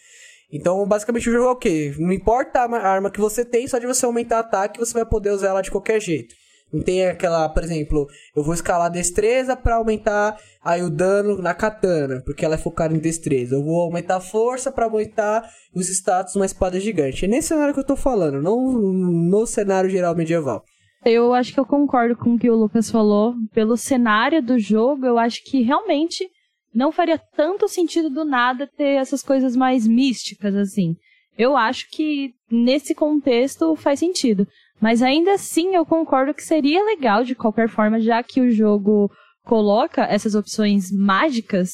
[0.51, 1.93] Então, basicamente, o jogo é o quê?
[1.97, 5.31] Não importa a arma que você tem, só de você aumentar ataque, você vai poder
[5.31, 6.35] usar ela de qualquer jeito.
[6.71, 11.53] Não tem aquela, por exemplo, eu vou escalar destreza pra aumentar aí o dano na
[11.53, 13.55] katana, porque ela é focada em destreza.
[13.55, 17.23] Eu vou aumentar a força pra aumentar os status numa espada gigante.
[17.23, 20.63] É nesse cenário que eu tô falando, não no cenário geral medieval.
[21.05, 23.33] Eu acho que eu concordo com o que o Lucas falou.
[23.53, 26.27] Pelo cenário do jogo, eu acho que realmente
[26.75, 30.95] não faria tanto sentido do nada ter essas coisas mais místicas, assim.
[31.37, 34.45] Eu acho que nesse contexto faz sentido.
[34.79, 39.11] Mas ainda assim eu concordo que seria legal de qualquer forma, já que o jogo
[39.43, 41.69] coloca essas opções mágicas,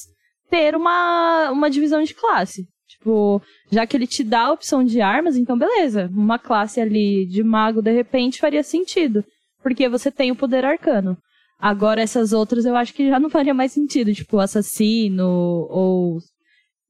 [0.49, 2.65] ter uma, uma divisão de classe.
[2.88, 6.09] Tipo, já que ele te dá a opção de armas, então beleza.
[6.13, 9.25] Uma classe ali de mago, de repente, faria sentido.
[9.61, 11.17] Porque você tem o poder arcano.
[11.59, 14.13] Agora, essas outras eu acho que já não faria mais sentido.
[14.13, 15.27] Tipo, assassino
[15.69, 16.19] ou.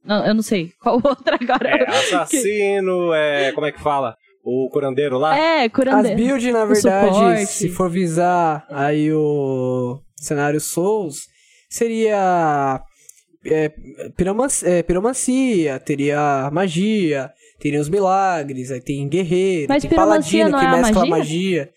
[0.04, 0.72] Não, eu não sei.
[0.82, 1.70] Qual outra agora?
[1.70, 3.52] É, assassino, é.
[3.54, 4.16] Como é que fala?
[4.44, 5.38] O curandeiro lá?
[5.38, 6.18] É, As curandeiro.
[6.18, 11.28] builds, na verdade, se for visar aí o cenário Souls,
[11.70, 12.82] seria
[13.46, 13.72] é,
[14.18, 20.60] piromancia, é, piromancia, teria magia, teria os milagres, aí tem guerreiro, Mas tem paladino não
[20.60, 21.18] que é a mescla magia?
[21.18, 21.70] magia.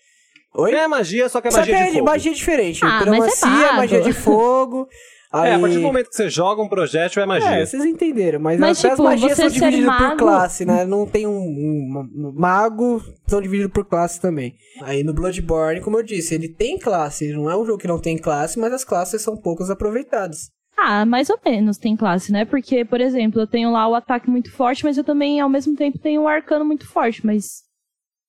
[0.55, 0.73] Oi?
[0.73, 2.05] É magia, só que é Só que magia é de fogo.
[2.05, 2.83] magia diferente.
[2.83, 3.75] Ah, mas é piromancia, mago.
[3.77, 4.87] magia de fogo.
[5.41, 5.51] Aí...
[5.51, 7.49] É, a partir do momento que você joga um projétil é magia.
[7.49, 10.85] É, vocês entenderam, mas, Mas, até tipo, as magias são divididas por mago- classe, né?
[10.85, 14.55] Não tem um, um- um mago, são divididos por classe também.
[14.81, 17.99] Aí no Bloodborne, como eu disse, ele tem classe, não é um jogo que não
[17.99, 20.49] tem classe, mas as classes são poucas aproveitadas.
[20.79, 22.45] Ah, mais ou menos tem classe, né?
[22.45, 25.75] Porque, por exemplo, eu tenho lá o ataque muito forte, mas eu também, ao mesmo
[25.75, 27.63] tempo, tenho o arcano muito forte, mas.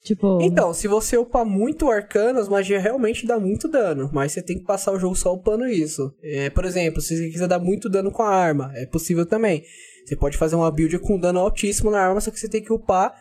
[0.05, 0.39] Tipo.
[0.43, 4.43] Então, se você upar muito o arcano, as magias realmente dá muito dano, mas você
[4.43, 6.13] tem que passar o jogo só upando isso.
[6.23, 9.63] É, por exemplo, se você quiser dar muito dano com a arma, é possível também.
[10.07, 12.73] Você pode fazer uma build com dano altíssimo na arma, só que você tem que
[12.73, 13.13] upar.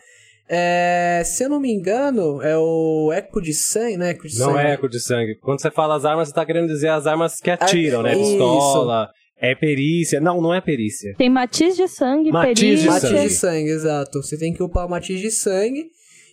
[0.48, 4.10] É, se eu não me engano, é o Eco de Sangue, né?
[4.10, 4.58] Eco de Não sangue.
[4.66, 5.34] é eco de sangue.
[5.42, 8.12] Quando você fala as armas, você tá querendo dizer as armas que atiram, né?
[8.12, 8.30] Isso.
[8.30, 10.20] Pistola, é perícia.
[10.20, 11.14] Não, não é perícia.
[11.18, 12.90] Tem matiz de sangue, Matiz de perícia.
[12.90, 13.28] Matiz sangue.
[13.28, 14.22] de sangue, exato.
[14.22, 15.90] Você tem que upar o matiz de sangue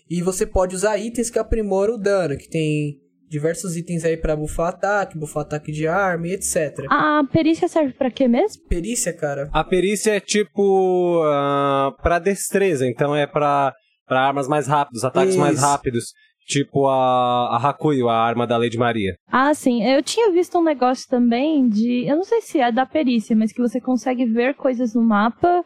[0.10, 4.36] e você pode usar itens que aprimoram o dano, que tem diversos itens aí pra
[4.36, 6.86] bufar ataque, bufar ataque de arma e etc.
[6.90, 8.64] A perícia serve pra quê mesmo?
[8.68, 9.49] Perícia, cara.
[9.52, 11.22] A perícia é tipo.
[11.26, 13.73] ah, pra destreza, então é pra,
[14.07, 15.65] pra armas mais rápidas, ataques mais Isso.
[15.65, 16.06] rápidos.
[16.48, 19.15] Tipo a, a Hakuyo, a arma da Lady Maria.
[19.32, 19.84] Ah, sim.
[19.84, 22.06] Eu tinha visto um negócio também de.
[22.07, 25.64] Eu não sei se é da perícia, mas que você consegue ver coisas no mapa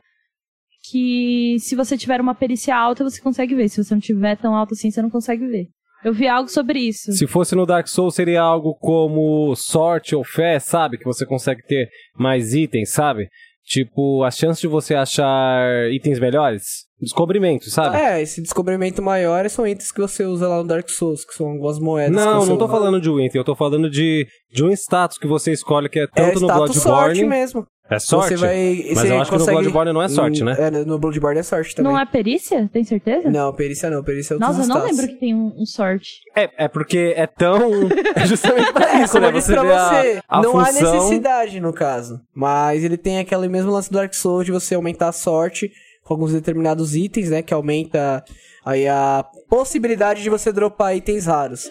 [0.92, 3.70] que se você tiver uma perícia alta, você consegue ver.
[3.70, 5.68] Se você não tiver tão alta assim, você não consegue ver.
[6.04, 7.12] Eu vi algo sobre isso.
[7.12, 10.98] Se fosse no Dark Souls, seria algo como sorte ou fé, sabe?
[10.98, 13.28] Que você consegue ter mais itens, sabe?
[13.66, 16.88] Tipo, a chance de você achar itens melhores.
[17.00, 17.98] Descobrimento, sabe?
[17.98, 21.48] É, esse descobrimento maior são itens que você usa lá no Dark Souls, que são
[21.50, 22.16] algumas moedas.
[22.16, 22.74] Não, não tô usa.
[22.74, 26.00] falando de um item, eu tô falando de, de um status que você escolhe que
[26.00, 27.24] é É tanto no status sorte Bloodborne.
[27.26, 27.66] mesmo.
[27.90, 28.30] É sorte?
[28.30, 30.56] Você vai, Mas você eu acho que no consegue- Bloodborne não é sorte, né?
[30.60, 31.92] É, no Bloodborne é sorte também.
[31.92, 32.70] Não é perícia?
[32.72, 33.30] Tem certeza?
[33.32, 34.98] Não, perícia não, perícia é outros Nossa, eu não status.
[34.98, 36.20] lembro que tem um, um sorte.
[36.36, 37.60] É, é porque é tão.
[38.16, 39.32] É justamente pra É, isso, como né?
[39.32, 42.20] Você pra vê a- você, a não há função- necessidade no caso.
[42.36, 45.72] Mas ele tem aquele mesmo lance do Dark Souls de você aumentar a sorte
[46.04, 47.42] com alguns determinados itens, né?
[47.42, 48.24] Que aumenta
[48.66, 51.70] aí a possibilidade de você dropar itens raros.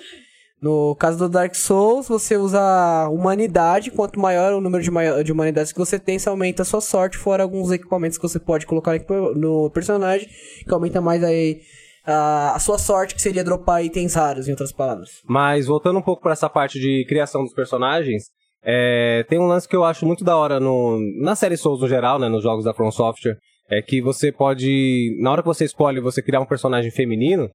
[0.61, 3.91] No caso do Dark Souls, você usa humanidade.
[3.91, 4.91] Quanto maior o número de,
[5.25, 7.17] de humanidades que você tem, você aumenta a sua sorte.
[7.17, 8.99] Fora alguns equipamentos que você pode colocar
[9.37, 10.29] no personagem,
[10.67, 11.61] que aumenta mais aí
[12.05, 15.11] a, a sua sorte, que seria dropar itens raros, em outras palavras.
[15.25, 18.25] Mas voltando um pouco para essa parte de criação dos personagens,
[18.65, 21.89] é, tem um lance que eu acho muito da hora no, na série Souls no
[21.89, 23.37] geral, né, nos jogos da From Software,
[23.71, 27.49] é que você pode, na hora que você escolhe você criar um personagem feminino,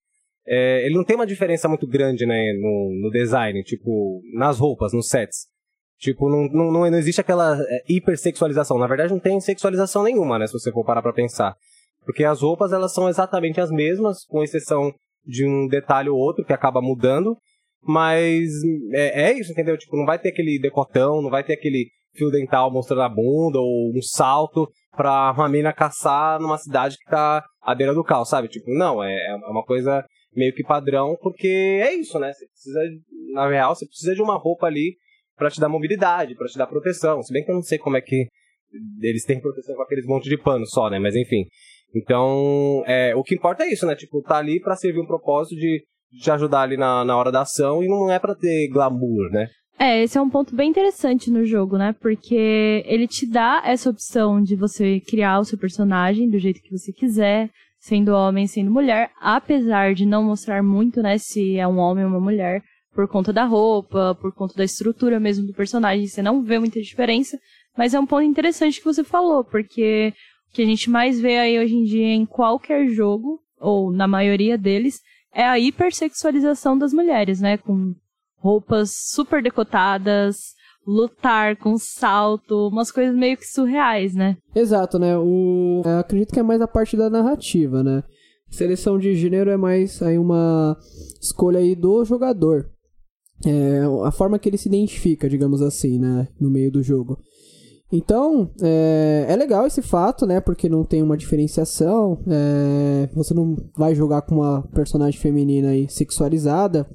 [0.45, 4.93] é, ele não tem uma diferença muito grande, né, no, no design, tipo, nas roupas,
[4.93, 5.47] nos sets.
[5.99, 8.77] Tipo, não, não, não existe aquela é, hipersexualização.
[8.77, 11.55] Na verdade, não tem sexualização nenhuma, né, se você for parar pra pensar.
[12.05, 14.93] Porque as roupas, elas são exatamente as mesmas, com exceção
[15.25, 17.37] de um detalhe ou outro que acaba mudando.
[17.81, 18.49] Mas
[18.93, 19.77] é, é isso, entendeu?
[19.77, 23.59] Tipo, não vai ter aquele decotão, não vai ter aquele fio dental mostrando a bunda
[23.59, 28.29] ou um salto pra uma mina caçar numa cidade que tá à beira do caos,
[28.29, 28.47] sabe?
[28.47, 30.05] Tipo, não, é, é uma coisa
[30.35, 32.31] meio que padrão, porque é isso, né?
[32.33, 32.79] Você precisa,
[33.33, 34.97] na real, você precisa de uma roupa ali
[35.35, 37.21] para te dar mobilidade, para te dar proteção.
[37.21, 38.27] Se bem que eu não sei como é que
[39.01, 40.99] eles têm proteção com aqueles monte de pano só, né?
[40.99, 41.45] Mas enfim.
[41.95, 43.95] Então, é, o que importa é isso, né?
[43.95, 45.83] Tipo, tá ali para servir um propósito de
[46.19, 49.47] te ajudar ali na, na hora da ação e não é para ter glamour, né?
[49.79, 51.95] É, esse é um ponto bem interessante no jogo, né?
[51.99, 56.71] Porque ele te dá essa opção de você criar o seu personagem do jeito que
[56.71, 57.49] você quiser,
[57.83, 62.11] sendo homem, sendo mulher, apesar de não mostrar muito, né, se é um homem ou
[62.11, 62.63] uma mulher,
[62.95, 66.81] por conta da roupa, por conta da estrutura mesmo do personagem, você não vê muita
[66.81, 67.37] diferença,
[67.77, 70.13] mas é um ponto interessante que você falou, porque
[70.49, 74.07] o que a gente mais vê aí hoje em dia em qualquer jogo, ou na
[74.07, 75.01] maioria deles,
[75.33, 77.93] é a hipersexualização das mulheres, né, com
[78.37, 80.53] roupas super decotadas,
[80.85, 84.37] lutar com salto, umas coisas meio que surreais, né?
[84.55, 85.17] Exato, né?
[85.17, 85.81] O...
[85.85, 88.03] Eu acredito que é mais a parte da narrativa, né?
[88.49, 90.77] Seleção de gênero é mais aí uma
[91.21, 92.69] escolha aí do jogador.
[93.45, 96.27] É a forma que ele se identifica, digamos assim, né?
[96.39, 97.17] No meio do jogo.
[97.91, 100.41] Então, é, é legal esse fato, né?
[100.41, 102.19] Porque não tem uma diferenciação.
[102.27, 106.87] É, você não vai jogar com uma personagem feminina aí sexualizada,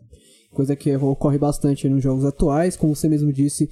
[0.52, 3.68] coisa que ocorre bastante nos jogos atuais, como você mesmo disse,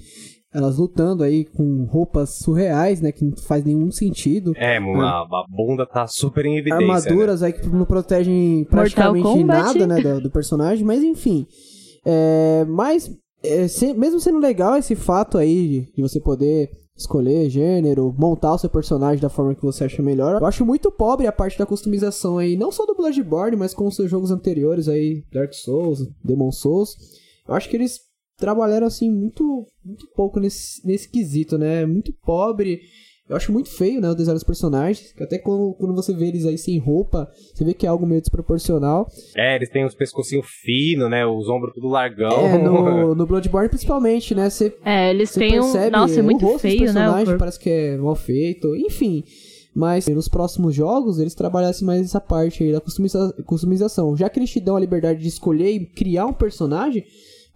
[0.53, 4.53] elas lutando aí com roupas surreais, né, que não faz nenhum sentido.
[4.55, 4.99] É, né?
[5.01, 6.87] a, a bunda tá super em evidência.
[6.87, 6.93] Né?
[6.93, 7.47] Armaduras né?
[7.47, 11.45] aí que não protegem praticamente nada, né, do, do, personagem, mas enfim.
[12.05, 13.11] É, mas,
[13.43, 18.55] é, se, mesmo sendo legal esse fato aí de, de você poder escolher gênero, montar
[18.55, 20.41] o seu personagem da forma que você acha melhor.
[20.41, 23.85] Eu acho muito pobre a parte da customização aí, não só do Bloodborne, mas com
[23.85, 26.97] os seus jogos anteriores aí, Dark Souls, Demon Souls.
[27.47, 27.99] Eu acho que eles
[28.37, 31.85] trabalharam assim muito muito pouco nesse, nesse quesito, né?
[31.85, 32.81] Muito pobre.
[33.29, 35.13] Eu acho muito feio, né, o design dos personagens.
[35.19, 38.21] Até quando, quando você vê eles aí sem roupa, você vê que é algo meio
[38.21, 39.09] desproporcional.
[39.35, 41.25] É, eles têm os pescocinhos finos, né?
[41.25, 42.31] Os ombros tudo largão.
[42.31, 44.49] É, no, no Bloodborne principalmente, né?
[44.49, 45.89] Você, é, eles têm um...
[45.91, 47.37] Nossa, é muito o rosto feio, dos personagens né?
[47.37, 48.75] parece que é mal feito.
[48.75, 49.23] Enfim...
[49.75, 54.17] Mas nos próximos jogos eles trabalhassem mais essa parte aí da customiza customização.
[54.17, 57.05] Já que eles te dão a liberdade de escolher e criar um personagem,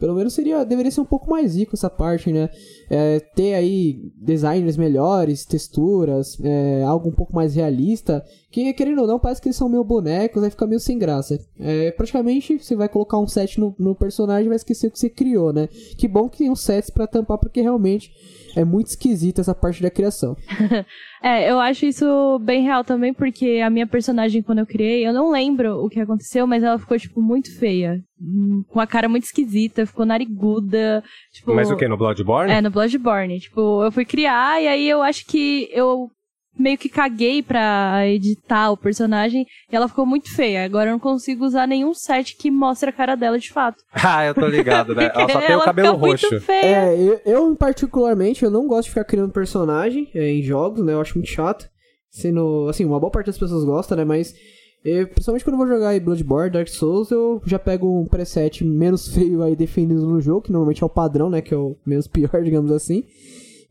[0.02, 2.50] pelo menos seria, deveria ser um pouco mais rico essa parte, né?
[2.90, 9.08] É, ter aí designers melhores, texturas, é, algo um pouco mais realista, que querendo ou
[9.08, 11.40] não, parece que eles são meio bonecos, aí fica meio sem graça.
[11.60, 14.98] É, praticamente você vai colocar um set no, no personagem e vai esquecer o que
[14.98, 15.70] você criou, né?
[15.96, 18.12] Que bom que tem uns sets para tampar, porque realmente
[18.56, 20.36] é muito esquisita essa parte da criação.
[21.24, 25.14] é, eu acho isso bem real também, porque a minha personagem, quando eu criei, eu
[25.14, 28.02] não lembro o que aconteceu, mas ela ficou, tipo, muito feia.
[28.20, 31.04] Hum, com a cara muito esquisita, ficou nariguda.
[31.34, 31.88] Tipo, mas o que?
[31.88, 32.52] No Bloodborne?
[32.52, 33.40] É, no Bloodborne.
[33.40, 36.10] Tipo, eu fui criar e aí eu acho que eu
[36.58, 40.66] meio que caguei pra editar o personagem e ela ficou muito feia.
[40.66, 43.84] Agora eu não consigo usar nenhum set que mostre a cara dela de fato.
[43.94, 45.12] ah, eu tô ligado, né?
[45.14, 46.28] ela só tem o cabelo roxo.
[46.30, 46.76] Muito feia.
[46.76, 50.94] É, eu, eu, particularmente, eu não gosto de ficar criando personagem é, em jogos, né?
[50.94, 51.70] Eu acho muito chato.
[52.10, 54.04] Sendo, assim, uma boa parte das pessoas gosta, né?
[54.04, 54.36] Mas,
[54.84, 58.66] eu, principalmente quando eu vou jogar aí Bloodborne, Dark Souls, eu já pego um preset
[58.66, 61.42] menos feio aí definido no jogo, que normalmente é o padrão, né?
[61.42, 63.04] Que é o menos pior, digamos assim.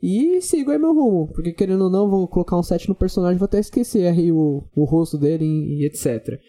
[0.03, 3.39] E sigo aí meu rumo, porque querendo ou não, vou colocar um set no personagem,
[3.39, 6.41] vou até esquecer aí o, o rosto dele e, etc.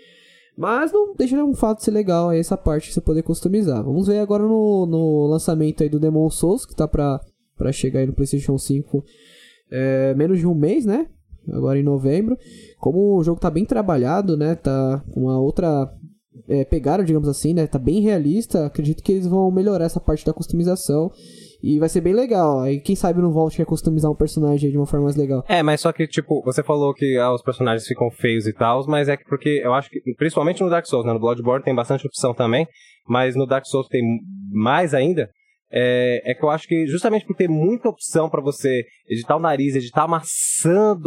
[0.58, 3.84] Mas não deixa de um fato ser legal aí essa parte de você poder customizar.
[3.84, 7.20] Vamos ver agora no, no lançamento aí do Demon Souls, que tá pra,
[7.58, 9.04] pra chegar aí no PlayStation 5
[9.72, 11.08] é, menos de um mês, né?
[11.52, 12.38] Agora em novembro.
[12.78, 14.56] Como o jogo tá bem trabalhado, né?
[14.56, 15.92] Tá com uma outra
[16.48, 17.68] é, pegada, digamos assim, né?
[17.68, 18.66] Tá bem realista.
[18.66, 21.12] Acredito que eles vão melhorar essa parte da customização
[21.62, 22.62] e vai ser bem legal.
[22.62, 25.44] Aí quem sabe no Vault quer customizar um personagem de uma forma mais legal.
[25.48, 28.86] É, mas só que, tipo, você falou que ah, os personagens ficam feios e tal,
[28.88, 31.76] mas é que porque eu acho que, principalmente no Dark Souls, né, no Bloodborne tem
[31.76, 32.68] bastante opção também.
[33.08, 34.02] mas no Dark Souls tem
[34.52, 35.30] mais ainda,
[35.72, 39.40] é, é que eu acho que justamente por ter muita opção para você editar o
[39.40, 40.98] nariz, editar a maçã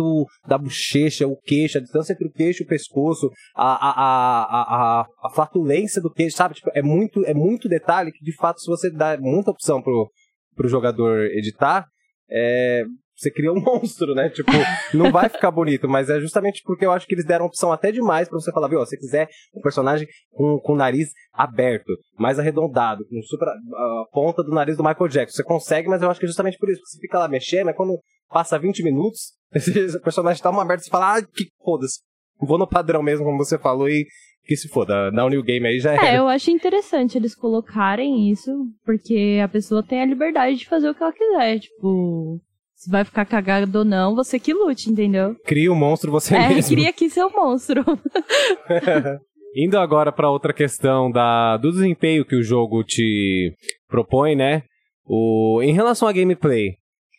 [0.49, 5.01] da bochecha, o queixo, a distância entre o queixo e o pescoço, a, a, a,
[5.01, 6.55] a, a flatulência do queixo, sabe?
[6.55, 10.11] Tipo, é, muito, é muito detalhe que, de fato, se você dá muita opção pro,
[10.55, 11.87] pro jogador editar,
[12.31, 12.85] é,
[13.17, 14.29] você cria um monstro, né?
[14.29, 14.51] Tipo,
[14.93, 17.93] não vai ficar bonito, mas é justamente porque eu acho que eles deram opção até
[17.93, 21.11] demais pra você falar, viu, ó, se você quiser um personagem com, com o nariz
[21.33, 26.03] aberto, mais arredondado, com super, a ponta do nariz do Michael Jackson, você consegue, mas
[26.03, 27.99] eu acho que é justamente por isso, porque você fica lá mexendo, mas quando
[28.29, 32.01] passa 20 minutos, esse personagem tá uma aberto, você fala, ah, que foda-se,
[32.41, 34.07] vou no padrão mesmo, como você falou, e
[34.45, 36.15] que se foda, dá um new game aí já é.
[36.15, 38.51] É, eu acho interessante eles colocarem isso,
[38.85, 42.41] porque a pessoa tem a liberdade de fazer o que ela quiser, tipo...
[42.75, 45.35] Se vai ficar cagado ou não, você que lute, entendeu?
[45.47, 46.77] Cria o um monstro você é, mesmo.
[46.77, 47.83] cria aqui seu monstro.
[49.57, 53.55] Indo agora para outra questão da, do desempenho que o jogo te
[53.89, 54.65] propõe, né?
[55.07, 56.75] O, em relação a gameplay,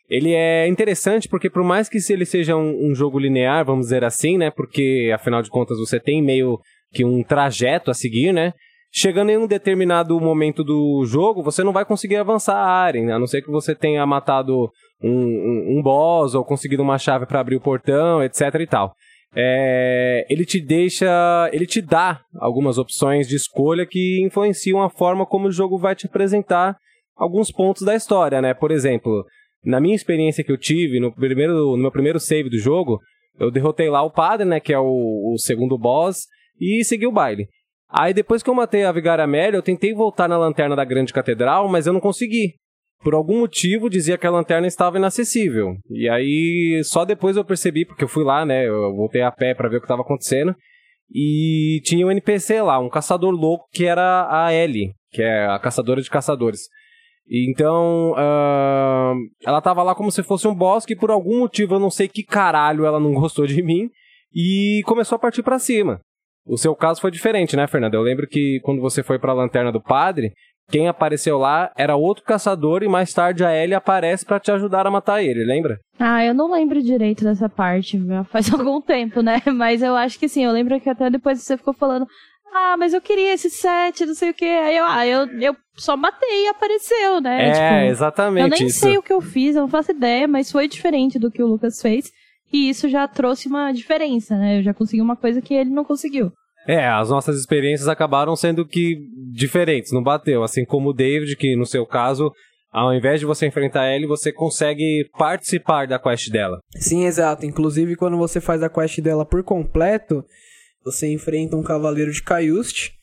[0.09, 4.03] ele é interessante porque por mais que ele seja um, um, jogo linear, vamos dizer
[4.03, 4.51] assim, né?
[4.51, 6.59] Porque afinal de contas você tem meio
[6.93, 8.53] que um trajeto a seguir, né?
[8.93, 13.19] Chegando em um determinado momento do jogo, você não vai conseguir avançar a área, a
[13.19, 14.71] não ser que você tenha matado
[15.03, 18.95] um, um, um boss ou conseguido uma chave para abrir o portão, etc e tal.
[19.35, 25.25] É, ele te deixa, ele te dá algumas opções de escolha que influenciam a forma
[25.25, 26.77] como o jogo vai te apresentar
[27.17, 28.53] alguns pontos da história, né?
[28.53, 29.25] Por exemplo,
[29.65, 32.99] na minha experiência que eu tive no primeiro, no meu primeiro save do jogo,
[33.39, 36.27] eu derrotei lá o padre, né, que é o, o segundo boss,
[36.59, 37.47] e segui o baile.
[37.89, 41.13] Aí depois que eu matei a Vigária Amélia, eu tentei voltar na lanterna da grande
[41.13, 42.55] catedral, mas eu não consegui.
[43.03, 45.75] Por algum motivo dizia que a lanterna estava inacessível.
[45.91, 49.53] E aí só depois eu percebi, porque eu fui lá, né, eu voltei a pé
[49.53, 50.55] para ver o que estava acontecendo.
[51.13, 55.59] E tinha um NPC lá, um caçador louco que era a Ellie, que é a
[55.59, 56.61] caçadora de caçadores.
[57.29, 59.15] Então, uh,
[59.45, 62.07] ela tava lá como se fosse um boss que por algum motivo eu não sei
[62.07, 63.89] que caralho ela não gostou de mim
[64.33, 65.99] e começou a partir para cima.
[66.45, 67.97] O seu caso foi diferente, né, Fernanda?
[67.97, 70.31] Eu lembro que quando você foi para a lanterna do padre,
[70.69, 74.85] quem apareceu lá era outro caçador e mais tarde a Ellie aparece para te ajudar
[74.85, 75.79] a matar ele, lembra?
[75.99, 77.99] Ah, eu não lembro direito dessa parte,
[78.29, 79.41] faz algum tempo, né?
[79.53, 82.05] Mas eu acho que sim, eu lembro que até depois você ficou falando,
[82.55, 84.45] ah, mas eu queria esse set, não sei o que.
[84.45, 87.49] Aí eu, ah, eu, eu só matei e apareceu, né?
[87.49, 88.43] É, tipo, exatamente.
[88.43, 88.79] Eu nem isso.
[88.79, 91.47] sei o que eu fiz, eu não faço ideia, mas foi diferente do que o
[91.47, 92.11] Lucas fez.
[92.51, 94.59] E isso já trouxe uma diferença, né?
[94.59, 96.31] Eu já consegui uma coisa que ele não conseguiu.
[96.67, 98.97] É, as nossas experiências acabaram sendo que
[99.33, 100.43] diferentes, não bateu.
[100.43, 102.31] Assim como o David, que no seu caso,
[102.71, 106.57] ao invés de você enfrentar ele, você consegue participar da quest dela.
[106.77, 107.45] Sim, exato.
[107.45, 110.23] Inclusive, quando você faz a quest dela por completo,
[110.85, 112.93] você enfrenta um cavaleiro de Caiuste.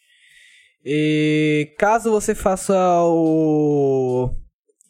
[0.85, 4.31] E caso você faça o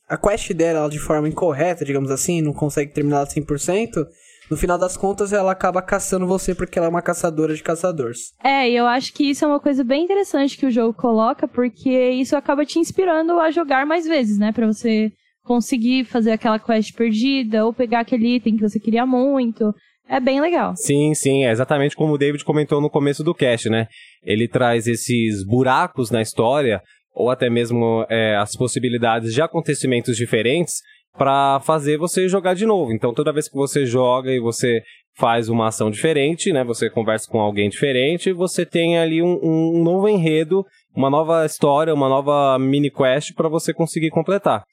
[0.08, 4.06] a quest dela de forma incorreta, digamos assim, não consegue terminar 100%,
[4.50, 8.34] no final das contas ela acaba caçando você porque ela é uma caçadora de caçadores.
[8.44, 11.48] É, e eu acho que isso é uma coisa bem interessante que o jogo coloca,
[11.48, 14.52] porque isso acaba te inspirando a jogar mais vezes, né?
[14.52, 15.10] Pra você
[15.42, 19.74] conseguir fazer aquela quest perdida ou pegar aquele item que você queria muito.
[20.08, 20.74] É bem legal.
[20.76, 23.86] Sim, sim, é exatamente como o David comentou no começo do cast, né?
[24.22, 26.82] Ele traz esses buracos na história,
[27.14, 30.80] ou até mesmo é, as possibilidades de acontecimentos diferentes,
[31.16, 32.92] para fazer você jogar de novo.
[32.92, 34.82] Então, toda vez que você joga e você
[35.16, 36.64] faz uma ação diferente, né?
[36.64, 40.64] Você conversa com alguém diferente, você tem ali um, um novo enredo,
[40.94, 44.64] uma nova história, uma nova mini quest para você conseguir completar.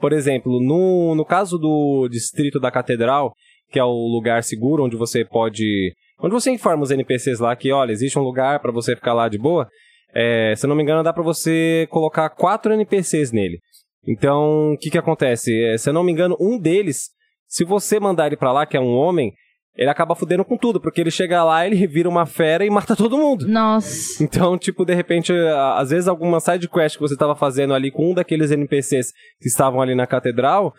[0.00, 3.32] Por exemplo, no, no caso do distrito da catedral,
[3.70, 5.92] que é o lugar seguro onde você pode.
[6.20, 9.28] Onde você informa os NPCs lá que, olha, existe um lugar para você ficar lá
[9.28, 9.68] de boa.
[10.14, 13.58] É, se eu não me engano, dá para você colocar quatro NPCs nele.
[14.06, 15.52] Então, o que que acontece?
[15.64, 17.10] É, se eu não me engano, um deles,
[17.46, 19.32] se você mandar ele para lá, que é um homem,
[19.76, 22.96] ele acaba fudendo com tudo, porque ele chega lá, ele vira uma fera e mata
[22.96, 23.46] todo mundo.
[23.46, 24.22] Nossa.
[24.22, 25.32] Então, tipo, de repente,
[25.74, 29.48] às vezes alguma side quest que você tava fazendo ali com um daqueles NPCs que
[29.48, 30.72] estavam ali na catedral,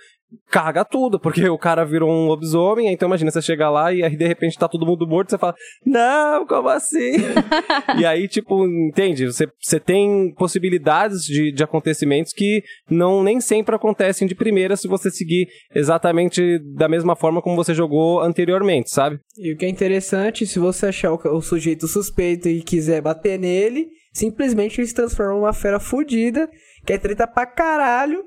[0.49, 4.15] caga tudo, porque o cara virou um lobisomem, então imagina, você chega lá e aí
[4.15, 5.55] de repente tá todo mundo morto, você fala,
[5.85, 7.13] não, como assim?
[7.97, 9.25] e aí, tipo, entende?
[9.25, 14.87] Você, você tem possibilidades de, de acontecimentos que não nem sempre acontecem de primeira se
[14.87, 19.19] você seguir exatamente da mesma forma como você jogou anteriormente, sabe?
[19.37, 23.39] E o que é interessante, se você achar o, o sujeito suspeito e quiser bater
[23.39, 26.49] nele, simplesmente ele se transforma numa fera fodida,
[26.85, 28.23] que é treta pra caralho,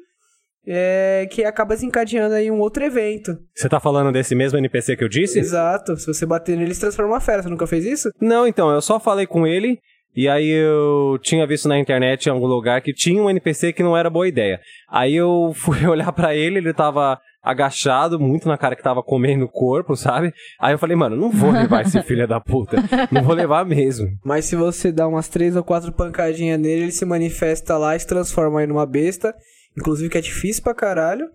[0.66, 3.37] é, que acaba desencadeando aí um outro evento.
[3.55, 5.39] Você tá falando desse mesmo NPC que eu disse?
[5.39, 5.97] Exato.
[5.97, 7.43] Se você bater nele, ele se transforma em uma fera.
[7.43, 8.11] Você nunca fez isso?
[8.20, 9.78] Não, então, eu só falei com ele.
[10.15, 13.82] E aí eu tinha visto na internet em algum lugar que tinha um NPC que
[13.82, 14.61] não era boa ideia.
[14.89, 19.47] Aí eu fui olhar pra ele, ele tava agachado, muito na cara que tava comendo
[19.47, 20.32] o corpo, sabe?
[20.61, 22.77] Aí eu falei, mano, não vou levar esse filho da puta.
[23.11, 24.09] Não vou levar mesmo.
[24.23, 28.01] Mas se você dá umas três ou quatro pancadinhas nele, ele se manifesta lá e
[28.01, 29.35] se transforma aí numa besta.
[29.79, 31.27] Inclusive que é difícil pra caralho.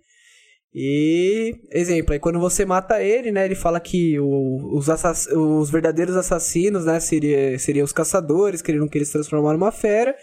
[0.73, 5.69] E, exemplo, aí quando você mata ele, né, ele fala que o- os, assass- os
[5.69, 10.13] verdadeiros assassinos, né, seria, seriam os caçadores, que ele não queria se transformar numa fera.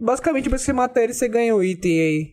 [0.00, 2.26] Basicamente, depois que você mata ele, você ganha um item aí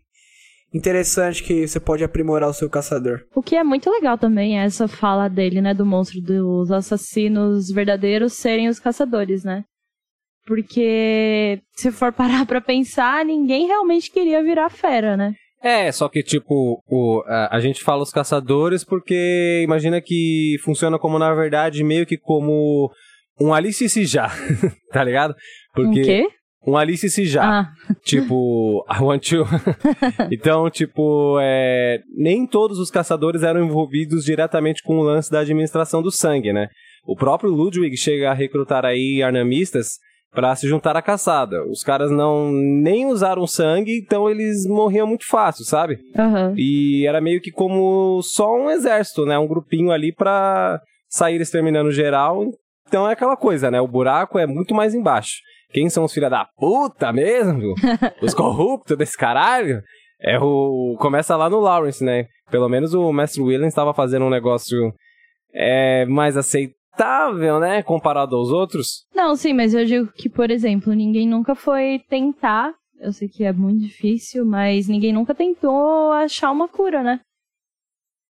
[0.74, 3.22] interessante que você pode aprimorar o seu caçador.
[3.34, 7.70] O que é muito legal também é essa fala dele, né, do monstro dos assassinos
[7.72, 9.64] verdadeiros serem os caçadores, né?
[10.46, 15.34] Porque se for parar pra pensar, ninguém realmente queria virar fera, né?
[15.64, 21.00] É, só que, tipo, o, a, a gente fala os caçadores porque imagina que funciona
[21.00, 22.92] como, na verdade, meio que como
[23.42, 24.30] um Alice se já,
[24.94, 25.34] tá ligado?
[25.74, 26.28] Porque Um quê?
[26.68, 27.62] um Alice se já.
[27.62, 27.72] Ah,
[28.04, 29.44] Tipo, I want to.
[30.32, 36.04] então, tipo, é, nem todos os caçadores eram envolvidos diretamente com o lance da administração
[36.04, 36.68] do sangue, né?
[37.08, 39.98] O próprio Ludwig chega a recrutar aí arnamistas
[40.36, 41.66] pra se juntar à caçada.
[41.66, 45.98] Os caras não nem usaram sangue, então eles morriam muito fácil, sabe?
[46.18, 46.54] aham.
[46.58, 49.40] E era meio que como só um exército, né?
[49.40, 50.80] Um grupinho ali pra
[51.10, 52.44] sair exterminando geral.
[52.88, 53.80] Então é aquela coisa, né?
[53.80, 55.38] O buraco é muito mais embaixo.
[55.72, 57.74] Quem são os filha da puta mesmo?
[58.22, 59.82] os corruptos desse caralho?
[60.22, 60.96] É o.
[61.00, 62.28] Começa lá no Lawrence, né?
[62.52, 64.94] Pelo menos o Mestre Williams estava fazendo um negócio
[65.54, 66.38] é, mais
[66.96, 67.84] aceitável, né?
[67.84, 69.06] Comparado aos outros.
[69.14, 72.74] Não, sim, mas eu digo que, por exemplo, ninguém nunca foi tentar.
[73.00, 77.20] Eu sei que é muito difícil, mas ninguém nunca tentou achar uma cura, né?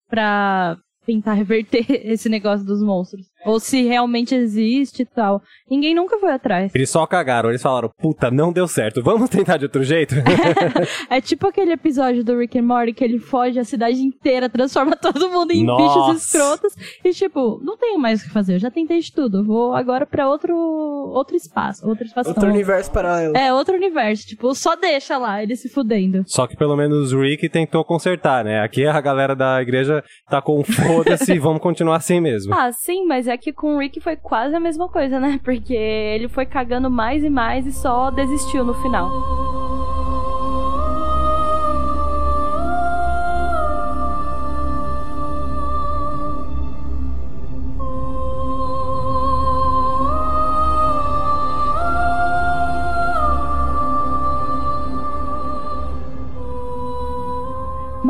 [0.09, 3.25] Pra tentar reverter esse negócio dos monstros.
[3.45, 5.41] Ou se realmente existe e tal.
[5.69, 6.73] Ninguém nunca foi atrás.
[6.75, 10.15] Eles só cagaram, eles falaram, puta, não deu certo, vamos tentar de outro jeito?
[11.09, 14.95] É tipo aquele episódio do Rick and Morty que ele foge a cidade inteira, transforma
[14.95, 16.11] todo mundo em Nossa.
[16.11, 16.73] bichos escrotos.
[17.03, 19.43] E tipo, não tenho mais o que fazer, eu já tentei de tudo.
[19.43, 21.87] Vou agora pra outro, outro espaço.
[21.87, 23.35] Outro espaço Outro universo paralelo.
[23.35, 24.27] É, outro universo.
[24.27, 26.23] Tipo, só deixa lá, ele se fudendo.
[26.27, 28.61] Só que pelo menos o Rick tentou consertar, né?
[28.61, 32.53] Aqui a galera da igreja tá com foda-se, vamos continuar assim mesmo.
[32.53, 35.39] Ah, sim, mas é que com o Rick foi quase a mesma coisa, né?
[35.43, 39.09] Porque ele foi cagando mais e mais e só desistiu no final.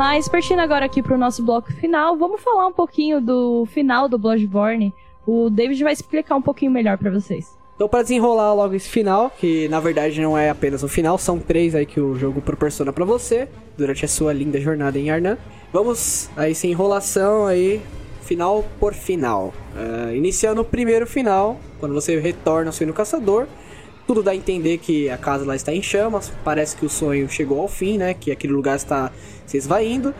[0.00, 4.18] Mas partindo agora aqui pro nosso bloco final, vamos falar um pouquinho do final do
[4.18, 4.94] Bloodborne.
[5.32, 7.56] O David vai explicar um pouquinho melhor pra vocês.
[7.76, 11.38] Então, pra desenrolar logo esse final, que na verdade não é apenas um final, são
[11.38, 13.48] três aí que o jogo proporciona pra você
[13.78, 15.38] durante a sua linda jornada em Arnan.
[15.72, 17.80] Vamos aí sem enrolação aí,
[18.22, 19.54] final por final.
[19.76, 23.46] Ah, iniciando o primeiro final, quando você retorna ao Suíno Caçador,
[24.08, 27.28] tudo dá a entender que a casa lá está em chamas, parece que o sonho
[27.28, 28.14] chegou ao fim, né?
[28.14, 29.12] Que aquele lugar está
[29.50, 30.14] se esvaindo.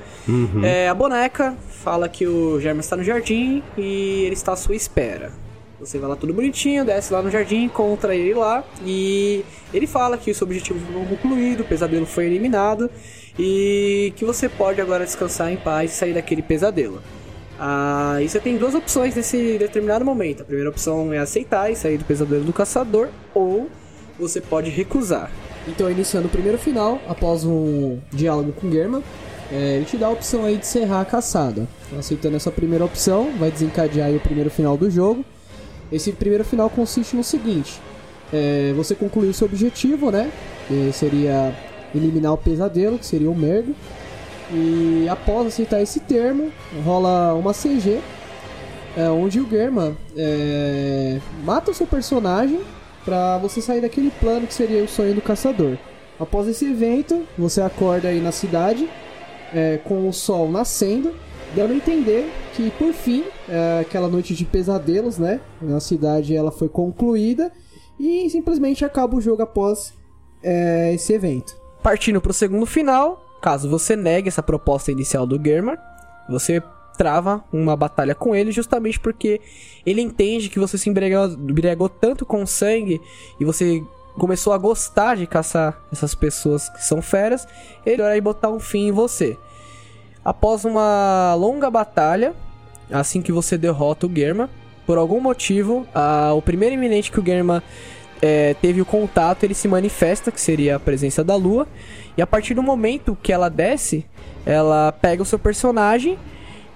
[0.64, 4.74] É, a boneca fala que o Germa está no jardim e ele está à sua
[4.74, 5.30] espera.
[5.78, 10.18] Você vai lá tudo bonitinho, desce lá no jardim, encontra ele lá e ele fala
[10.18, 12.90] que o seu objetivo foi concluído, o pesadelo foi eliminado
[13.38, 17.00] e que você pode agora descansar em paz e sair daquele pesadelo.
[17.58, 20.42] Ah, e você tem duas opções nesse determinado momento.
[20.42, 23.70] A primeira opção é aceitar e sair do pesadelo do caçador, ou
[24.18, 25.30] você pode recusar.
[25.68, 29.02] Então, iniciando o primeiro final, após um diálogo com Germa,
[29.52, 31.66] é, ele te dá a opção aí de encerrar a caçada.
[31.86, 35.24] Então, aceitando essa primeira opção, vai desencadear o primeiro final do jogo.
[35.92, 37.80] Esse primeiro final consiste no seguinte:
[38.32, 40.30] é, você concluiu seu objetivo, né?
[40.92, 41.52] Seria
[41.92, 43.72] eliminar o pesadelo, que seria o merda.
[44.52, 46.50] E após aceitar esse termo,
[46.84, 48.00] rola uma CG,
[48.96, 52.60] é, onde o Germa é, mata o seu personagem
[53.04, 55.76] pra você sair daquele plano que seria o sonho do caçador.
[56.18, 58.88] Após esse evento, você acorda aí na cidade
[59.54, 61.14] é, com o sol nascendo,
[61.54, 66.50] dando a entender que por fim é, aquela noite de pesadelos, né, na cidade ela
[66.50, 67.50] foi concluída
[67.98, 69.94] e simplesmente acaba o jogo após
[70.42, 71.56] é, esse evento.
[71.82, 75.78] Partindo pro segundo final, caso você negue essa proposta inicial do Germer,
[76.28, 76.62] você
[77.00, 79.40] trava uma batalha com ele justamente porque
[79.86, 83.00] ele entende que você se embriagou, tanto com sangue
[83.40, 83.82] e você
[84.18, 87.48] começou a gostar de caçar essas pessoas que são feras,
[87.86, 89.34] ele vai botar um fim em você.
[90.22, 92.34] Após uma longa batalha,
[92.92, 94.50] assim que você derrota o Germa,
[94.86, 97.62] por algum motivo, a- o primeiro iminente que o Germa
[98.20, 101.66] é, teve o contato, ele se manifesta, que seria a presença da lua.
[102.14, 104.04] E a partir do momento que ela desce,
[104.44, 106.18] ela pega o seu personagem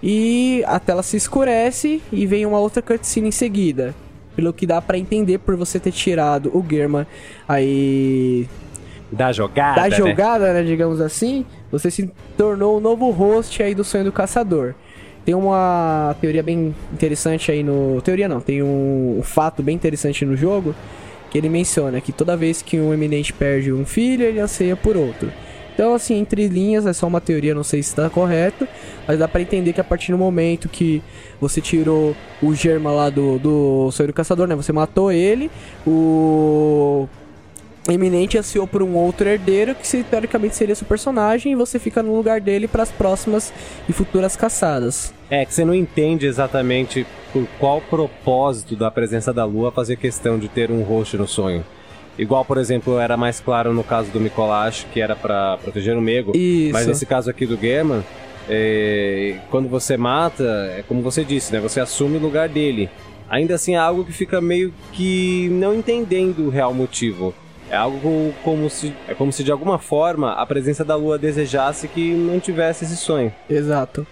[0.06, 3.94] e a tela se escurece e vem uma outra cutscene em seguida.
[4.36, 7.06] Pelo que dá pra entender por você ter tirado o Germa
[7.48, 8.46] aí
[9.10, 9.96] Da jogada, da né?
[9.96, 14.74] jogada, né, digamos assim, você se tornou o novo host aí do sonho do caçador.
[15.24, 18.02] Tem uma teoria bem interessante aí no.
[18.02, 20.74] Teoria não, tem um, um fato bem interessante no jogo
[21.30, 24.98] que ele menciona que toda vez que um eminente perde um filho, ele anseia por
[24.98, 25.32] outro.
[25.74, 28.66] Então, assim, entre linhas, é só uma teoria, não sei se está correto,
[29.08, 31.02] mas dá pra entender que a partir do momento que
[31.40, 34.54] você tirou o germa lá do, do sonho do caçador, né?
[34.54, 35.50] Você matou ele,
[35.84, 37.08] o
[37.88, 42.16] Eminente ansiou por um outro herdeiro que teoricamente seria seu personagem e você fica no
[42.16, 43.52] lugar dele para as próximas
[43.86, 45.12] e futuras caçadas.
[45.28, 50.38] É que você não entende exatamente por qual propósito da presença da lua fazer questão
[50.38, 51.62] de ter um host no sonho.
[52.18, 56.00] Igual, por exemplo, era mais claro no caso do Mikolash, que era pra proteger o
[56.00, 56.36] Mego.
[56.36, 56.72] Isso.
[56.72, 58.02] Mas nesse caso aqui do German,
[58.48, 60.44] é, quando você mata,
[60.76, 61.60] é como você disse, né?
[61.60, 62.88] Você assume o lugar dele.
[63.28, 67.34] Ainda assim é algo que fica meio que não entendendo o real motivo.
[67.70, 71.88] É algo como se, é como se de alguma forma a presença da lua desejasse
[71.88, 73.32] que não tivesse esse sonho.
[73.48, 74.06] Exato.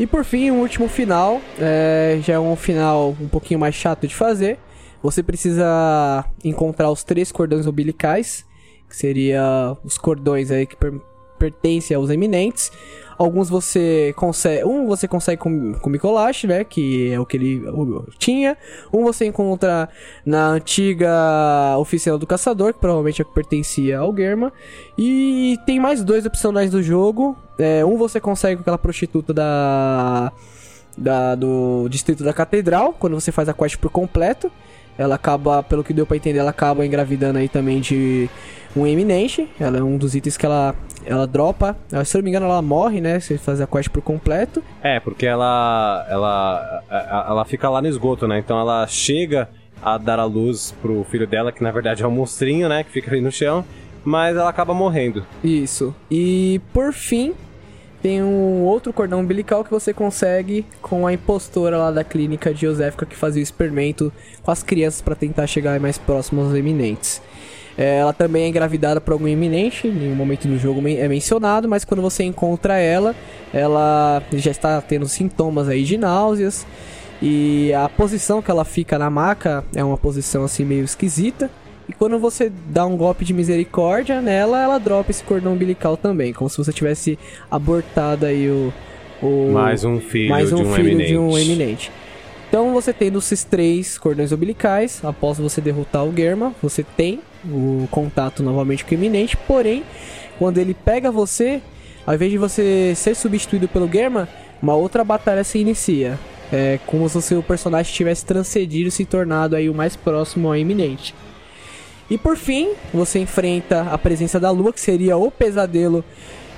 [0.00, 4.08] E por fim, o último final, é, já é um final um pouquinho mais chato
[4.08, 4.58] de fazer.
[5.04, 8.46] Você precisa encontrar os três cordões umbilicais,
[8.88, 10.98] que seria os cordões aí que per-
[11.38, 12.72] pertencem aos eminentes.
[13.18, 17.62] Alguns você consegue, um você consegue com, com Mikolash, né, que é o que ele
[18.18, 18.56] tinha.
[18.90, 19.90] Um você encontra
[20.24, 24.50] na antiga oficina do caçador, que provavelmente é que pertencia ao Germa.
[24.96, 27.36] E tem mais dois opcionais do jogo.
[27.58, 30.32] É, um você consegue com aquela prostituta da,
[30.96, 34.50] da do distrito da catedral, quando você faz a quest por completo.
[34.96, 38.28] Ela acaba, pelo que deu pra entender, ela acaba engravidando aí também de
[38.76, 39.48] um eminente.
[39.58, 41.76] Ela é um dos itens que ela, ela dropa.
[41.92, 43.18] Ah, Se eu não me engano, ela morre, né?
[43.20, 44.62] Se você fazer a quest por completo.
[44.82, 46.82] É, porque ela, ela,
[47.28, 48.38] ela fica lá no esgoto, né?
[48.38, 49.48] Então ela chega
[49.82, 52.84] a dar a luz pro filho dela, que na verdade é um monstrinho, né?
[52.84, 53.64] Que fica ali no chão,
[54.04, 55.26] mas ela acaba morrendo.
[55.42, 55.94] Isso.
[56.10, 57.34] E por fim,
[58.04, 62.60] tem um outro cordão umbilical que você consegue com a impostora lá da clínica de
[62.60, 64.12] Joséfica que fazia o experimento
[64.42, 67.22] com as crianças para tentar chegar mais próximo aos eminentes.
[67.78, 71.66] É, ela também é engravidada por algum eminente, em nenhum momento do jogo é mencionado,
[71.66, 73.16] mas quando você encontra ela,
[73.54, 76.66] ela já está tendo sintomas aí de náuseas.
[77.22, 81.50] E a posição que ela fica na maca é uma posição assim meio esquisita.
[81.88, 86.32] E quando você dá um golpe de misericórdia nela, ela dropa esse cordão umbilical também,
[86.32, 87.18] como se você tivesse
[87.50, 88.72] abortado aí o,
[89.22, 91.10] o Mais um filho, mais um de, um filho eminente.
[91.10, 91.92] de um eminente.
[92.48, 97.86] Então você tendo esses três cordões umbilicais, após você derrotar o Germa, você tem o
[97.90, 99.82] contato novamente com o eminente, porém,
[100.38, 101.60] quando ele pega você,
[102.06, 104.28] ao invés de você ser substituído pelo Germa,
[104.62, 106.18] uma outra batalha se inicia.
[106.52, 110.48] É como se o seu personagem tivesse transcedido e se tornado aí o mais próximo
[110.48, 111.14] ao eminente.
[112.10, 116.04] E por fim, você enfrenta a presença da lua, que seria o pesadelo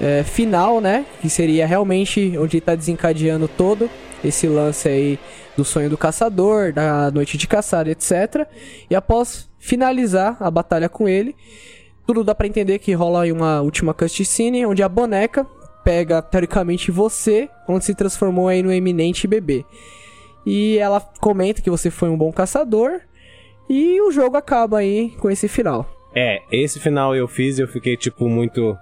[0.01, 1.07] é, final, né?
[1.21, 3.89] Que seria realmente onde está desencadeando todo
[4.25, 5.19] esse lance aí
[5.57, 8.47] do sonho do caçador, da noite de caçar, etc.
[8.91, 11.35] E após finalizar a batalha com ele,
[12.07, 15.47] tudo dá pra entender que rola aí uma última cutscene, onde a boneca
[15.83, 19.65] pega teoricamente você, onde se transformou aí no eminente bebê.
[20.45, 23.01] E ela comenta que você foi um bom caçador.
[23.69, 25.89] E o jogo acaba aí com esse final.
[26.15, 28.77] É, esse final eu fiz e eu fiquei, tipo, muito.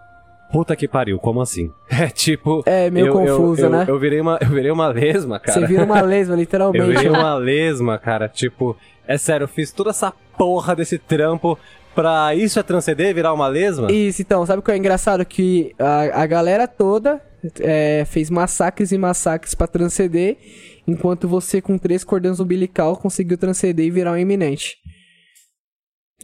[0.52, 1.72] Puta que pariu, como assim?
[1.90, 2.62] É tipo.
[2.66, 3.84] É meio eu, confusa, eu, eu, né?
[3.88, 5.60] Eu virei uma, eu virei uma lesma, cara.
[5.60, 6.86] Você vira uma lesma, Eu literalmente.
[6.86, 7.18] virei né?
[7.18, 8.28] uma lesma, cara.
[8.28, 11.58] Tipo, é sério, eu fiz toda essa porra desse trampo
[11.94, 13.90] pra isso é transcender, virar uma lesma?
[13.90, 15.24] Isso, então, sabe o que é engraçado?
[15.24, 17.22] Que a, a galera toda
[17.60, 20.36] é, fez massacres e massacres pra transcender,
[20.86, 24.76] enquanto você com três cordões umbilical conseguiu transcender e virar um eminente.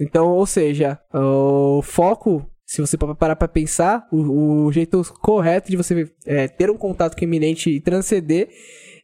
[0.00, 5.70] Então, ou seja, o foco, se você pa- parar pra pensar, o, o jeito correto
[5.70, 8.48] de você é, ter um contato com o eminente e transcender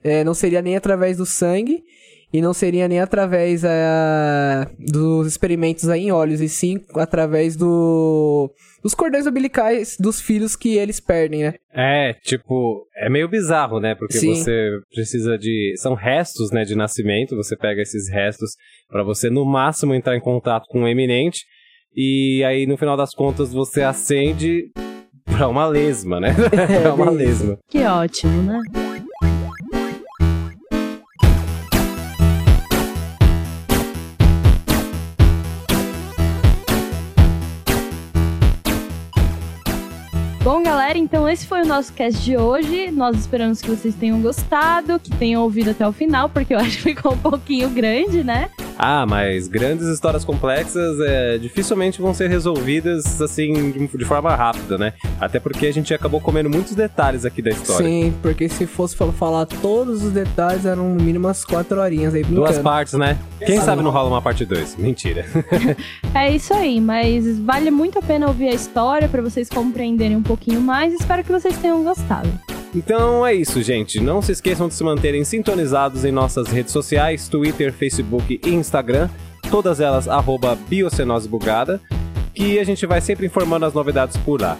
[0.02, 1.82] é, não seria nem através do sangue
[2.32, 8.50] e não seria nem através é, dos experimentos aí em olhos, e sim através do,
[8.82, 11.54] dos cordões umbilicais dos filhos que eles perdem, né?
[11.72, 13.94] É, tipo, é meio bizarro, né?
[13.94, 14.34] Porque Sim.
[14.34, 15.74] você precisa de.
[15.76, 17.36] São restos, né, de nascimento.
[17.36, 18.50] Você pega esses restos
[18.88, 21.44] pra você, no máximo, entrar em contato com o eminente.
[21.94, 24.70] E aí, no final das contas, você acende
[25.24, 26.34] pra uma lesma, né?
[26.82, 27.58] pra uma lesma.
[27.68, 28.60] Que ótimo, né?
[40.46, 42.88] Bom, galera, então esse foi o nosso cast de hoje.
[42.92, 46.76] Nós esperamos que vocês tenham gostado, que tenham ouvido até o final, porque eu acho
[46.76, 48.48] que ficou um pouquinho grande, né?
[48.78, 54.76] Ah, mas grandes histórias complexas é, dificilmente vão ser resolvidas assim de, de forma rápida,
[54.78, 54.92] né?
[55.18, 57.84] Até porque a gente acabou comendo muitos detalhes aqui da história.
[57.84, 62.22] Sim, porque se fosse falar todos os detalhes, eram no mínimo umas quatro horinhas aí
[62.22, 62.46] brincando.
[62.46, 63.18] Duas partes, né?
[63.44, 64.76] Quem sabe não rola uma parte 2?
[64.76, 65.26] Mentira.
[66.14, 70.22] É isso aí, mas vale muito a pena ouvir a história para vocês compreenderem um
[70.36, 70.92] pouquinho mais.
[70.92, 72.28] Espero que vocês tenham gostado.
[72.74, 73.98] Então é isso, gente.
[73.98, 79.08] Não se esqueçam de se manterem sintonizados em nossas redes sociais, Twitter, Facebook e Instagram,
[79.50, 81.80] todas elas arroba Biocenose Bugada,
[82.34, 84.58] que a gente vai sempre informando as novidades por lá.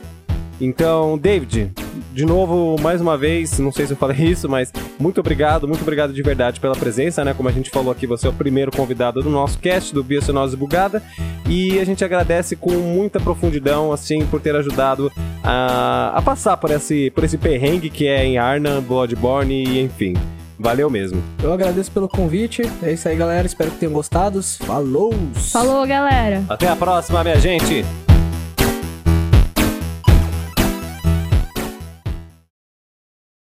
[0.60, 1.72] Então, David,
[2.12, 5.82] de novo, mais uma vez, não sei se eu falei isso, mas muito obrigado, muito
[5.82, 7.34] obrigado de verdade pela presença, né?
[7.34, 10.56] Como a gente falou aqui, você é o primeiro convidado do nosso cast do Biocenose
[10.56, 11.02] Bugada
[11.48, 15.12] e a gente agradece com muita profundidão, assim, por ter ajudado
[15.42, 20.14] a, a passar por esse, por esse perrengue que é em Arna, Bloodborne e enfim.
[20.58, 21.22] Valeu mesmo.
[21.42, 22.62] Eu agradeço pelo convite.
[22.82, 23.46] É isso aí, galera.
[23.46, 24.42] Espero que tenham gostado.
[24.42, 25.12] Falou!
[25.52, 26.42] Falou, galera!
[26.48, 27.84] Até a próxima, minha gente!